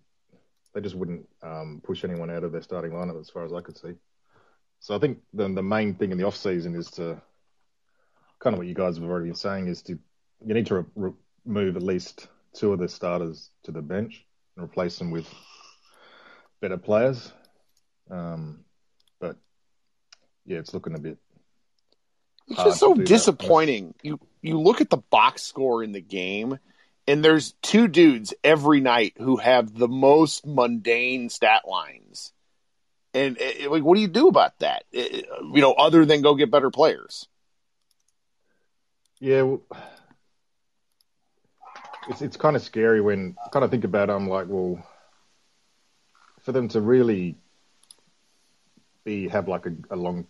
they 0.74 0.80
just 0.80 0.94
wouldn't 0.94 1.26
um, 1.42 1.80
push 1.84 2.04
anyone 2.04 2.30
out 2.30 2.44
of 2.44 2.52
their 2.52 2.62
starting 2.62 2.90
lineup 2.90 3.18
as 3.18 3.30
far 3.30 3.44
as 3.44 3.52
I 3.52 3.60
could 3.60 3.78
see. 3.78 3.94
So 4.80 4.94
I 4.94 4.98
think 4.98 5.18
the 5.32 5.48
the 5.48 5.62
main 5.62 5.94
thing 5.94 6.12
in 6.12 6.18
the 6.18 6.24
off 6.24 6.36
season 6.36 6.74
is 6.74 6.90
to 6.92 7.20
kind 8.40 8.54
of 8.54 8.58
what 8.58 8.66
you 8.66 8.74
guys 8.74 8.96
have 8.96 9.04
already 9.04 9.26
been 9.26 9.34
saying 9.34 9.68
is 9.68 9.82
to 9.82 9.98
you 10.44 10.54
need 10.54 10.66
to 10.66 10.86
re- 10.94 11.12
remove 11.44 11.76
at 11.76 11.82
least 11.82 12.28
two 12.52 12.72
of 12.72 12.78
the 12.78 12.88
starters 12.88 13.50
to 13.62 13.72
the 13.72 13.80
bench 13.80 14.26
and 14.56 14.64
replace 14.64 14.98
them 14.98 15.10
with 15.10 15.26
better 16.60 16.76
players. 16.76 17.32
Um, 18.10 18.65
yeah, 20.46 20.58
it's 20.58 20.72
looking 20.72 20.94
a 20.94 20.98
bit. 20.98 21.18
It's 22.48 22.62
just 22.62 22.80
so 22.80 22.94
disappointing. 22.94 23.88
That. 23.88 24.04
You 24.04 24.20
you 24.40 24.60
look 24.60 24.80
at 24.80 24.90
the 24.90 24.98
box 24.98 25.42
score 25.42 25.82
in 25.82 25.92
the 25.92 26.00
game, 26.00 26.58
and 27.06 27.24
there's 27.24 27.54
two 27.62 27.88
dudes 27.88 28.32
every 28.44 28.80
night 28.80 29.14
who 29.18 29.36
have 29.36 29.76
the 29.76 29.88
most 29.88 30.46
mundane 30.46 31.28
stat 31.28 31.62
lines. 31.66 32.32
And 33.12 33.38
it, 33.38 33.64
eh, 33.64 33.68
like, 33.68 33.82
what 33.82 33.96
do 33.96 34.02
you 34.02 34.08
do 34.08 34.28
about 34.28 34.58
that? 34.60 34.84
It, 34.92 35.12
eh, 35.12 35.18
eh, 35.18 35.40
you 35.52 35.60
know, 35.60 35.72
other 35.72 36.04
than 36.04 36.22
go 36.22 36.34
get 36.34 36.50
better 36.50 36.70
players. 36.70 37.26
Yeah, 39.18 39.42
well, 39.42 39.62
it's 42.08 42.22
it's 42.22 42.36
kind 42.36 42.54
of 42.54 42.62
scary 42.62 43.00
when 43.00 43.34
kind 43.52 43.64
of 43.64 43.70
think 43.70 43.84
about. 43.84 44.10
It, 44.10 44.12
I'm 44.12 44.28
like, 44.28 44.46
well, 44.48 44.86
for 46.42 46.52
them 46.52 46.68
to 46.68 46.80
really 46.80 47.36
be 49.04 49.28
have 49.28 49.48
like 49.48 49.66
a, 49.66 49.72
a 49.90 49.96
long, 49.96 50.26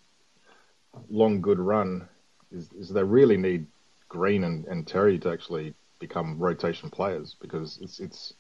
long 1.09 1.41
good 1.41 1.59
run, 1.59 2.09
is, 2.53 2.69
is 2.79 2.89
they 2.89 3.03
really 3.03 3.37
need 3.37 3.67
Green 4.09 4.45
and, 4.45 4.67
and 4.67 4.87
Terry 4.87 5.19
to 5.21 5.31
actually 5.31 5.75
become 5.99 6.39
rotation 6.39 6.91
players 6.91 7.35
because 7.41 7.79
it's 7.81 7.99
it's 7.99 8.35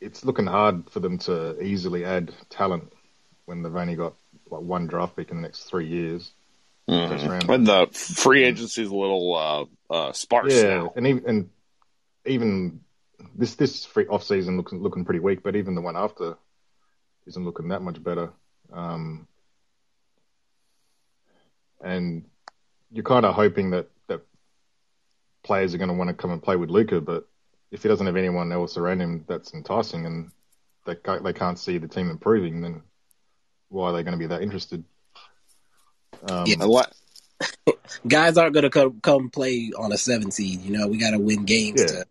it's 0.00 0.24
looking 0.24 0.46
hard 0.46 0.88
for 0.90 1.00
them 1.00 1.18
to 1.18 1.60
easily 1.60 2.04
add 2.04 2.32
talent 2.50 2.92
when 3.46 3.62
they've 3.62 3.74
only 3.74 3.96
got 3.96 4.14
like 4.50 4.62
one 4.62 4.86
draft 4.86 5.16
pick 5.16 5.30
in 5.30 5.36
the 5.36 5.42
next 5.42 5.64
three 5.64 5.86
years. 5.86 6.30
Mm. 6.88 7.46
When 7.46 7.64
the 7.64 7.88
free 7.92 8.44
agency 8.44 8.82
is 8.82 8.90
a 8.90 8.96
little 8.96 9.34
uh, 9.34 9.92
uh, 9.92 10.12
sparse 10.12 10.54
yeah, 10.54 10.68
now. 10.68 10.92
and 10.96 11.06
even 11.06 11.24
and 11.26 11.50
even 12.24 12.80
this 13.34 13.56
this 13.56 13.84
free 13.84 14.06
off 14.06 14.22
season 14.22 14.56
looks 14.56 14.72
looking 14.72 15.04
pretty 15.04 15.20
weak, 15.20 15.42
but 15.42 15.56
even 15.56 15.74
the 15.74 15.80
one 15.80 15.96
after 15.96 16.36
isn't 17.26 17.44
looking 17.44 17.68
that 17.68 17.82
much 17.82 18.02
better. 18.02 18.30
Um, 18.72 19.26
and 21.82 22.24
you're 22.90 23.04
kind 23.04 23.26
of 23.26 23.34
hoping 23.34 23.70
that, 23.70 23.88
that 24.08 24.22
players 25.42 25.74
are 25.74 25.78
going 25.78 25.88
to 25.88 25.94
want 25.94 26.08
to 26.08 26.14
come 26.14 26.30
and 26.30 26.42
play 26.42 26.56
with 26.56 26.70
Luka, 26.70 27.00
but 27.00 27.28
if 27.70 27.82
he 27.82 27.88
doesn't 27.88 28.06
have 28.06 28.16
anyone 28.16 28.52
else 28.52 28.76
around 28.76 29.00
him 29.00 29.24
that's 29.28 29.54
enticing 29.54 30.06
and 30.06 30.30
they 30.86 30.94
can't, 30.94 31.22
they 31.22 31.32
can't 31.32 31.58
see 31.58 31.78
the 31.78 31.88
team 31.88 32.10
improving, 32.10 32.60
then 32.60 32.82
why 33.68 33.90
are 33.90 33.92
they 33.92 34.02
going 34.02 34.12
to 34.12 34.18
be 34.18 34.26
that 34.26 34.42
interested? 34.42 34.84
Um, 36.28 36.44
yeah, 36.46 36.64
what? 36.64 36.92
Guys 38.08 38.36
aren't 38.36 38.54
going 38.54 38.64
to 38.64 38.70
come 38.70 39.00
come 39.00 39.30
play 39.30 39.70
on 39.78 39.92
a 39.92 39.98
seven 39.98 40.30
seed. 40.30 40.62
You 40.62 40.76
know, 40.76 40.88
we 40.88 40.98
got 40.98 41.10
to 41.10 41.18
win 41.18 41.44
games 41.44 41.80
yeah. 41.80 41.86
to 41.86 42.04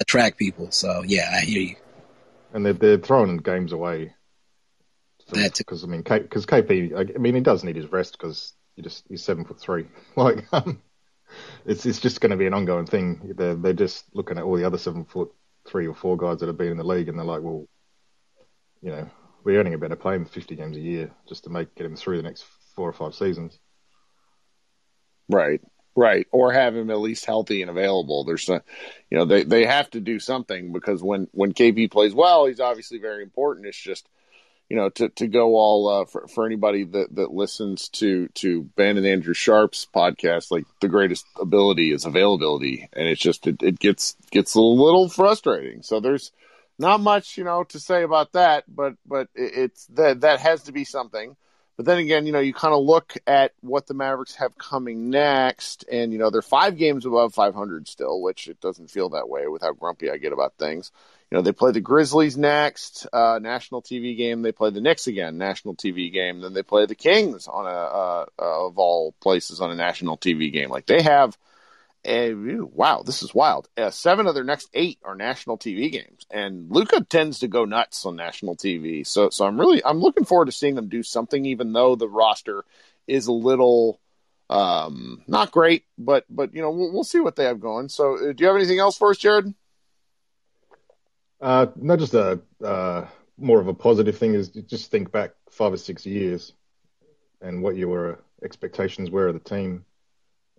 attract 0.00 0.38
people. 0.38 0.70
So 0.70 1.02
yeah, 1.06 1.30
I 1.32 1.40
hear 1.40 1.60
you. 1.60 1.76
And 2.52 2.66
they're 2.66 2.72
they're 2.74 2.98
throwing 2.98 3.38
games 3.38 3.72
away 3.72 4.14
because 5.30 5.84
I 5.84 5.86
mean, 5.86 6.02
because 6.02 6.46
KP, 6.46 7.14
I 7.16 7.18
mean, 7.18 7.34
he 7.34 7.40
does 7.40 7.64
need 7.64 7.76
his 7.76 7.90
rest 7.90 8.12
because 8.12 8.52
he 8.76 8.82
just 8.82 9.04
he's 9.08 9.22
seven 9.22 9.44
foot 9.44 9.60
three. 9.60 9.86
Like, 10.16 10.44
um, 10.52 10.80
it's 11.66 11.86
it's 11.86 12.00
just 12.00 12.20
going 12.20 12.30
to 12.30 12.36
be 12.36 12.46
an 12.46 12.54
ongoing 12.54 12.86
thing. 12.86 13.34
They're 13.36 13.54
they're 13.54 13.72
just 13.72 14.04
looking 14.14 14.38
at 14.38 14.44
all 14.44 14.56
the 14.56 14.64
other 14.64 14.78
seven 14.78 15.04
foot 15.04 15.32
three 15.66 15.86
or 15.86 15.94
four 15.94 16.16
guys 16.16 16.40
that 16.40 16.46
have 16.46 16.58
been 16.58 16.70
in 16.70 16.76
the 16.76 16.84
league, 16.84 17.08
and 17.08 17.18
they're 17.18 17.24
like, 17.24 17.42
well, 17.42 17.66
you 18.82 18.90
know, 18.90 19.08
we're 19.42 19.58
earning 19.58 19.74
a 19.74 19.78
better 19.78 19.96
play 19.96 20.14
him 20.14 20.26
50 20.26 20.56
games 20.56 20.76
a 20.76 20.80
year 20.80 21.10
just 21.28 21.44
to 21.44 21.50
make 21.50 21.74
get 21.74 21.86
him 21.86 21.96
through 21.96 22.18
the 22.18 22.22
next 22.22 22.44
four 22.76 22.88
or 22.88 22.92
five 22.92 23.14
seasons. 23.14 23.58
Right, 25.28 25.62
right, 25.96 26.26
or 26.30 26.52
have 26.52 26.76
him 26.76 26.90
at 26.90 26.98
least 26.98 27.24
healthy 27.24 27.62
and 27.62 27.70
available. 27.70 28.24
There's 28.24 28.48
a, 28.48 28.62
you 29.10 29.18
know, 29.18 29.24
they 29.24 29.44
they 29.44 29.64
have 29.64 29.90
to 29.90 30.00
do 30.00 30.18
something 30.20 30.72
because 30.72 31.02
when 31.02 31.28
when 31.32 31.54
KP 31.54 31.90
plays 31.90 32.14
well, 32.14 32.46
he's 32.46 32.60
obviously 32.60 32.98
very 32.98 33.22
important. 33.22 33.66
It's 33.66 33.80
just 33.80 34.06
you 34.68 34.76
know, 34.76 34.88
to, 34.90 35.08
to 35.10 35.26
go 35.26 35.56
all 35.56 35.88
uh, 35.88 36.04
for 36.06 36.26
for 36.28 36.46
anybody 36.46 36.84
that, 36.84 37.14
that 37.14 37.32
listens 37.32 37.88
to 37.90 38.28
to 38.28 38.62
Ben 38.76 38.96
and 38.96 39.06
Andrew 39.06 39.34
Sharp's 39.34 39.86
podcast, 39.94 40.50
like 40.50 40.64
the 40.80 40.88
greatest 40.88 41.26
ability 41.38 41.92
is 41.92 42.04
availability, 42.04 42.88
and 42.92 43.06
it's 43.06 43.20
just 43.20 43.46
it, 43.46 43.62
it 43.62 43.78
gets 43.78 44.16
gets 44.30 44.54
a 44.54 44.60
little 44.60 45.08
frustrating. 45.08 45.82
So 45.82 46.00
there's 46.00 46.32
not 46.78 47.00
much 47.00 47.36
you 47.36 47.44
know 47.44 47.64
to 47.64 47.78
say 47.78 48.02
about 48.02 48.32
that, 48.32 48.64
but 48.68 48.94
but 49.06 49.28
it's 49.34 49.86
that 49.88 50.22
that 50.22 50.40
has 50.40 50.62
to 50.64 50.72
be 50.72 50.84
something. 50.84 51.36
But 51.76 51.86
then 51.86 51.98
again, 51.98 52.26
you 52.26 52.32
know, 52.32 52.40
you 52.40 52.54
kind 52.54 52.74
of 52.74 52.84
look 52.84 53.14
at 53.26 53.52
what 53.60 53.86
the 53.86 53.94
Mavericks 53.94 54.36
have 54.36 54.56
coming 54.56 55.10
next, 55.10 55.84
and 55.90 56.12
you 56.12 56.18
know 56.18 56.30
they're 56.30 56.42
five 56.42 56.76
games 56.76 57.04
above 57.04 57.34
500 57.34 57.88
still, 57.88 58.20
which 58.20 58.46
it 58.46 58.60
doesn't 58.60 58.90
feel 58.90 59.08
that 59.10 59.28
way 59.28 59.48
with 59.48 59.62
how 59.62 59.72
grumpy 59.72 60.10
I 60.10 60.18
get 60.18 60.32
about 60.32 60.54
things. 60.56 60.92
You 61.30 61.38
know, 61.38 61.42
they 61.42 61.52
play 61.52 61.72
the 61.72 61.80
Grizzlies 61.80 62.36
next, 62.36 63.08
uh, 63.12 63.40
national 63.42 63.82
TV 63.82 64.16
game. 64.16 64.42
They 64.42 64.52
play 64.52 64.70
the 64.70 64.80
Knicks 64.80 65.08
again, 65.08 65.36
national 65.36 65.74
TV 65.74 66.12
game. 66.12 66.40
Then 66.40 66.52
they 66.52 66.62
play 66.62 66.86
the 66.86 66.94
Kings 66.94 67.48
on 67.48 67.66
a 67.66 67.68
uh, 67.68 68.26
of 68.38 68.78
all 68.78 69.12
places 69.20 69.60
on 69.60 69.72
a 69.72 69.74
national 69.74 70.16
TV 70.16 70.52
game. 70.52 70.70
Like 70.70 70.86
they 70.86 71.02
have 71.02 71.36
a 72.04 72.34
wow, 72.34 73.02
this 73.04 73.22
is 73.22 73.34
wild. 73.34 73.68
Uh, 73.76 73.90
seven 73.90 74.26
of 74.26 74.34
their 74.34 74.44
next 74.44 74.68
eight 74.74 74.98
are 75.04 75.14
national 75.14 75.58
TV 75.58 75.90
games, 75.90 76.26
and 76.30 76.70
Luka 76.70 77.02
tends 77.02 77.40
to 77.40 77.48
go 77.48 77.64
nuts 77.64 78.04
on 78.04 78.16
national 78.16 78.56
TV. 78.56 79.06
So, 79.06 79.30
so 79.30 79.46
I'm 79.46 79.58
really 79.58 79.84
I'm 79.84 80.00
looking 80.00 80.24
forward 80.24 80.46
to 80.46 80.52
seeing 80.52 80.74
them 80.74 80.88
do 80.88 81.02
something, 81.02 81.44
even 81.46 81.72
though 81.72 81.96
the 81.96 82.08
roster 82.08 82.64
is 83.06 83.26
a 83.26 83.32
little 83.32 84.00
um 84.50 85.22
not 85.26 85.50
great, 85.50 85.84
but 85.96 86.24
but 86.28 86.54
you 86.54 86.60
know 86.60 86.70
we'll, 86.70 86.92
we'll 86.92 87.04
see 87.04 87.20
what 87.20 87.36
they 87.36 87.44
have 87.44 87.60
going. 87.60 87.88
So, 87.88 88.16
uh, 88.16 88.32
do 88.32 88.36
you 88.38 88.46
have 88.46 88.56
anything 88.56 88.78
else 88.78 88.96
for 88.96 89.10
us, 89.10 89.18
Jared? 89.18 89.54
Uh, 91.40 91.66
not 91.76 91.98
just 91.98 92.14
a 92.14 92.40
uh, 92.62 93.06
more 93.38 93.60
of 93.60 93.68
a 93.68 93.74
positive 93.74 94.16
thing 94.16 94.34
is 94.34 94.48
just 94.48 94.90
think 94.90 95.10
back 95.10 95.32
five 95.50 95.72
or 95.72 95.76
six 95.76 96.06
years 96.06 96.52
and 97.40 97.62
what 97.62 97.76
your 97.76 98.20
expectations 98.42 99.10
were 99.10 99.28
of 99.28 99.34
the 99.34 99.40
team, 99.40 99.84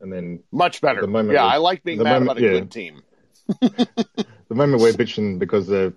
and 0.02 0.12
then 0.12 0.44
much 0.52 0.82
better. 0.82 1.02
The 1.02 1.08
moment 1.08 1.34
yeah, 1.34 1.46
I 1.46 1.58
like 1.58 1.84
being 1.84 2.00
mad 2.00 2.22
moment, 2.22 2.24
about 2.24 2.38
a 2.38 2.42
yeah. 2.42 2.60
good 2.60 2.72
team. 2.72 3.04
the 3.48 4.56
moment 4.56 4.82
we're 4.82 4.94
bitching 4.94 5.40
because 5.40 5.68
they're 5.68 5.94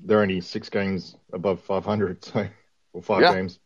they're 0.00 0.22
only 0.22 0.40
six 0.40 0.68
games 0.68 1.16
above 1.32 1.60
500, 1.60 2.24
so 2.24 2.48
or 2.92 3.02
five 3.02 3.22
yeah. 3.22 3.34
games. 3.34 3.58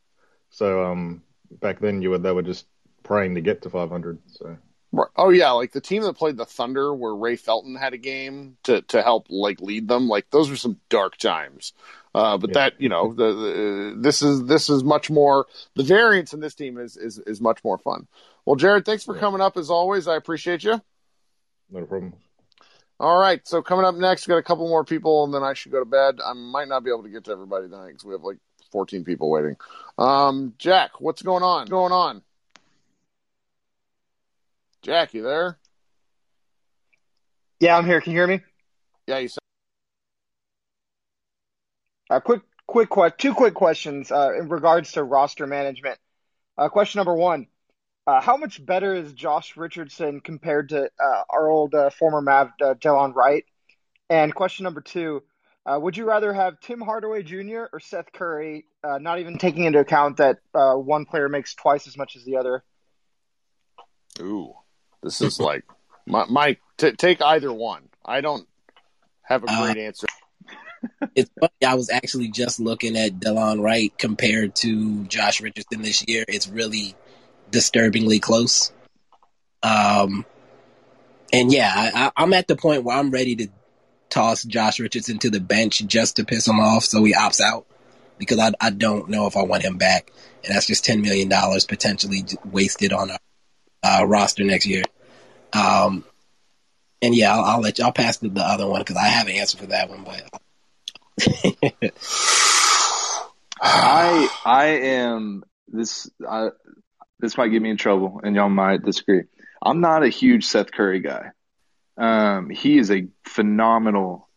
So 0.50 0.84
um, 0.84 1.22
back 1.60 1.80
then 1.80 2.02
you 2.02 2.10
were 2.10 2.18
they 2.18 2.32
were 2.32 2.42
just 2.42 2.66
praying 3.02 3.34
to 3.34 3.40
get 3.40 3.62
to 3.62 3.70
500. 3.70 4.18
So 4.26 4.56
Oh 5.16 5.30
yeah, 5.30 5.52
like 5.52 5.72
the 5.72 5.80
team 5.80 6.02
that 6.02 6.14
played 6.14 6.36
the 6.36 6.44
Thunder, 6.44 6.94
where 6.94 7.14
Ray 7.14 7.36
Felton 7.36 7.76
had 7.76 7.94
a 7.94 7.98
game 7.98 8.58
to 8.64 8.82
to 8.82 9.02
help 9.02 9.26
like 9.30 9.60
lead 9.60 9.88
them. 9.88 10.06
Like 10.06 10.30
those 10.30 10.50
were 10.50 10.56
some 10.56 10.78
dark 10.90 11.16
times. 11.16 11.72
Uh, 12.14 12.36
but 12.36 12.50
yeah. 12.50 12.54
that 12.54 12.80
you 12.80 12.88
know, 12.88 13.14
the, 13.14 13.32
the, 13.32 13.94
this 13.96 14.22
is 14.22 14.44
this 14.44 14.68
is 14.68 14.84
much 14.84 15.10
more. 15.10 15.46
The 15.76 15.82
variance 15.82 16.34
in 16.34 16.40
this 16.40 16.54
team 16.54 16.78
is 16.78 16.96
is 16.96 17.18
is 17.18 17.40
much 17.40 17.64
more 17.64 17.78
fun. 17.78 18.06
Well, 18.44 18.56
Jared, 18.56 18.84
thanks 18.84 19.04
for 19.04 19.14
yeah. 19.14 19.20
coming 19.20 19.40
up 19.40 19.56
as 19.56 19.70
always. 19.70 20.06
I 20.08 20.16
appreciate 20.16 20.62
you. 20.62 20.80
No 21.70 21.84
problem. 21.86 22.14
All 23.00 23.18
right, 23.18 23.40
so 23.48 23.62
coming 23.62 23.84
up 23.84 23.96
next, 23.96 24.28
we 24.28 24.32
got 24.32 24.38
a 24.38 24.44
couple 24.44 24.68
more 24.68 24.84
people, 24.84 25.24
and 25.24 25.34
then 25.34 25.42
I 25.42 25.54
should 25.54 25.72
go 25.72 25.80
to 25.80 25.84
bed. 25.84 26.20
I 26.24 26.34
might 26.34 26.68
not 26.68 26.84
be 26.84 26.90
able 26.90 27.02
to 27.02 27.08
get 27.08 27.24
to 27.24 27.32
everybody 27.32 27.68
tonight 27.68 27.88
because 27.88 28.04
we 28.04 28.12
have 28.12 28.22
like 28.22 28.36
14 28.70 29.02
people 29.02 29.28
waiting. 29.28 29.56
Um, 29.98 30.54
Jack, 30.58 31.00
what's 31.00 31.22
going 31.22 31.42
on? 31.42 31.62
What's 31.62 31.70
going 31.70 31.92
on? 31.92 32.22
Jack, 34.82 35.14
you 35.14 35.22
there? 35.22 35.58
Yeah, 37.58 37.76
I'm 37.76 37.86
here. 37.86 38.00
Can 38.00 38.12
you 38.12 38.18
hear 38.18 38.26
me? 38.26 38.40
Yeah, 39.06 39.18
you. 39.18 39.28
Sound- 39.28 39.41
uh, 42.12 42.20
quick, 42.20 42.42
quick, 42.66 42.90
que- 42.90 43.10
two 43.16 43.34
quick 43.34 43.54
questions 43.54 44.12
uh, 44.12 44.32
in 44.38 44.48
regards 44.48 44.92
to 44.92 45.02
roster 45.02 45.46
management. 45.46 45.98
Uh, 46.58 46.68
question 46.68 46.98
number 46.98 47.14
one: 47.14 47.46
uh, 48.06 48.20
How 48.20 48.36
much 48.36 48.64
better 48.64 48.94
is 48.94 49.12
Josh 49.14 49.56
Richardson 49.56 50.20
compared 50.20 50.68
to 50.70 50.90
uh, 51.00 51.22
our 51.30 51.48
old 51.48 51.74
uh, 51.74 51.90
former 51.90 52.20
Mav 52.20 52.48
uh, 52.60 52.74
Delon 52.74 53.14
Wright? 53.14 53.44
And 54.10 54.34
question 54.34 54.64
number 54.64 54.82
two: 54.82 55.22
Would 55.66 55.96
you 55.96 56.04
rather 56.04 56.34
have 56.34 56.60
Tim 56.60 56.80
Hardaway 56.80 57.22
Jr. 57.22 57.64
or 57.72 57.80
Seth 57.80 58.12
Curry? 58.12 58.66
not 58.84 59.20
even 59.20 59.38
taking 59.38 59.64
into 59.64 59.78
account 59.78 60.18
that 60.18 60.38
one 60.52 61.06
player 61.06 61.28
makes 61.28 61.54
twice 61.54 61.86
as 61.86 61.96
much 61.96 62.16
as 62.16 62.24
the 62.24 62.36
other. 62.36 62.62
Ooh. 64.20 64.52
This 65.02 65.20
is 65.22 65.40
like, 65.40 65.64
Mike, 66.06 66.60
t- 66.76 66.92
take 66.92 67.22
either 67.22 67.52
one. 67.52 67.88
I 68.04 68.20
don't 68.20 68.46
have 69.22 69.44
a 69.44 69.46
great 69.46 69.78
uh, 69.78 69.86
answer. 69.86 70.06
It's 71.14 71.30
funny. 71.38 71.52
I 71.66 71.74
was 71.74 71.90
actually 71.90 72.28
just 72.28 72.60
looking 72.60 72.96
at 72.96 73.20
Delon 73.20 73.62
Wright 73.62 73.92
compared 73.98 74.54
to 74.56 75.04
Josh 75.04 75.40
Richardson 75.40 75.82
this 75.82 76.06
year. 76.08 76.24
It's 76.28 76.48
really 76.48 76.94
disturbingly 77.50 78.18
close. 78.18 78.72
Um, 79.62 80.24
and 81.32 81.52
yeah, 81.52 81.72
I, 81.74 82.12
I'm 82.16 82.32
at 82.32 82.48
the 82.48 82.56
point 82.56 82.84
where 82.84 82.96
I'm 82.96 83.10
ready 83.10 83.36
to 83.36 83.48
toss 84.10 84.42
Josh 84.42 84.80
Richardson 84.80 85.18
to 85.20 85.30
the 85.30 85.40
bench 85.40 85.78
just 85.86 86.16
to 86.16 86.24
piss 86.24 86.46
him 86.46 86.60
off 86.60 86.84
so 86.84 87.02
he 87.04 87.14
opts 87.14 87.40
out 87.40 87.66
because 88.18 88.38
I, 88.38 88.52
I 88.60 88.70
don't 88.70 89.08
know 89.08 89.26
if 89.26 89.36
I 89.36 89.42
want 89.42 89.62
him 89.62 89.78
back. 89.78 90.12
And 90.44 90.54
that's 90.54 90.66
just 90.66 90.84
$10 90.84 91.02
million 91.02 91.28
potentially 91.68 92.24
wasted 92.44 92.92
on 92.92 93.10
a 93.10 93.18
uh, 93.82 94.04
roster 94.04 94.44
next 94.44 94.66
year. 94.66 94.82
Um, 95.52 96.04
and 97.00 97.14
yeah, 97.14 97.34
I'll, 97.34 97.44
I'll, 97.44 97.60
let 97.60 97.78
you. 97.78 97.84
I'll 97.84 97.92
pass 97.92 98.18
the, 98.18 98.28
the 98.28 98.42
other 98.42 98.66
one 98.66 98.80
because 98.80 98.96
I 98.96 99.06
have 99.06 99.26
an 99.26 99.34
answer 99.34 99.58
for 99.58 99.66
that 99.66 99.90
one. 99.90 100.04
But 100.04 100.22
I 103.60 104.28
I 104.44 104.66
am 104.66 105.44
this. 105.68 106.10
I, 106.28 106.48
this 107.20 107.36
might 107.36 107.48
get 107.48 107.62
me 107.62 107.70
in 107.70 107.76
trouble, 107.76 108.20
and 108.22 108.34
y'all 108.34 108.48
might 108.48 108.82
disagree. 108.82 109.24
I'm 109.64 109.80
not 109.80 110.02
a 110.02 110.08
huge 110.08 110.46
Seth 110.46 110.72
Curry 110.72 111.00
guy. 111.00 111.30
Um, 111.96 112.50
he 112.50 112.78
is 112.78 112.90
a 112.90 113.06
phenomenal 113.24 114.28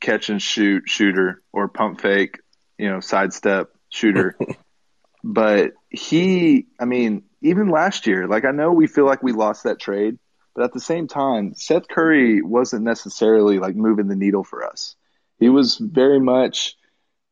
catch 0.00 0.28
and 0.28 0.42
shoot 0.42 0.82
shooter 0.86 1.42
or 1.52 1.68
pump 1.68 2.00
fake, 2.00 2.40
you 2.78 2.90
know, 2.90 3.00
sidestep 3.00 3.70
shooter. 3.88 4.36
but 5.24 5.72
he, 5.88 6.66
I 6.78 6.84
mean, 6.84 7.22
even 7.40 7.68
last 7.68 8.06
year, 8.06 8.26
like 8.26 8.44
I 8.44 8.50
know 8.50 8.72
we 8.72 8.86
feel 8.86 9.06
like 9.06 9.22
we 9.22 9.32
lost 9.32 9.64
that 9.64 9.80
trade, 9.80 10.18
but 10.54 10.64
at 10.64 10.72
the 10.72 10.80
same 10.80 11.08
time, 11.08 11.54
Seth 11.54 11.88
Curry 11.88 12.42
wasn't 12.42 12.84
necessarily 12.84 13.58
like 13.58 13.74
moving 13.74 14.08
the 14.08 14.16
needle 14.16 14.44
for 14.44 14.66
us. 14.66 14.96
He 15.42 15.48
was 15.48 15.76
very 15.76 16.20
much 16.20 16.76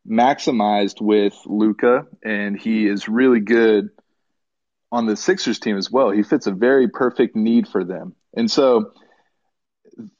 maximized 0.05 0.99
with 0.99 1.33
Luka, 1.45 2.07
and 2.21 2.59
he 2.59 2.85
is 2.85 3.07
really 3.07 3.39
good 3.39 3.87
on 4.91 5.05
the 5.05 5.15
Sixers 5.15 5.59
team 5.59 5.77
as 5.77 5.89
well. 5.89 6.09
He 6.09 6.21
fits 6.21 6.45
a 6.45 6.51
very 6.51 6.89
perfect 6.89 7.37
need 7.37 7.69
for 7.69 7.85
them. 7.85 8.13
And 8.35 8.51
so, 8.51 8.91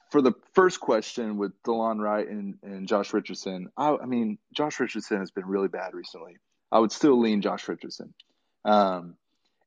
for 0.10 0.22
the 0.22 0.32
first 0.54 0.80
question 0.80 1.36
with 1.36 1.52
Delon 1.64 2.00
Wright 2.00 2.26
and, 2.26 2.60
and 2.64 2.88
Josh 2.88 3.12
Richardson, 3.12 3.68
I, 3.76 3.98
I, 4.02 4.06
mean, 4.06 4.38
Josh 4.54 4.80
Richardson 4.80 5.20
has 5.20 5.32
been 5.32 5.46
really 5.46 5.68
bad 5.68 5.94
recently. 5.94 6.38
I 6.72 6.80
would 6.80 6.94
still 6.94 7.20
lean 7.20 7.42
Josh 7.42 7.68
Richardson. 7.68 8.14
Um, 8.64 9.18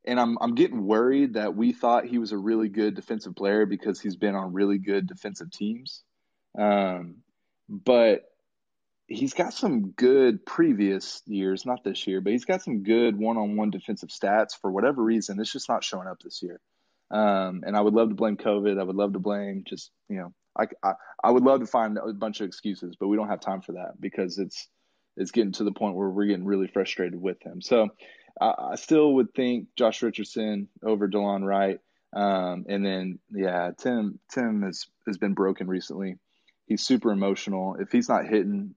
and 0.06 0.18
I'm 0.18 0.38
I'm 0.40 0.54
getting 0.54 0.86
worried 0.86 1.34
that 1.34 1.54
we 1.54 1.74
thought 1.74 2.06
he 2.06 2.16
was 2.16 2.32
a 2.32 2.38
really 2.38 2.70
good 2.70 2.94
defensive 2.94 3.36
player 3.36 3.66
because 3.66 4.00
he's 4.00 4.16
been 4.16 4.34
on 4.34 4.54
really 4.54 4.78
good 4.78 5.06
defensive 5.06 5.50
teams. 5.50 6.02
Um, 6.58 7.16
but 7.68 8.22
he's 9.06 9.34
got 9.34 9.52
some 9.52 9.90
good 9.90 10.44
previous 10.46 11.22
years, 11.26 11.66
not 11.66 11.84
this 11.84 12.06
year, 12.06 12.20
but 12.20 12.32
he's 12.32 12.44
got 12.44 12.62
some 12.62 12.82
good 12.82 13.16
one-on-one 13.16 13.70
defensive 13.70 14.08
stats. 14.08 14.58
For 14.60 14.70
whatever 14.70 15.02
reason, 15.02 15.38
it's 15.40 15.52
just 15.52 15.68
not 15.68 15.84
showing 15.84 16.08
up 16.08 16.20
this 16.22 16.42
year. 16.42 16.60
Um, 17.10 17.62
and 17.66 17.76
I 17.76 17.80
would 17.80 17.94
love 17.94 18.08
to 18.08 18.14
blame 18.14 18.36
COVID. 18.36 18.80
I 18.80 18.84
would 18.84 18.96
love 18.96 19.12
to 19.12 19.18
blame 19.18 19.64
just 19.66 19.90
you 20.08 20.16
know 20.16 20.34
I, 20.58 20.66
I 20.82 20.92
I 21.22 21.30
would 21.30 21.44
love 21.44 21.60
to 21.60 21.66
find 21.66 21.98
a 21.98 22.12
bunch 22.12 22.40
of 22.40 22.46
excuses, 22.46 22.96
but 22.98 23.08
we 23.08 23.16
don't 23.16 23.28
have 23.28 23.40
time 23.40 23.60
for 23.60 23.72
that 23.72 24.00
because 24.00 24.38
it's 24.38 24.68
it's 25.16 25.30
getting 25.30 25.52
to 25.52 25.64
the 25.64 25.72
point 25.72 25.96
where 25.96 26.08
we're 26.08 26.26
getting 26.26 26.46
really 26.46 26.66
frustrated 26.66 27.20
with 27.20 27.40
him. 27.42 27.60
So 27.60 27.88
I, 28.40 28.74
still 28.76 29.14
would 29.14 29.32
think 29.34 29.68
Josh 29.76 30.02
Richardson 30.02 30.68
over 30.82 31.08
Delon 31.08 31.44
Wright. 31.44 31.78
Um, 32.12 32.64
and 32.68 32.84
then, 32.84 33.18
yeah, 33.30 33.70
Tim 33.78 34.18
Tim 34.32 34.62
has, 34.62 34.86
has 35.06 35.18
been 35.18 35.34
broken 35.34 35.66
recently. 35.66 36.16
He's 36.66 36.82
super 36.82 37.12
emotional. 37.12 37.76
If 37.78 37.92
he's 37.92 38.08
not 38.08 38.26
hitting, 38.26 38.74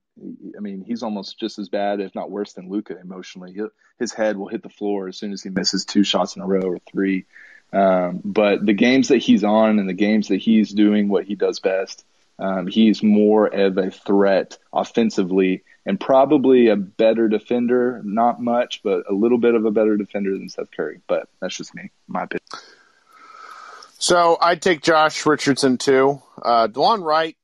I 0.56 0.60
mean, 0.60 0.84
he's 0.86 1.02
almost 1.02 1.38
just 1.38 1.58
as 1.58 1.68
bad, 1.68 2.00
if 2.00 2.14
not 2.14 2.30
worse, 2.30 2.52
than 2.52 2.68
Luka 2.68 2.98
emotionally. 2.98 3.52
He'll, 3.52 3.70
his 3.98 4.12
head 4.12 4.36
will 4.36 4.48
hit 4.48 4.62
the 4.62 4.68
floor 4.68 5.08
as 5.08 5.16
soon 5.16 5.32
as 5.32 5.42
he 5.42 5.50
misses 5.50 5.84
two 5.84 6.04
shots 6.04 6.36
in 6.36 6.42
a 6.42 6.46
row 6.46 6.62
or 6.62 6.78
three. 6.90 7.24
Um, 7.72 8.20
but 8.24 8.64
the 8.64 8.74
games 8.74 9.08
that 9.08 9.18
he's 9.18 9.44
on 9.44 9.78
and 9.78 9.88
the 9.88 9.94
games 9.94 10.28
that 10.28 10.36
he's 10.36 10.70
doing 10.70 11.08
what 11.08 11.24
he 11.24 11.34
does 11.34 11.60
best, 11.60 12.04
um, 12.38 12.66
he's 12.66 13.02
more 13.02 13.46
of 13.46 13.78
a 13.78 13.90
threat 13.90 14.58
offensively 14.72 15.64
and 15.84 15.98
probably 15.98 16.68
a 16.68 16.76
better 16.76 17.28
defender. 17.28 18.02
Not 18.04 18.40
much, 18.40 18.82
but 18.82 19.04
a 19.10 19.14
little 19.14 19.38
bit 19.38 19.54
of 19.54 19.64
a 19.64 19.70
better 19.70 19.96
defender 19.96 20.32
than 20.32 20.48
Seth 20.48 20.70
Curry. 20.70 21.00
But 21.06 21.28
that's 21.40 21.56
just 21.56 21.74
me, 21.74 21.90
my 22.06 22.24
opinion. 22.24 22.44
So 23.98 24.38
I'd 24.40 24.62
take 24.62 24.82
Josh 24.82 25.26
Richardson 25.26 25.76
too. 25.76 26.22
Uh, 26.40 26.68
Wright 26.74 27.36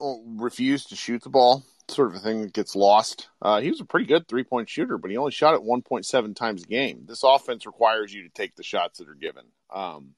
refused 0.00 0.88
to 0.88 0.96
shoot 0.96 1.22
the 1.22 1.30
ball 1.30 1.64
sort 1.90 2.08
of 2.08 2.14
a 2.14 2.20
thing 2.20 2.42
that 2.42 2.52
gets 2.52 2.76
lost. 2.76 3.28
Uh, 3.42 3.60
he 3.60 3.70
was 3.70 3.80
a 3.80 3.84
pretty 3.84 4.06
good 4.06 4.26
three 4.28 4.44
point 4.44 4.68
shooter, 4.68 4.98
but 4.98 5.10
he 5.10 5.16
only 5.16 5.32
shot 5.32 5.54
it 5.54 5.62
1.7 5.62 6.36
times 6.36 6.62
a 6.62 6.66
game. 6.66 7.04
This 7.06 7.22
offense 7.22 7.66
requires 7.66 8.12
you 8.12 8.22
to 8.22 8.28
take 8.28 8.54
the 8.56 8.62
shots 8.62 8.98
that 8.98 9.08
are 9.08 9.14
given. 9.14 9.44
Um, 9.74 10.14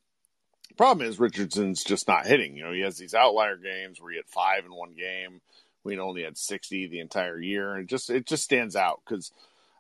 problem 0.76 1.06
is 1.06 1.18
Richardson's 1.18 1.84
just 1.84 2.08
not 2.08 2.26
hitting. 2.26 2.56
You 2.56 2.64
know, 2.64 2.72
he 2.72 2.80
has 2.80 2.96
these 2.96 3.14
outlier 3.14 3.56
games 3.56 4.00
where 4.00 4.12
he 4.12 4.16
had 4.18 4.26
five 4.26 4.64
in 4.64 4.72
one 4.72 4.94
game. 4.94 5.40
We 5.84 5.98
only 5.98 6.22
had 6.22 6.38
60 6.38 6.88
the 6.88 7.00
entire 7.00 7.40
year, 7.40 7.74
and 7.74 7.82
it 7.82 7.88
just 7.88 8.10
it 8.10 8.26
just 8.26 8.44
stands 8.44 8.76
out 8.76 9.00
because. 9.06 9.32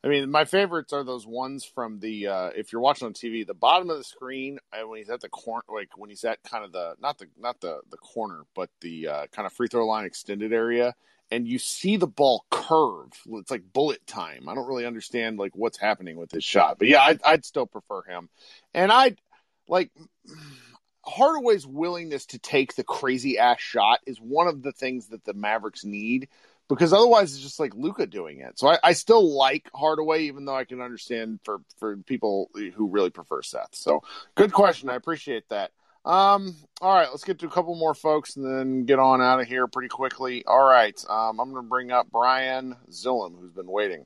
I 0.04 0.08
mean, 0.08 0.30
my 0.30 0.44
favorites 0.44 0.92
are 0.92 1.04
those 1.04 1.26
ones 1.26 1.64
from 1.64 2.00
the 2.00 2.26
uh, 2.26 2.50
if 2.56 2.72
you're 2.72 2.82
watching 2.82 3.06
on 3.06 3.14
TV, 3.14 3.46
the 3.46 3.54
bottom 3.54 3.88
of 3.88 3.98
the 3.98 4.04
screen 4.04 4.58
when 4.86 4.98
he's 4.98 5.10
at 5.10 5.20
the 5.20 5.28
corner, 5.28 5.62
like 5.72 5.96
when 5.96 6.10
he's 6.10 6.24
at 6.24 6.42
kind 6.42 6.64
of 6.64 6.72
the 6.72 6.94
not 7.00 7.18
the 7.18 7.26
not 7.38 7.60
the 7.60 7.80
the 7.90 7.96
corner, 7.98 8.42
but 8.54 8.68
the 8.80 9.06
uh, 9.06 9.26
kind 9.28 9.46
of 9.46 9.52
free 9.52 9.68
throw 9.68 9.86
line 9.86 10.04
extended 10.04 10.52
area, 10.52 10.94
and 11.30 11.46
you 11.46 11.58
see 11.58 11.96
the 11.96 12.08
ball 12.08 12.44
curve. 12.50 13.12
It's 13.26 13.50
like 13.50 13.72
bullet 13.72 14.04
time. 14.06 14.48
I 14.48 14.54
don't 14.56 14.66
really 14.66 14.86
understand 14.86 15.38
like 15.38 15.54
what's 15.54 15.78
happening 15.78 16.16
with 16.16 16.32
his 16.32 16.42
shot, 16.42 16.78
but 16.78 16.88
yeah, 16.88 17.02
I'd, 17.02 17.22
I'd 17.24 17.44
still 17.44 17.66
prefer 17.66 18.02
him. 18.02 18.28
And 18.74 18.90
I'd 18.90 19.20
like 19.68 19.92
Hardaway's 21.04 21.66
willingness 21.66 22.26
to 22.26 22.38
take 22.38 22.74
the 22.74 22.84
crazy 22.84 23.38
ass 23.38 23.60
shot 23.60 24.00
is 24.06 24.18
one 24.18 24.46
of 24.46 24.62
the 24.62 24.72
things 24.72 25.08
that 25.08 25.24
the 25.24 25.34
Mavericks 25.34 25.84
need 25.84 26.28
because 26.68 26.92
otherwise 26.92 27.32
it's 27.32 27.42
just 27.42 27.60
like 27.60 27.74
Luka 27.74 28.06
doing 28.06 28.40
it. 28.40 28.58
So 28.58 28.68
I, 28.68 28.78
I, 28.82 28.92
still 28.92 29.36
like 29.36 29.68
Hardaway, 29.74 30.24
even 30.24 30.44
though 30.44 30.56
I 30.56 30.64
can 30.64 30.80
understand 30.80 31.40
for 31.44 31.60
for 31.78 31.96
people 31.98 32.50
who 32.54 32.88
really 32.88 33.10
prefer 33.10 33.42
Seth. 33.42 33.74
So 33.74 34.02
good 34.34 34.52
question. 34.52 34.88
I 34.88 34.94
appreciate 34.94 35.48
that. 35.50 35.70
Um, 36.04 36.56
all 36.80 36.92
right, 36.92 37.08
let's 37.10 37.22
get 37.22 37.38
to 37.40 37.46
a 37.46 37.50
couple 37.50 37.76
more 37.76 37.94
folks 37.94 38.34
and 38.36 38.44
then 38.44 38.86
get 38.86 38.98
on 38.98 39.22
out 39.22 39.40
of 39.40 39.46
here 39.46 39.68
pretty 39.68 39.88
quickly. 39.88 40.44
All 40.44 40.64
right, 40.64 41.00
um, 41.08 41.38
I'm 41.38 41.52
going 41.52 41.62
to 41.62 41.68
bring 41.68 41.92
up 41.92 42.10
Brian 42.10 42.76
Zillum, 42.90 43.38
who's 43.38 43.52
been 43.52 43.70
waiting. 43.70 44.04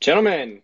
Gentlemen, 0.00 0.60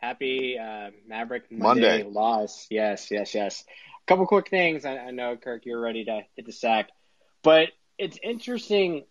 happy 0.00 0.58
uh, 0.58 0.90
Maverick 1.06 1.50
Monday, 1.50 1.98
Monday, 1.98 2.02
loss. 2.04 2.66
Yes, 2.70 3.10
yes, 3.10 3.34
yes. 3.34 3.64
A 3.68 4.06
couple 4.06 4.26
quick 4.26 4.48
things. 4.48 4.86
I, 4.86 4.96
I 4.96 5.10
know, 5.10 5.36
Kirk, 5.36 5.66
you're 5.66 5.80
ready 5.80 6.06
to 6.06 6.22
hit 6.34 6.46
the 6.46 6.52
sack, 6.52 6.88
but 7.42 7.68
it's 7.98 8.18
interesting. 8.22 9.04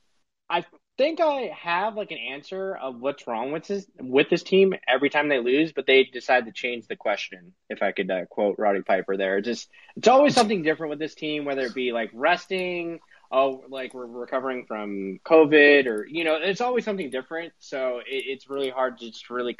I 0.51 0.65
think 0.97 1.21
I 1.21 1.51
have 1.57 1.95
like 1.95 2.11
an 2.11 2.17
answer 2.17 2.75
of 2.75 2.99
what's 2.99 3.25
wrong 3.25 3.51
with 3.51 3.65
this 3.67 3.85
with 3.99 4.29
this 4.29 4.43
team 4.43 4.73
every 4.87 5.09
time 5.09 5.29
they 5.29 5.39
lose, 5.39 5.71
but 5.71 5.87
they 5.87 6.03
decide 6.03 6.45
to 6.45 6.51
change 6.51 6.87
the 6.87 6.97
question. 6.97 7.53
If 7.69 7.81
I 7.81 7.93
could 7.93 8.11
uh, 8.11 8.25
quote 8.25 8.57
Roddy 8.59 8.81
Piper, 8.81 9.15
there, 9.15 9.39
just 9.39 9.69
it's 9.95 10.09
always 10.09 10.35
something 10.35 10.61
different 10.61 10.89
with 10.89 10.99
this 10.99 11.15
team, 11.15 11.45
whether 11.45 11.61
it 11.61 11.73
be 11.73 11.93
like 11.93 12.11
resting, 12.13 12.99
oh, 13.31 13.63
like 13.69 13.93
we're 13.93 14.05
recovering 14.05 14.65
from 14.65 15.19
COVID, 15.25 15.87
or 15.87 16.05
you 16.05 16.25
know, 16.25 16.35
it's 16.35 16.61
always 16.61 16.83
something 16.83 17.09
different. 17.09 17.53
So 17.59 17.99
it, 17.99 18.23
it's 18.27 18.49
really 18.49 18.69
hard 18.69 18.99
to 18.99 19.09
just 19.09 19.29
really 19.29 19.57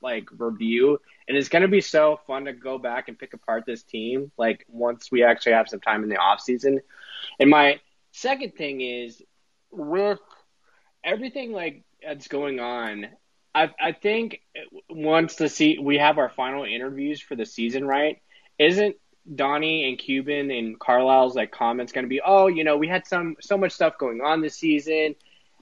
like 0.00 0.28
review, 0.38 1.00
and 1.26 1.36
it's 1.36 1.48
going 1.48 1.62
to 1.62 1.68
be 1.68 1.80
so 1.80 2.20
fun 2.28 2.44
to 2.44 2.52
go 2.52 2.78
back 2.78 3.08
and 3.08 3.18
pick 3.18 3.34
apart 3.34 3.64
this 3.66 3.82
team. 3.82 4.30
Like 4.38 4.64
once 4.68 5.10
we 5.10 5.24
actually 5.24 5.52
have 5.52 5.68
some 5.68 5.80
time 5.80 6.04
in 6.04 6.08
the 6.08 6.18
off 6.18 6.40
season, 6.40 6.80
and 7.40 7.50
my 7.50 7.80
second 8.12 8.54
thing 8.54 8.80
is 8.80 9.20
with 9.70 10.20
everything 11.04 11.52
like 11.52 11.84
that's 12.02 12.28
going 12.28 12.60
on, 12.60 13.08
I 13.54 13.70
I 13.80 13.92
think 13.92 14.40
once 14.88 15.36
the 15.36 15.48
see 15.48 15.78
we 15.78 15.98
have 15.98 16.18
our 16.18 16.28
final 16.30 16.64
interviews 16.64 17.20
for 17.20 17.36
the 17.36 17.46
season, 17.46 17.86
right? 17.86 18.20
Isn't 18.58 18.96
Donnie 19.34 19.88
and 19.88 19.98
Cuban 19.98 20.50
and 20.50 20.78
Carlisle's 20.78 21.36
like 21.36 21.50
comments 21.50 21.92
going 21.92 22.04
to 22.04 22.08
be, 22.08 22.20
oh, 22.24 22.46
you 22.46 22.64
know, 22.64 22.76
we 22.76 22.88
had 22.88 23.06
some 23.06 23.36
so 23.40 23.56
much 23.56 23.72
stuff 23.72 23.98
going 23.98 24.20
on 24.20 24.40
this 24.40 24.56
season. 24.56 25.14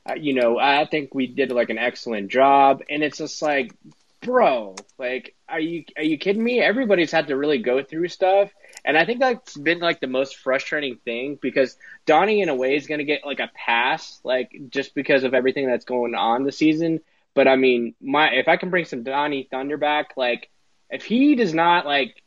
Uh, 0.08 0.14
you 0.14 0.34
know, 0.34 0.58
I 0.58 0.86
think 0.86 1.14
we 1.14 1.26
did 1.26 1.50
like 1.50 1.70
an 1.70 1.78
excellent 1.78 2.30
job, 2.30 2.82
and 2.88 3.02
it's 3.02 3.18
just 3.18 3.42
like, 3.42 3.72
bro, 4.20 4.76
like, 4.98 5.34
are 5.48 5.60
you 5.60 5.84
are 5.96 6.02
you 6.02 6.18
kidding 6.18 6.42
me? 6.42 6.60
Everybody's 6.60 7.10
had 7.10 7.26
to 7.28 7.36
really 7.36 7.58
go 7.58 7.82
through 7.82 8.08
stuff, 8.08 8.50
and 8.86 8.96
I 8.96 9.04
think 9.04 9.18
that's 9.18 9.56
been 9.56 9.80
like 9.80 10.00
the 10.00 10.06
most 10.06 10.36
frustrating 10.36 10.98
thing 11.04 11.38
because 11.42 11.76
Donnie, 12.06 12.40
in 12.40 12.48
a 12.48 12.54
way, 12.54 12.76
is 12.76 12.86
going 12.86 12.98
to 13.00 13.04
get 13.04 13.26
like 13.26 13.40
a 13.40 13.50
pass, 13.52 14.20
like 14.22 14.56
just 14.68 14.94
because 14.94 15.24
of 15.24 15.34
everything 15.34 15.66
that's 15.66 15.84
going 15.84 16.14
on 16.14 16.44
this 16.44 16.56
season. 16.56 17.00
But 17.34 17.48
I 17.48 17.56
mean, 17.56 17.96
my 18.00 18.30
if 18.30 18.46
I 18.46 18.56
can 18.56 18.70
bring 18.70 18.84
some 18.84 19.02
Donnie 19.02 19.48
Thunder 19.50 19.76
back, 19.76 20.12
like 20.16 20.50
if 20.88 21.02
he 21.02 21.34
does 21.34 21.52
not 21.52 21.84
like 21.84 22.22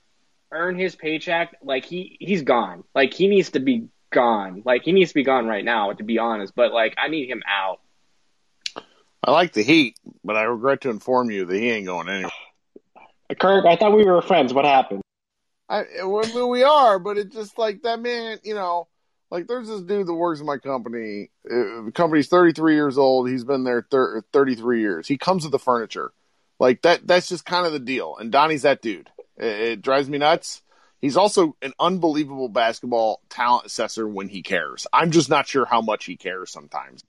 earn 0.51 0.77
his 0.77 0.97
paycheck, 0.97 1.55
like 1.63 1.85
he 1.85 2.17
he's 2.19 2.41
gone. 2.41 2.83
Like 2.93 3.13
he 3.13 3.27
needs 3.29 3.51
to 3.51 3.61
be 3.61 3.87
gone. 4.11 4.61
Like 4.65 4.83
he 4.83 4.91
needs 4.91 5.11
to 5.11 5.15
be 5.15 5.23
gone 5.23 5.47
right 5.47 5.63
now, 5.63 5.93
to 5.93 6.03
be 6.03 6.19
honest. 6.19 6.53
But 6.53 6.73
like 6.73 6.95
I 6.97 7.07
need 7.07 7.29
him 7.29 7.41
out. 7.47 7.79
I 9.23 9.31
like 9.31 9.53
the 9.53 9.63
Heat, 9.63 9.97
but 10.25 10.35
I 10.35 10.43
regret 10.43 10.81
to 10.81 10.89
inform 10.89 11.31
you 11.31 11.45
that 11.45 11.55
he 11.55 11.69
ain't 11.69 11.85
going 11.85 12.09
anywhere. 12.09 12.31
Kirk, 13.39 13.65
I 13.65 13.77
thought 13.77 13.95
we 13.95 14.03
were 14.03 14.21
friends. 14.21 14.53
What 14.53 14.65
happened? 14.65 15.01
I 15.69 15.83
we 16.03 16.63
are, 16.63 16.99
but 16.99 17.17
it's 17.17 17.35
just 17.35 17.57
like 17.57 17.83
that 17.83 18.01
man. 18.01 18.39
You 18.43 18.55
know, 18.55 18.87
like 19.29 19.47
there's 19.47 19.67
this 19.67 19.81
dude 19.81 20.07
that 20.07 20.13
works 20.13 20.39
in 20.39 20.45
my 20.45 20.57
company. 20.57 21.29
Uh, 21.49 21.83
the 21.83 21.91
company's 21.93 22.27
33 22.27 22.73
years 22.73 22.97
old. 22.97 23.29
He's 23.29 23.43
been 23.43 23.63
there 23.63 23.85
thir- 23.89 24.23
33 24.33 24.81
years. 24.81 25.07
He 25.07 25.17
comes 25.17 25.43
with 25.43 25.51
the 25.51 25.59
furniture. 25.59 26.11
Like 26.59 26.81
that. 26.81 27.05
That's 27.05 27.29
just 27.29 27.45
kind 27.45 27.65
of 27.65 27.73
the 27.73 27.79
deal. 27.79 28.17
And 28.17 28.31
Donnie's 28.31 28.63
that 28.63 28.81
dude. 28.81 29.09
It, 29.37 29.45
it 29.45 29.81
drives 29.81 30.09
me 30.09 30.17
nuts. 30.17 30.61
He's 30.99 31.15
also 31.15 31.55
an 31.61 31.73
unbelievable 31.79 32.49
basketball 32.49 33.21
talent 33.29 33.67
assessor 33.67 34.07
when 34.07 34.27
he 34.27 34.41
cares. 34.41 34.85
I'm 34.91 35.11
just 35.11 35.29
not 35.29 35.47
sure 35.47 35.65
how 35.65 35.81
much 35.81 36.05
he 36.05 36.17
cares 36.17 36.51
sometimes. 36.51 37.03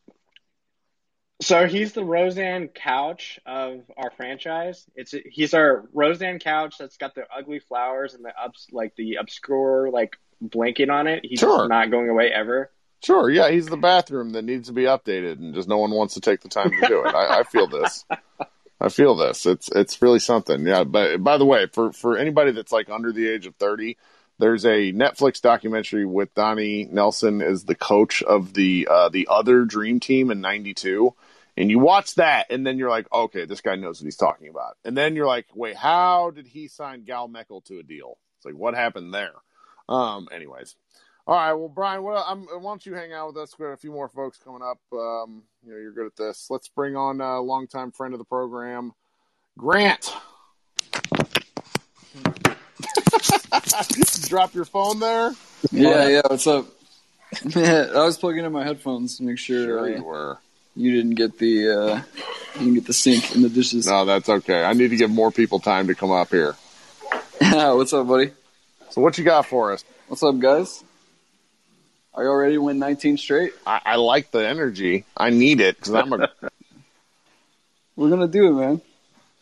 So 1.41 1.66
he's 1.66 1.93
the 1.93 2.05
Roseanne 2.05 2.68
Couch 2.68 3.41
of 3.47 3.82
our 3.97 4.11
franchise. 4.11 4.84
It's 4.95 5.14
he's 5.30 5.55
our 5.55 5.88
Roseanne 5.95 6.38
Couch 6.38 6.76
that's 6.78 6.99
got 6.99 7.14
the 7.14 7.24
ugly 7.34 7.61
flowers 7.61 8.14
and 8.14 8.24
the 8.24 8.32
ups 8.38 8.66
like 8.72 8.95
the 8.97 9.16
obscure 9.16 9.91
like 9.91 10.16
blanket 10.41 10.91
on 10.91 11.07
it. 11.07 11.24
He's 11.24 11.41
sure. 11.41 11.66
not 11.68 11.91
going 11.91 12.09
away 12.09 12.30
ever. 12.30 12.70
Sure, 13.03 13.30
yeah, 13.30 13.51
he's 13.51 13.66
the 13.66 13.78
bathroom 13.78 14.32
that 14.32 14.43
needs 14.43 14.68
to 14.68 14.74
be 14.74 14.82
updated, 14.82 15.38
and 15.38 15.55
just 15.55 15.68
no 15.68 15.78
one 15.78 15.91
wants 15.91 16.14
to 16.14 16.20
take 16.20 16.43
the 16.43 16.51
time 16.51 16.70
to 16.70 16.86
do 16.86 17.03
it. 17.07 17.14
I, 17.14 17.41
I 17.41 17.43
feel 17.45 17.66
this. 17.66 18.05
I 18.78 18.91
feel 18.91 19.14
this. 19.14 19.47
It's 19.47 19.70
it's 19.74 20.03
really 20.03 20.18
something. 20.18 20.66
Yeah. 20.66 20.84
But 20.84 21.24
by 21.24 21.38
the 21.38 21.47
way, 21.47 21.66
for 21.72 21.93
for 21.93 22.18
anybody 22.18 22.53
that's 22.53 22.72
like 22.72 22.91
under 22.91 23.12
the 23.12 23.28
age 23.28 23.47
of 23.47 23.55
thirty, 23.57 23.97
there's 24.41 24.64
a 24.64 24.93
Netflix 24.93 25.41
documentary 25.41 26.05
with 26.05 26.34
Donnie 26.34 26.88
Nelson 26.91 27.43
as 27.43 27.64
the 27.64 27.74
coach 27.74 28.22
of 28.22 28.55
the 28.55 28.88
uh, 28.91 29.09
the 29.09 29.28
other 29.30 29.64
Dream 29.64 30.01
Team 30.01 30.30
in 30.30 30.41
'92 30.41 31.14
and 31.61 31.70
you 31.70 31.78
watch 31.78 32.14
that, 32.14 32.47
and 32.51 32.66
then 32.66 32.78
you're 32.78 32.88
like, 32.88 33.07
okay, 33.12 33.45
this 33.45 33.61
guy 33.61 33.76
knows 33.76 34.01
what 34.01 34.07
he's 34.07 34.16
talking 34.16 34.49
about. 34.49 34.78
And 34.84 34.97
then 34.97 35.14
you're 35.14 35.26
like, 35.26 35.47
wait, 35.55 35.76
how 35.76 36.30
did 36.30 36.47
he 36.47 36.68
sign 36.68 37.05
Gal 37.05 37.28
Mekel 37.28 37.62
to 37.66 37.78
a 37.78 37.82
deal? 37.82 38.16
It's 38.38 38.47
like, 38.47 38.55
what 38.55 38.74
happened 38.74 39.12
there? 39.12 39.34
Um, 39.86 40.28
anyways. 40.32 40.76
All 41.26 41.36
right, 41.36 41.53
well, 41.53 41.68
Brian, 41.68 42.03
why 42.03 42.34
don't 42.62 42.86
you 42.86 42.95
hang 42.95 43.12
out 43.12 43.28
with 43.28 43.36
us? 43.36 43.59
We 43.59 43.66
got 43.66 43.72
a 43.72 43.76
few 43.76 43.93
more 43.93 44.09
folks 44.09 44.38
coming 44.38 44.62
up. 44.62 44.78
Um, 44.93 45.43
you 45.62 45.72
know, 45.72 45.78
you're 45.78 45.93
good 45.93 46.07
at 46.07 46.16
this. 46.16 46.47
Let's 46.49 46.68
bring 46.68 46.97
on 46.97 47.20
a 47.20 47.41
longtime 47.41 47.93
friend 47.93 48.14
of 48.14 48.18
the 48.18 48.24
program, 48.24 48.95
Grant. 49.59 50.14
Drop 54.28 54.55
your 54.55 54.64
phone 54.64 55.01
there. 55.01 55.33
Yeah, 55.72 56.09
yeah. 56.09 56.22
What's 56.26 56.47
up? 56.47 56.66
Man, 57.55 57.91
I 57.97 58.05
was 58.05 58.18
plugging 58.18 58.45
in 58.45 58.53
my 58.53 58.64
headphones 58.64 59.18
to 59.18 59.22
make 59.22 59.39
sure. 59.39 59.64
Sure, 59.64 59.89
you 59.89 60.03
were 60.03 60.39
you 60.76 60.93
didn't 60.93 61.14
get 61.14 61.39
the 61.39 61.70
uh, 61.70 62.03
you 62.55 62.59
didn't 62.59 62.74
get 62.74 62.87
the 62.87 62.93
sink 62.93 63.35
in 63.35 63.43
the 63.43 63.49
dishes. 63.49 63.87
No, 63.87 64.05
that's 64.05 64.28
okay. 64.28 64.64
I 64.64 64.72
need 64.72 64.89
to 64.89 64.97
give 64.97 65.11
more 65.11 65.31
people 65.31 65.61
time 65.61 65.89
to 65.89 65.95
come 65.95 66.11
up 66.11 66.31
here. 66.31 66.57
What's 67.41 67.93
up, 67.93 68.07
buddy? 68.07 68.33
So 68.91 69.01
what 69.01 69.16
you 69.18 69.24
got 69.24 69.47
for 69.47 69.72
us? 69.72 69.85
What's 70.09 70.22
up, 70.22 70.39
guys? 70.39 70.83
Are 72.14 72.24
you 72.24 72.28
already 72.28 72.59
win 72.59 72.78
19 72.81 73.18
straight? 73.18 73.53
I, 73.64 73.81
I 73.85 73.97
like 73.97 74.33
the 74.33 74.47
energy. 74.47 75.05
I 75.16 75.31
need 75.31 75.61
it 75.61 75.76
because 75.76 75.95
I'm 75.95 76.12
a. 76.12 76.28
We're 77.95 78.11
gonna 78.11 78.28
do 78.28 78.49
it, 78.49 78.53
man. 78.53 78.83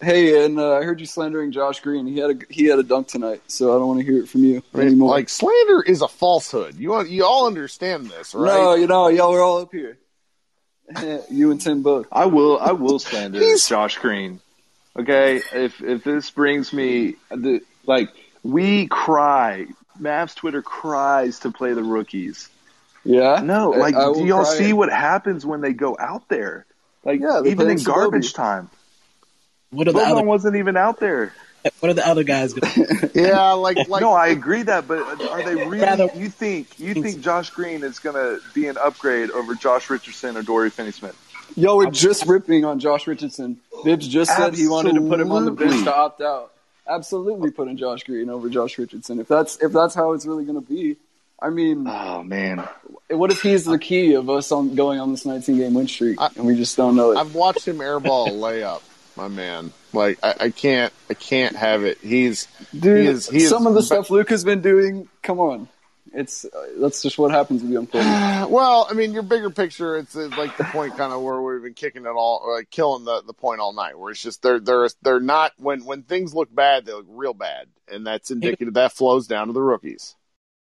Hey, 0.01 0.45
and 0.45 0.61
uh, 0.61 0.77
I 0.77 0.85
heard 0.85 1.01
you 1.01 1.07
slandering 1.07 1.51
Josh 1.51 1.81
Green. 1.81 2.07
He 2.07 2.19
had 2.19 2.31
a 2.31 2.37
he 2.49 2.67
had 2.67 2.79
a 2.79 2.85
dunk 2.85 3.09
tonight, 3.09 3.43
so 3.49 3.75
I 3.75 3.79
don't 3.79 3.89
want 3.89 4.01
to 4.01 4.07
hear 4.07 4.23
it 4.23 4.29
from 4.29 4.45
you 4.45 4.63
I 4.73 4.79
mean, 4.79 4.87
anymore. 4.89 5.11
Like 5.11 5.29
slander 5.29 5.83
is 5.83 6.03
a 6.03 6.09
falsehood. 6.09 6.77
You 6.77 6.91
want 6.91 7.09
you 7.09 7.25
all 7.25 7.49
understand 7.49 8.07
this, 8.07 8.33
right? 8.33 8.47
No, 8.47 8.75
you 8.75 8.87
know, 8.87 9.09
y'all 9.09 9.35
are 9.35 9.43
all 9.43 9.61
up 9.61 9.73
here. 9.73 9.99
you 11.31 11.51
and 11.51 11.61
Tim 11.61 11.83
both. 11.83 12.07
I 12.13 12.27
will. 12.27 12.59
I 12.59 12.73
will 12.73 13.01
slander 13.01 13.41
Josh 13.57 13.99
Green. 13.99 14.41
Okay, 14.97 15.41
if 15.53 15.83
if 15.83 16.05
this 16.05 16.31
brings 16.31 16.73
me 16.73 17.17
the 17.31 17.61
like 17.87 18.11
We 18.45 18.87
cry. 18.87 19.67
Mavs 20.01 20.37
Twitter 20.37 20.63
cries 20.63 21.41
to 21.41 21.51
play 21.51 21.73
the 21.73 21.83
rookies. 21.83 22.49
Yeah. 23.05 23.41
No, 23.43 23.71
like, 23.71 23.97
I, 23.97 24.11
I 24.11 24.13
do 24.13 24.25
y'all 24.25 24.45
see 24.45 24.73
what 24.73 24.93
happens 24.93 25.45
when 25.45 25.61
they 25.61 25.73
go 25.73 25.97
out 25.99 26.29
there? 26.29 26.67
Like, 27.05 27.21
yeah, 27.21 27.43
even 27.45 27.69
in 27.69 27.83
garbage 27.83 28.33
time. 28.33 28.71
What 29.71 29.89
are 29.89 29.93
the 29.93 30.01
other... 30.01 30.23
wasn't 30.23 30.57
even 30.57 30.77
out 30.77 31.01
there. 31.01 31.33
What 31.81 31.91
are 31.91 31.95
the 31.95 32.07
other 32.07 32.23
guys 32.23 32.55
going? 32.55 32.89
yeah, 33.15 33.51
like, 33.53 33.89
like 33.89 34.01
no, 34.01 34.13
I 34.13 34.29
agree 34.29 34.63
that, 34.63 34.87
but 34.87 35.01
are 35.01 35.43
they 35.43 35.57
really? 35.57 35.81
Rather, 35.81 36.09
you 36.15 36.29
think 36.29 36.79
you 36.79 36.95
think 36.95 37.21
Josh 37.21 37.51
Green 37.51 37.83
is 37.83 37.99
going 37.99 38.15
to 38.15 38.41
be 38.55 38.69
an 38.69 38.77
upgrade 38.79 39.31
over 39.31 39.55
Josh 39.55 39.91
Richardson 39.91 40.37
or 40.37 40.43
Dory 40.43 40.71
Finney-Smith? 40.71 41.17
Yo, 41.57 41.77
we're 41.77 41.91
just 41.91 42.27
ripping 42.27 42.65
on 42.65 42.79
Josh 42.79 43.07
Richardson. 43.07 43.59
Bibbs 43.85 44.07
just 44.07 44.31
said 44.31 44.49
Absolutely. 44.49 44.63
he 44.63 44.69
wanted 44.69 44.95
to 44.95 45.09
put 45.09 45.21
him 45.21 45.33
on 45.33 45.45
the 45.45 45.51
bench 45.51 45.85
to 45.85 45.95
opt 45.95 46.21
out. 46.21 46.53
Absolutely, 46.87 47.51
putting 47.51 47.77
Josh 47.77 48.05
Green 48.05 48.31
over 48.31 48.49
Josh 48.49 48.79
Richardson. 48.79 49.21
If 49.21 49.29
that's 49.29 49.61
if 49.63 49.73
that's 49.73 49.95
how 49.95 50.13
it's 50.13 50.27
really 50.27 50.45
going 50.45 50.63
to 50.63 50.67
be, 50.67 50.97
I 51.41 51.51
mean, 51.51 51.87
oh 51.87 52.23
man, 52.23 52.67
what 53.11 53.31
if 53.31 53.43
he's 53.43 53.65
the 53.65 53.79
key 53.79 54.15
of 54.15 54.31
us 54.31 54.51
on 54.53 54.75
going 54.75 55.01
on 55.01 55.11
this 55.11 55.27
19 55.27 55.57
game 55.57 55.75
win 55.75 55.87
streak 55.87 56.21
I, 56.21 56.31
and 56.37 56.47
we 56.47 56.57
just 56.57 56.77
don't 56.77 56.97
know 56.97 57.13
it? 57.13 57.19
I've 57.19 57.35
watched 57.35 57.67
him 57.67 57.79
airball 57.79 58.29
a 58.29 58.31
layup, 58.31 58.83
my 59.19 59.29
man. 59.29 59.73
Like 59.93 60.19
I, 60.23 60.35
I, 60.41 60.51
can't, 60.51 60.93
I 61.11 61.15
can't 61.15 61.57
have 61.57 61.85
it. 61.85 61.99
He's 61.99 62.47
dude. 62.73 63.03
He 63.03 63.07
is, 63.07 63.29
he 63.29 63.41
some 63.41 63.63
is, 63.63 63.67
of 63.67 63.75
the 63.75 63.83
stuff 63.83 64.11
Luke 64.11 64.31
has 64.31 64.45
been 64.45 64.63
doing. 64.63 65.09
Come 65.23 65.41
on, 65.41 65.69
it's 66.15 66.45
uh, 66.45 66.67
that's 66.79 67.03
just 67.03 67.19
what 67.19 67.33
happens 67.33 67.63
with 67.63 67.71
young 67.71 67.87
players. 67.87 68.07
well, 68.49 68.87
I 68.89 68.95
mean, 68.95 69.13
your 69.13 69.23
bigger 69.23 69.51
picture, 69.51 69.97
it's, 69.97 70.15
it's 70.15 70.37
like 70.37 70.57
the 70.57 70.65
point 70.65 70.97
kind 70.97 71.13
of 71.13 71.21
where 71.21 71.43
we've 71.43 71.63
been 71.63 71.75
kicking 71.75 72.05
it 72.07 72.09
all, 72.09 72.55
like 72.55 72.71
killing 72.71 73.05
the, 73.05 73.23
the 73.23 73.35
point 73.35 73.61
all 73.61 73.73
night. 73.73 73.99
Where 73.99 74.13
it's 74.13 74.23
just 74.23 74.41
they're 74.43 74.61
they're 74.61 74.89
they're 75.03 75.21
not 75.21 75.53
when 75.59 75.85
when 75.85 76.05
things 76.05 76.33
look 76.33 76.55
bad, 76.55 76.87
they 76.87 76.93
look 76.93 77.07
real 77.09 77.35
bad, 77.35 77.67
and 77.91 78.07
that's 78.07 78.31
indicative. 78.31 78.75
That 78.75 78.93
flows 78.93 79.27
down 79.27 79.49
to 79.49 79.53
the 79.53 79.63
rookies. 79.63 80.15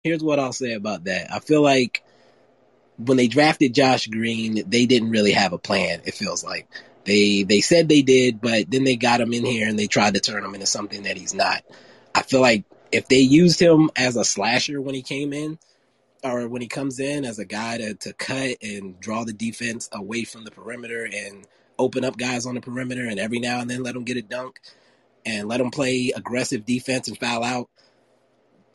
Here's 0.02 0.24
what 0.24 0.38
I'll 0.38 0.52
say 0.52 0.72
about 0.72 1.04
that. 1.04 1.32
I 1.32 1.38
feel 1.38 1.62
like 1.62 2.02
when 2.98 3.16
they 3.16 3.28
drafted 3.28 3.74
Josh 3.74 4.06
Green, 4.08 4.62
they 4.66 4.86
didn't 4.86 5.10
really 5.10 5.32
have 5.32 5.52
a 5.52 5.58
plan. 5.58 6.00
It 6.04 6.14
feels 6.14 6.42
like 6.42 6.68
they 7.04 7.42
they 7.44 7.60
said 7.60 7.88
they 7.88 8.02
did, 8.02 8.40
but 8.40 8.70
then 8.70 8.84
they 8.84 8.96
got 8.96 9.20
him 9.20 9.32
in 9.32 9.44
here 9.44 9.68
and 9.68 9.78
they 9.78 9.86
tried 9.86 10.14
to 10.14 10.20
turn 10.20 10.44
him 10.44 10.54
into 10.54 10.66
something 10.66 11.04
that 11.04 11.16
he's 11.16 11.34
not. 11.34 11.62
I 12.14 12.22
feel 12.22 12.40
like 12.40 12.64
if 12.92 13.08
they 13.08 13.20
used 13.20 13.60
him 13.60 13.90
as 13.96 14.16
a 14.16 14.24
slasher 14.24 14.80
when 14.80 14.94
he 14.94 15.02
came 15.02 15.32
in, 15.32 15.58
or 16.22 16.48
when 16.48 16.62
he 16.62 16.68
comes 16.68 17.00
in 17.00 17.24
as 17.24 17.38
a 17.38 17.44
guy 17.44 17.78
to, 17.78 17.94
to 17.94 18.12
cut 18.12 18.56
and 18.62 18.98
draw 19.00 19.24
the 19.24 19.32
defense 19.32 19.88
away 19.92 20.24
from 20.24 20.44
the 20.44 20.50
perimeter 20.50 21.08
and 21.12 21.46
open 21.78 22.04
up 22.04 22.16
guys 22.16 22.46
on 22.46 22.54
the 22.54 22.60
perimeter 22.60 23.06
and 23.06 23.18
every 23.18 23.38
now 23.38 23.60
and 23.60 23.70
then 23.70 23.82
let 23.82 23.94
them 23.94 24.04
get 24.04 24.18
a 24.18 24.22
dunk 24.22 24.60
and 25.24 25.48
let 25.48 25.58
them 25.58 25.70
play 25.70 26.12
aggressive 26.14 26.66
defense 26.66 27.08
and 27.08 27.18
foul 27.18 27.42
out, 27.42 27.68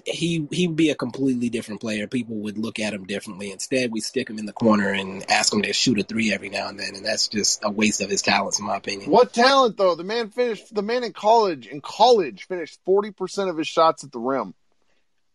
he 0.06 0.48
he 0.52 0.68
would 0.68 0.76
be 0.76 0.92
a 0.92 0.96
completely 0.96 1.50
different 1.50 1.82
player. 1.82 2.08
People 2.08 2.36
would 2.38 2.58
look 2.58 2.80
at 2.80 2.94
him 2.94 3.06
differently. 3.06 3.52
Instead, 3.52 3.92
we 3.92 4.00
stick 4.00 4.30
him 4.30 4.38
in 4.38 4.46
the 4.46 4.54
corner 4.54 4.92
and 4.92 5.30
ask 5.30 5.52
him 5.52 5.64
to 5.64 5.74
shoot 5.74 6.00
a 6.00 6.04
three 6.04 6.32
every 6.32 6.50
now 6.50 6.68
and 6.68 6.80
then, 6.80 6.96
and 6.96 7.06
that's 7.06 7.28
just 7.28 7.64
a 7.64 7.72
waste 7.72 8.02
of 8.02 8.10
his 8.10 8.22
talents, 8.22 8.60
in 8.60 8.66
my 8.66 8.78
opinion. 8.78 9.10
What 9.10 9.34
talent 9.34 9.78
though? 9.78 9.96
The 9.96 10.04
man 10.04 10.30
finished. 10.30 10.74
The 10.74 10.84
man 10.84 11.04
in 11.04 11.14
college 11.14 11.68
in 11.68 11.82
college 11.82 12.48
finished 12.48 12.80
forty 12.86 13.12
percent 13.12 13.50
of 13.50 13.58
his 13.58 13.68
shots 13.68 14.04
at 14.04 14.12
the 14.12 14.20
rim. 14.20 14.54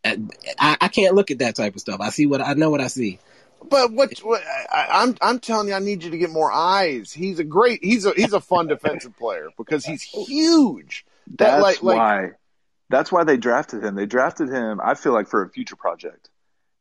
Uh, 0.05 0.17
I, 0.59 0.77
I 0.81 0.89
can't 0.89 1.15
look 1.15 1.31
at 1.31 1.41
that 1.41 1.57
type 1.57 1.75
of 1.75 1.81
stuff. 1.81 2.01
I 2.01 2.11
see 2.11 2.27
what 2.27 2.41
I 2.41 2.55
know. 2.55 2.71
What 2.71 2.81
I 2.81 2.87
see. 2.87 3.19
But 3.69 3.93
what, 3.93 4.17
what 4.21 4.43
I, 4.73 4.87
I'm 5.03 5.17
I'm 5.21 5.39
telling 5.41 5.69
you, 5.69 5.75
I 5.75 5.81
need 5.81 6.05
you 6.05 6.11
to 6.11 6.19
get 6.19 6.31
more 6.31 6.51
eyes. 6.51 7.13
He's 7.13 7.41
a 7.41 7.45
great. 7.45 7.85
He's 7.85 8.07
a 8.07 8.13
he's 8.13 8.33
a 8.33 8.41
fun 8.41 8.67
defensive 8.69 9.17
player 9.19 9.49
because 9.57 9.85
he's 9.85 10.03
huge. 10.03 11.05
That, 11.37 11.61
That's 11.61 11.63
like, 11.63 11.83
why. 11.83 12.23
Like, 12.23 12.37
that's 12.91 13.13
why 13.13 13.25
they 13.25 13.37
drafted 13.37 13.85
him. 13.85 13.95
They 13.95 14.07
drafted 14.07 14.49
him, 14.49 14.81
I 14.83 14.95
feel 14.95 15.13
like, 15.13 15.29
for 15.29 15.43
a 15.43 15.49
future 15.49 15.77
project. 15.77 16.29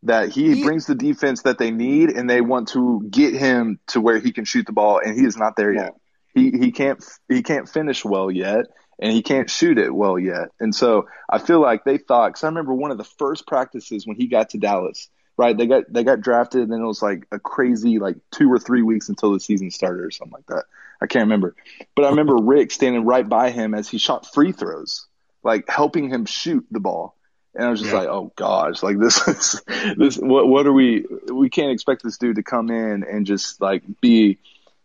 That 0.03 0.29
he, 0.29 0.55
he 0.55 0.63
brings 0.63 0.85
the 0.85 0.95
defense 0.95 1.43
that 1.43 1.57
they 1.57 1.71
need, 1.71 2.09
and 2.09 2.29
they 2.29 2.41
want 2.41 2.69
to 2.69 3.05
get 3.09 3.33
him 3.33 3.79
to 3.87 4.01
where 4.01 4.17
he 4.17 4.31
can 4.31 4.45
shoot 4.45 4.65
the 4.65 4.71
ball, 4.71 4.99
and 5.03 5.17
he 5.17 5.25
is 5.25 5.37
not 5.37 5.55
there 5.55 5.73
yet. 5.73 5.93
He 6.33 6.51
he 6.51 6.71
can't 6.71 7.03
he 7.27 7.43
can't 7.43 7.67
finish 7.67 8.05
well 8.05 8.31
yet, 8.31 8.67
and 8.97 9.11
he 9.11 9.21
can't 9.21 9.49
shoot 9.49 9.77
it 9.77 9.93
well 9.93 10.17
yet. 10.17 10.49
And 10.59 10.73
so 10.73 11.07
I 11.29 11.37
feel 11.37 11.61
like 11.61 11.83
they 11.83 11.97
thought. 11.97 12.29
Because 12.29 12.45
I 12.45 12.47
remember 12.47 12.73
one 12.73 12.91
of 12.91 12.97
the 12.97 13.03
first 13.03 13.45
practices 13.45 14.07
when 14.07 14.15
he 14.15 14.27
got 14.27 14.51
to 14.51 14.57
Dallas. 14.57 15.09
Right, 15.37 15.57
they 15.57 15.67
got 15.67 15.83
they 15.89 16.03
got 16.03 16.21
drafted, 16.21 16.61
and 16.61 16.71
then 16.71 16.81
it 16.81 16.87
was 16.87 17.01
like 17.01 17.25
a 17.31 17.39
crazy 17.39 17.99
like 17.99 18.15
two 18.31 18.51
or 18.51 18.59
three 18.59 18.81
weeks 18.81 19.09
until 19.09 19.33
the 19.33 19.39
season 19.39 19.69
started 19.69 20.03
or 20.03 20.11
something 20.11 20.33
like 20.33 20.47
that. 20.47 20.65
I 21.01 21.07
can't 21.07 21.23
remember, 21.23 21.55
but 21.95 22.05
I 22.05 22.09
remember 22.09 22.37
Rick 22.37 22.71
standing 22.71 23.05
right 23.05 23.27
by 23.27 23.51
him 23.51 23.73
as 23.73 23.87
he 23.87 23.97
shot 23.97 24.33
free 24.33 24.51
throws 24.53 25.08
like 25.43 25.69
helping 25.69 26.09
him 26.09 26.25
shoot 26.25 26.65
the 26.71 26.79
ball. 26.79 27.15
And 27.55 27.65
I 27.65 27.69
was 27.69 27.79
just 27.79 27.91
yeah. 27.91 27.99
like, 27.99 28.07
oh 28.09 28.31
gosh, 28.35 28.83
like 28.83 28.99
this 28.99 29.27
is 29.27 29.61
this. 29.97 30.17
What 30.17 30.47
what 30.47 30.67
are 30.67 30.73
we? 30.73 31.05
We 31.31 31.49
can't 31.49 31.71
expect 31.71 32.03
this 32.03 32.17
dude 32.17 32.35
to 32.35 32.43
come 32.43 32.69
in 32.69 33.03
and 33.03 33.25
just 33.25 33.59
like 33.59 33.83
be, 34.01 34.37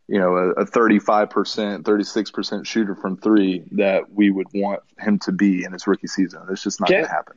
you 0.09 0.19
know, 0.19 0.35
a 0.35 0.65
thirty 0.65 0.99
five 0.99 1.31
percent, 1.31 1.85
thirty 1.85 2.05
six 2.05 2.31
percent 2.31 2.67
shooter 2.67 2.95
from 2.95 3.17
three 3.17 3.65
that 3.73 4.11
we 4.11 4.31
would 4.31 4.49
want 4.55 4.81
him 4.99 5.19
to 5.21 5.33
be 5.33 5.65
in 5.65 5.73
his 5.73 5.87
rookie 5.87 6.07
season. 6.07 6.43
It's 6.51 6.63
just 6.63 6.81
not 6.81 6.89
going 6.89 7.05
to 7.05 7.11
happen. 7.11 7.37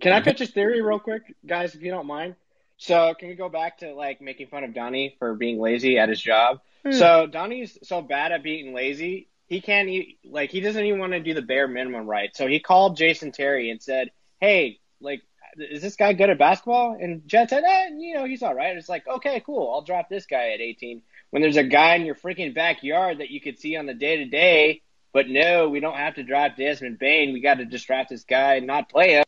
Can 0.00 0.12
I 0.12 0.20
pitch 0.20 0.40
a 0.40 0.46
theory 0.46 0.80
real 0.80 1.00
quick, 1.00 1.34
guys, 1.44 1.74
if 1.74 1.82
you 1.82 1.90
don't 1.90 2.06
mind? 2.06 2.36
So 2.76 3.14
can 3.18 3.28
we 3.28 3.34
go 3.34 3.48
back 3.48 3.78
to 3.78 3.92
like 3.94 4.20
making 4.20 4.46
fun 4.46 4.62
of 4.62 4.72
Donnie 4.72 5.16
for 5.18 5.34
being 5.34 5.60
lazy 5.60 5.98
at 5.98 6.08
his 6.08 6.20
job? 6.20 6.60
Hmm. 6.84 6.92
So 6.92 7.26
Donnie's 7.26 7.76
so 7.82 8.00
bad 8.00 8.30
at 8.30 8.44
being 8.44 8.72
lazy 8.72 9.28
he 9.48 9.60
can't 9.62 9.88
like 10.24 10.50
he 10.50 10.60
doesn't 10.60 10.84
even 10.84 11.00
want 11.00 11.12
to 11.12 11.20
do 11.20 11.34
the 11.34 11.42
bare 11.42 11.66
minimum 11.66 12.06
right. 12.06 12.34
So 12.36 12.46
he 12.46 12.60
called 12.60 12.96
Jason 12.96 13.32
Terry 13.32 13.70
and 13.70 13.82
said, 13.82 14.10
"Hey, 14.40 14.78
like, 15.00 15.22
is 15.56 15.80
this 15.80 15.96
guy 15.96 16.12
good 16.12 16.30
at 16.30 16.38
basketball?" 16.38 16.96
And 17.00 17.26
Jet 17.26 17.50
said, 17.50 17.64
eh, 17.64 17.88
"You 17.96 18.14
know, 18.14 18.24
he's 18.24 18.42
all 18.42 18.54
right." 18.54 18.76
It's 18.76 18.88
like, 18.90 19.08
okay, 19.08 19.42
cool. 19.44 19.72
I'll 19.72 19.82
drop 19.82 20.08
this 20.08 20.26
guy 20.26 20.50
at 20.50 20.60
18. 20.60 21.02
When 21.30 21.42
there's 21.42 21.56
a 21.56 21.64
guy 21.64 21.94
in 21.94 22.04
your 22.04 22.14
freaking 22.14 22.54
backyard 22.54 23.18
that 23.18 23.30
you 23.30 23.40
could 23.40 23.58
see 23.58 23.76
on 23.76 23.86
the 23.86 23.94
day 23.94 24.18
to 24.18 24.26
day, 24.26 24.82
but 25.12 25.28
no, 25.28 25.70
we 25.70 25.80
don't 25.80 25.96
have 25.96 26.16
to 26.16 26.22
draft 26.22 26.58
Desmond 26.58 26.98
Bane. 26.98 27.32
We 27.32 27.40
got 27.40 27.54
to 27.54 27.64
just 27.64 27.86
draft 27.86 28.10
this 28.10 28.24
guy 28.24 28.56
and 28.56 28.66
not 28.66 28.90
play 28.90 29.12
him. 29.12 29.24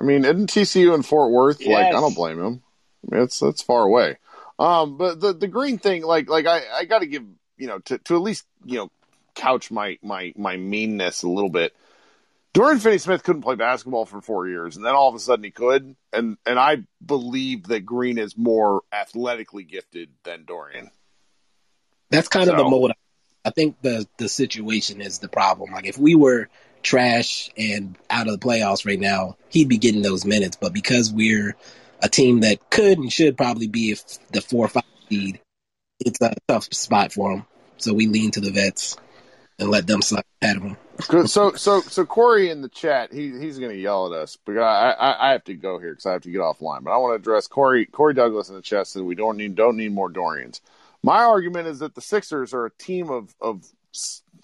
I 0.00 0.04
mean, 0.04 0.24
isn't 0.24 0.50
TCU 0.50 0.94
in 0.94 1.02
Fort 1.02 1.30
Worth? 1.30 1.60
Yes. 1.60 1.70
Like, 1.70 1.86
I 1.86 2.00
don't 2.00 2.14
blame 2.14 2.40
him. 2.40 2.62
It's 3.12 3.42
it's 3.42 3.62
far 3.62 3.82
away. 3.82 4.18
Um, 4.58 4.98
but 4.98 5.20
the 5.20 5.32
the 5.32 5.46
green 5.46 5.78
thing, 5.78 6.02
like 6.02 6.28
like 6.28 6.46
I 6.46 6.62
I 6.80 6.84
got 6.84 7.00
to 7.00 7.06
give 7.06 7.22
you 7.58 7.66
know, 7.66 7.78
to, 7.80 7.98
to 7.98 8.14
at 8.16 8.22
least, 8.22 8.46
you 8.64 8.78
know, 8.78 8.90
couch 9.34 9.70
my, 9.70 9.98
my, 10.02 10.32
my 10.36 10.56
meanness 10.56 11.22
a 11.22 11.28
little 11.28 11.50
bit. 11.50 11.74
Dorian 12.54 12.80
Finney 12.80 12.98
Smith 12.98 13.22
couldn't 13.22 13.42
play 13.42 13.54
basketball 13.54 14.04
for 14.06 14.20
four 14.20 14.48
years, 14.48 14.76
and 14.76 14.84
then 14.84 14.94
all 14.94 15.08
of 15.08 15.14
a 15.14 15.18
sudden 15.18 15.44
he 15.44 15.50
could. 15.50 15.94
And 16.12 16.38
and 16.46 16.58
I 16.58 16.78
believe 17.04 17.64
that 17.64 17.86
Green 17.86 18.18
is 18.18 18.36
more 18.36 18.82
athletically 18.92 19.64
gifted 19.64 20.08
than 20.24 20.44
Dorian. 20.44 20.90
That's 22.10 22.28
kind 22.28 22.46
so. 22.46 22.52
of 22.52 22.58
the 22.58 22.64
mold. 22.64 22.92
I 23.44 23.50
think 23.50 23.76
the 23.82 24.08
the 24.16 24.28
situation 24.28 25.00
is 25.00 25.18
the 25.18 25.28
problem. 25.28 25.72
Like 25.72 25.86
if 25.86 25.98
we 25.98 26.14
were 26.14 26.48
trash 26.82 27.50
and 27.56 27.96
out 28.10 28.28
of 28.28 28.40
the 28.40 28.44
playoffs 28.44 28.86
right 28.86 28.98
now, 28.98 29.36
he'd 29.50 29.68
be 29.68 29.78
getting 29.78 30.02
those 30.02 30.24
minutes. 30.24 30.56
But 30.60 30.72
because 30.72 31.12
we're 31.12 31.54
a 32.02 32.08
team 32.08 32.40
that 32.40 32.70
could 32.70 32.98
and 32.98 33.12
should 33.12 33.36
probably 33.36 33.68
be 33.68 33.96
the 34.32 34.40
four 34.40 34.64
or 34.64 34.68
five 34.68 34.84
seed, 35.08 35.40
it's 36.00 36.20
a 36.20 36.34
tough 36.46 36.72
spot 36.72 37.12
for 37.12 37.32
him. 37.32 37.46
So 37.78 37.94
we 37.94 38.06
lean 38.06 38.30
to 38.32 38.40
the 38.40 38.50
vets 38.50 38.96
and 39.58 39.70
let 39.70 39.86
them 39.86 40.00
ahead 40.42 40.56
of 40.56 40.62
him. 40.62 40.76
so 41.26 41.52
so 41.54 41.80
so 41.80 42.06
Corey 42.06 42.50
in 42.50 42.62
the 42.62 42.68
chat, 42.68 43.12
he 43.12 43.38
he's 43.38 43.58
going 43.58 43.72
to 43.72 43.78
yell 43.78 44.12
at 44.12 44.18
us, 44.18 44.36
but 44.44 44.58
I, 44.58 44.90
I, 44.90 45.28
I 45.28 45.32
have 45.32 45.44
to 45.44 45.54
go 45.54 45.78
here 45.78 45.90
because 45.90 46.06
I 46.06 46.12
have 46.12 46.22
to 46.22 46.30
get 46.30 46.40
offline. 46.40 46.84
But 46.84 46.92
I 46.92 46.96
want 46.98 47.12
to 47.12 47.22
address 47.22 47.46
Corey 47.46 47.86
Corey 47.86 48.14
Douglas 48.14 48.48
in 48.48 48.54
the 48.54 48.62
chat 48.62 48.86
said 48.86 49.02
we 49.02 49.14
don't 49.14 49.36
need 49.36 49.54
don't 49.54 49.76
need 49.76 49.92
more 49.92 50.08
Dorians. 50.08 50.60
My 51.02 51.22
argument 51.22 51.68
is 51.68 51.78
that 51.80 51.94
the 51.94 52.00
Sixers 52.00 52.54
are 52.54 52.66
a 52.66 52.70
team 52.70 53.10
of 53.10 53.34
of 53.40 53.64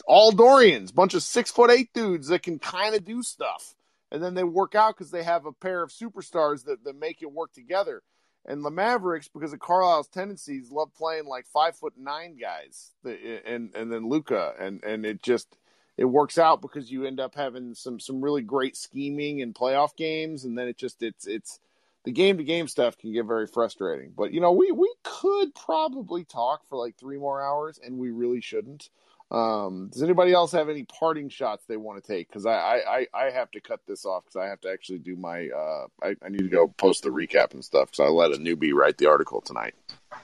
all 0.07 0.33
Dorians, 0.33 0.93
bunch 0.93 1.15
of 1.15 1.23
six 1.23 1.51
foot 1.51 1.71
eight 1.71 1.93
dudes 1.93 2.29
that 2.29 2.43
can 2.43 2.59
kind 2.59 2.95
of 2.95 3.05
do 3.05 3.23
stuff, 3.23 3.75
and 4.11 4.23
then 4.23 4.35
they 4.35 4.45
work 4.45 4.75
out 4.75 4.97
because 4.97 5.11
they 5.11 5.23
have 5.23 5.47
a 5.47 5.53
pair 5.53 5.83
of 5.83 5.91
superstars 5.91 6.65
that 6.65 6.85
that 6.85 6.99
make 6.99 7.23
it 7.23 7.33
work 7.33 7.53
together. 7.53 8.03
And 8.47 8.65
the 8.65 8.71
Mavericks, 8.71 9.29
because 9.29 9.53
of 9.55 9.61
Carlisle's 9.61 10.09
tendencies, 10.09 10.71
love 10.71 10.93
playing 10.95 11.27
like 11.27 11.47
five 11.47 11.77
foot 11.77 11.95
nine 11.97 12.37
guys, 12.37 12.93
and 13.05 13.75
and 13.75 13.91
then 13.91 14.09
Luka, 14.09 14.55
and 14.59 14.85
and 14.85 15.07
it 15.07 15.23
just 15.23 15.57
it 15.97 16.05
works 16.05 16.39
out 16.39 16.61
because 16.61 16.91
you 16.91 17.05
end 17.05 17.21
up 17.21 17.35
having 17.35 17.75
some 17.75 17.99
some 17.99 18.21
really 18.21 18.43
great 18.43 18.77
scheming 18.77 19.39
in 19.39 19.55
playoff 19.55 19.97
games, 19.97 20.45
and 20.45 20.59
then 20.59 20.69
it 20.69 20.77
just 20.77 21.03
it's 21.03 21.27
it's 21.27 21.61
the 22.05 22.13
game 22.13 22.37
to 22.37 22.45
game 22.45 22.69
stuff 22.69 22.99
can 22.99 23.13
get 23.13 23.25
very 23.25 23.47
frustrating. 23.47 24.13
But 24.15 24.33
you 24.33 24.41
know, 24.41 24.53
we 24.53 24.73
we 24.73 24.93
could 25.03 25.55
probably 25.55 26.25
talk 26.25 26.67
for 26.69 26.77
like 26.77 26.97
three 26.97 27.19
more 27.19 27.43
hours, 27.43 27.81
and 27.83 27.99
we 27.99 28.11
really 28.11 28.41
shouldn't. 28.41 28.91
Um, 29.35 29.89
does 29.93 30.03
anybody 30.03 30.33
else 30.33 30.53
have 30.53 30.69
any 30.69 30.85
parting 30.85 31.29
shots 31.29 31.65
they 31.67 31.77
want 31.77 32.01
to 32.01 32.07
take? 32.07 32.29
Because 32.29 32.47
I, 32.47 32.53
I, 32.53 33.07
I 33.13 33.31
have 33.31 33.51
to 33.53 33.61
cut 33.61 33.81
this 33.85 34.05
off 34.05 34.25
because 34.25 34.37
I 34.37 34.47
have 34.47 34.61
to 34.61 34.71
actually 34.71 35.01
do 35.01 35.17
my. 35.17 35.49
Uh, 35.49 35.87
I, 36.01 36.15
I 36.25 36.29
need 36.29 36.39
to 36.39 36.49
go 36.49 36.69
post 36.69 37.03
the 37.03 37.11
recap 37.11 37.53
and 37.53 37.65
stuff 37.65 37.91
because 37.91 38.07
I 38.07 38.09
let 38.11 38.31
a 38.31 38.37
newbie 38.37 38.73
write 38.73 38.97
the 38.97 39.09
article 39.09 39.41
tonight. 39.41 39.75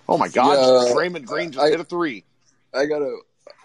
Oh 0.09 0.17
my 0.17 0.29
God! 0.29 0.53
Yeah, 0.53 0.95
Draymond 0.95 1.25
Green 1.25 1.51
just 1.51 1.65
I, 1.65 1.71
hit 1.71 1.81
a 1.81 1.85
three. 1.85 2.25
I 2.73 2.87
gotta. 2.87 3.17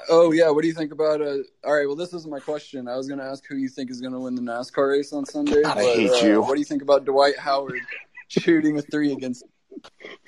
Oh 0.09 0.31
yeah, 0.31 0.49
what 0.49 0.63
do 0.63 0.67
you 0.67 0.73
think 0.73 0.91
about? 0.91 1.21
Uh, 1.21 1.37
all 1.63 1.75
right, 1.77 1.85
well, 1.85 1.95
this 1.95 2.13
is 2.13 2.25
my 2.25 2.39
question. 2.39 2.87
I 2.87 2.95
was 2.95 3.07
going 3.07 3.19
to 3.19 3.25
ask 3.25 3.43
who 3.47 3.55
you 3.55 3.69
think 3.69 3.91
is 3.91 4.01
going 4.01 4.13
to 4.13 4.19
win 4.19 4.33
the 4.33 4.41
NASCAR 4.41 4.93
race 4.93 5.13
on 5.13 5.25
Sunday. 5.25 5.61
God, 5.61 5.75
but, 5.75 5.77
I 5.77 5.95
hate 5.95 6.09
uh, 6.09 6.25
you. 6.25 6.41
What 6.41 6.55
do 6.55 6.59
you 6.59 6.65
think 6.65 6.81
about 6.81 7.05
Dwight 7.05 7.37
Howard 7.37 7.81
shooting 8.29 8.79
a 8.79 8.81
three 8.81 9.11
against? 9.11 9.43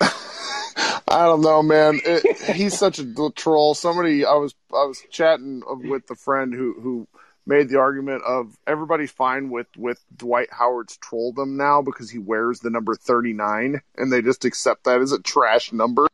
I 0.00 1.24
don't 1.24 1.40
know, 1.40 1.62
man. 1.62 2.00
It, 2.04 2.54
he's 2.54 2.78
such 2.78 2.98
a 2.98 3.30
troll. 3.34 3.74
Somebody, 3.74 4.24
I 4.24 4.34
was 4.34 4.54
I 4.72 4.84
was 4.84 5.02
chatting 5.10 5.62
with 5.66 6.10
a 6.10 6.14
friend 6.14 6.52
who 6.52 6.74
who 6.80 7.08
made 7.46 7.70
the 7.70 7.78
argument 7.78 8.22
of 8.24 8.54
everybody's 8.66 9.10
fine 9.10 9.48
with 9.48 9.68
with 9.76 10.04
Dwight 10.14 10.48
Howard's 10.52 10.98
trolldom 10.98 11.56
now 11.56 11.82
because 11.82 12.10
he 12.10 12.18
wears 12.18 12.60
the 12.60 12.70
number 12.70 12.94
39 12.94 13.80
and 13.96 14.12
they 14.12 14.20
just 14.20 14.44
accept 14.44 14.84
that 14.84 15.00
as 15.00 15.12
a 15.12 15.20
trash 15.20 15.72
number. 15.72 16.06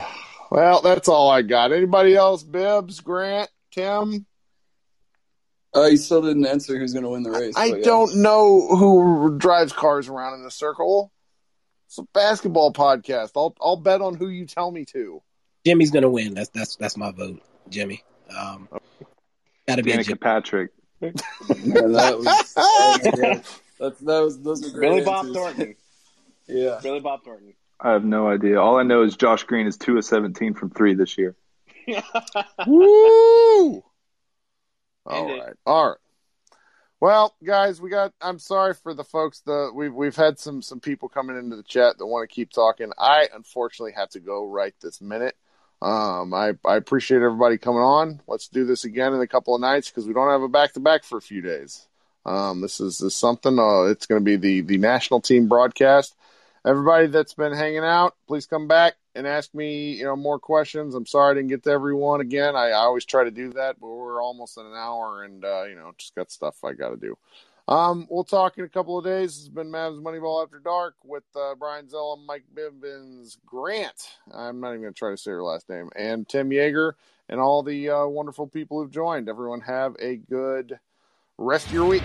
Well, 0.50 0.80
that's 0.80 1.08
all 1.08 1.28
I 1.28 1.42
got. 1.42 1.72
Anybody 1.72 2.16
else? 2.16 2.42
Bibbs, 2.42 3.00
Grant, 3.00 3.50
Tim? 3.70 4.24
Uh, 5.74 5.88
he 5.88 5.96
still 5.96 6.22
didn't 6.22 6.46
answer 6.46 6.78
who's 6.78 6.92
going 6.92 7.04
to 7.04 7.10
win 7.10 7.22
the 7.22 7.30
race. 7.30 7.56
I 7.56 7.66
yeah. 7.66 7.82
don't 7.82 8.16
know 8.16 8.68
who 8.68 9.36
drives 9.38 9.72
cars 9.72 10.08
around 10.08 10.40
in 10.40 10.46
a 10.46 10.50
circle. 10.50 11.12
It's 11.86 11.98
a 11.98 12.02
basketball 12.14 12.72
podcast. 12.72 13.32
I'll 13.36 13.54
I'll 13.60 13.76
bet 13.76 14.00
on 14.00 14.14
who 14.14 14.28
you 14.28 14.46
tell 14.46 14.70
me 14.70 14.84
to. 14.86 15.22
Jimmy's 15.64 15.90
going 15.90 16.02
to 16.02 16.10
win. 16.10 16.34
That's 16.34 16.50
that's 16.50 16.76
that's 16.76 16.96
my 16.96 17.12
vote, 17.12 17.42
Jimmy. 17.68 18.02
Um, 18.36 18.68
gotta 19.66 19.82
be 19.82 19.92
Danica 19.92 20.20
Patrick. 20.20 20.70
yeah, 21.00 21.10
that 21.12 22.18
was, 22.18 22.54
that 22.54 23.44
was, 23.78 23.98
that 24.00 24.18
was 24.20 24.42
those 24.42 24.74
are 24.74 24.80
Billy 24.80 24.98
answers. 24.98 25.04
Bob 25.04 25.32
Thornton. 25.32 25.74
yeah, 26.46 26.80
Billy 26.82 27.00
Bob 27.00 27.24
Thornton. 27.24 27.54
I 27.80 27.92
have 27.92 28.04
no 28.04 28.28
idea. 28.28 28.60
All 28.60 28.78
I 28.78 28.82
know 28.82 29.02
is 29.02 29.16
Josh 29.16 29.44
Green 29.44 29.66
is 29.66 29.76
two 29.76 29.96
of 29.96 30.04
seventeen 30.04 30.54
from 30.54 30.70
three 30.70 30.94
this 30.94 31.16
year. 31.16 31.36
Woo! 32.66 33.84
All 35.08 35.38
right, 35.38 35.54
all 35.66 35.88
right. 35.88 35.98
Well, 37.00 37.36
guys, 37.44 37.80
we 37.80 37.90
got. 37.90 38.12
I'm 38.20 38.38
sorry 38.38 38.74
for 38.74 38.92
the 38.92 39.04
folks. 39.04 39.40
The 39.40 39.70
we've 39.72 39.94
we've 39.94 40.16
had 40.16 40.38
some 40.38 40.62
some 40.62 40.80
people 40.80 41.08
coming 41.08 41.36
into 41.36 41.56
the 41.56 41.62
chat 41.62 41.98
that 41.98 42.06
want 42.06 42.28
to 42.28 42.34
keep 42.34 42.50
talking. 42.50 42.90
I 42.98 43.28
unfortunately 43.32 43.92
have 43.92 44.10
to 44.10 44.20
go 44.20 44.46
right 44.46 44.74
this 44.80 45.00
minute. 45.00 45.36
Um, 45.80 46.34
I 46.34 46.54
I 46.64 46.76
appreciate 46.76 47.22
everybody 47.22 47.56
coming 47.56 47.82
on. 47.82 48.20
Let's 48.26 48.48
do 48.48 48.64
this 48.64 48.84
again 48.84 49.14
in 49.14 49.20
a 49.20 49.28
couple 49.28 49.54
of 49.54 49.60
nights 49.60 49.88
because 49.88 50.06
we 50.06 50.12
don't 50.12 50.30
have 50.30 50.42
a 50.42 50.48
back 50.48 50.72
to 50.72 50.80
back 50.80 51.04
for 51.04 51.18
a 51.18 51.22
few 51.22 51.40
days. 51.40 51.86
Um, 52.26 52.60
this 52.60 52.80
is, 52.80 53.00
is 53.00 53.16
something. 53.16 53.58
Uh, 53.58 53.84
it's 53.84 54.06
going 54.06 54.20
to 54.20 54.24
be 54.24 54.36
the 54.36 54.62
the 54.62 54.78
national 54.78 55.20
team 55.20 55.46
broadcast 55.46 56.16
everybody 56.64 57.06
that's 57.06 57.34
been 57.34 57.52
hanging 57.52 57.84
out, 57.84 58.14
please 58.26 58.46
come 58.46 58.68
back 58.68 58.94
and 59.18 59.26
ask 59.26 59.52
me, 59.52 59.94
you 59.94 60.04
know, 60.04 60.14
more 60.14 60.38
questions. 60.38 60.94
I'm 60.94 61.04
sorry 61.04 61.32
I 61.32 61.34
didn't 61.34 61.48
get 61.48 61.64
to 61.64 61.70
everyone 61.70 62.20
again. 62.20 62.54
I, 62.54 62.68
I 62.68 62.84
always 62.84 63.04
try 63.04 63.24
to 63.24 63.32
do 63.32 63.52
that, 63.54 63.80
but 63.80 63.88
we're 63.88 64.22
almost 64.22 64.56
in 64.56 64.64
an 64.64 64.74
hour 64.76 65.24
and, 65.24 65.44
uh, 65.44 65.64
you 65.64 65.74
know, 65.74 65.92
just 65.98 66.14
got 66.14 66.30
stuff 66.30 66.62
I 66.62 66.72
got 66.72 66.90
to 66.90 66.96
do. 66.96 67.18
Um, 67.66 68.06
we'll 68.08 68.22
talk 68.22 68.56
in 68.58 68.64
a 68.64 68.68
couple 68.68 68.96
of 68.96 69.04
days. 69.04 69.34
This 69.34 69.38
has 69.40 69.48
been 69.48 69.72
Mavs 69.72 70.00
Moneyball 70.00 70.44
After 70.44 70.60
Dark 70.60 70.94
with 71.04 71.24
uh, 71.34 71.56
Brian 71.56 71.88
Zella, 71.88 72.16
Mike 72.16 72.44
Bibbins, 72.54 73.38
Grant. 73.44 74.16
I'm 74.32 74.60
not 74.60 74.70
even 74.70 74.82
going 74.82 74.94
to 74.94 74.98
try 74.98 75.10
to 75.10 75.16
say 75.16 75.32
your 75.32 75.42
last 75.42 75.68
name, 75.68 75.90
and 75.96 76.26
Tim 76.28 76.50
Yeager, 76.50 76.92
and 77.28 77.40
all 77.40 77.64
the 77.64 77.90
uh, 77.90 78.06
wonderful 78.06 78.46
people 78.46 78.80
who've 78.80 78.90
joined. 78.90 79.28
Everyone 79.28 79.62
have 79.62 79.96
a 80.00 80.16
good 80.16 80.78
rest 81.38 81.66
of 81.66 81.72
your 81.72 81.86
week. 81.86 82.04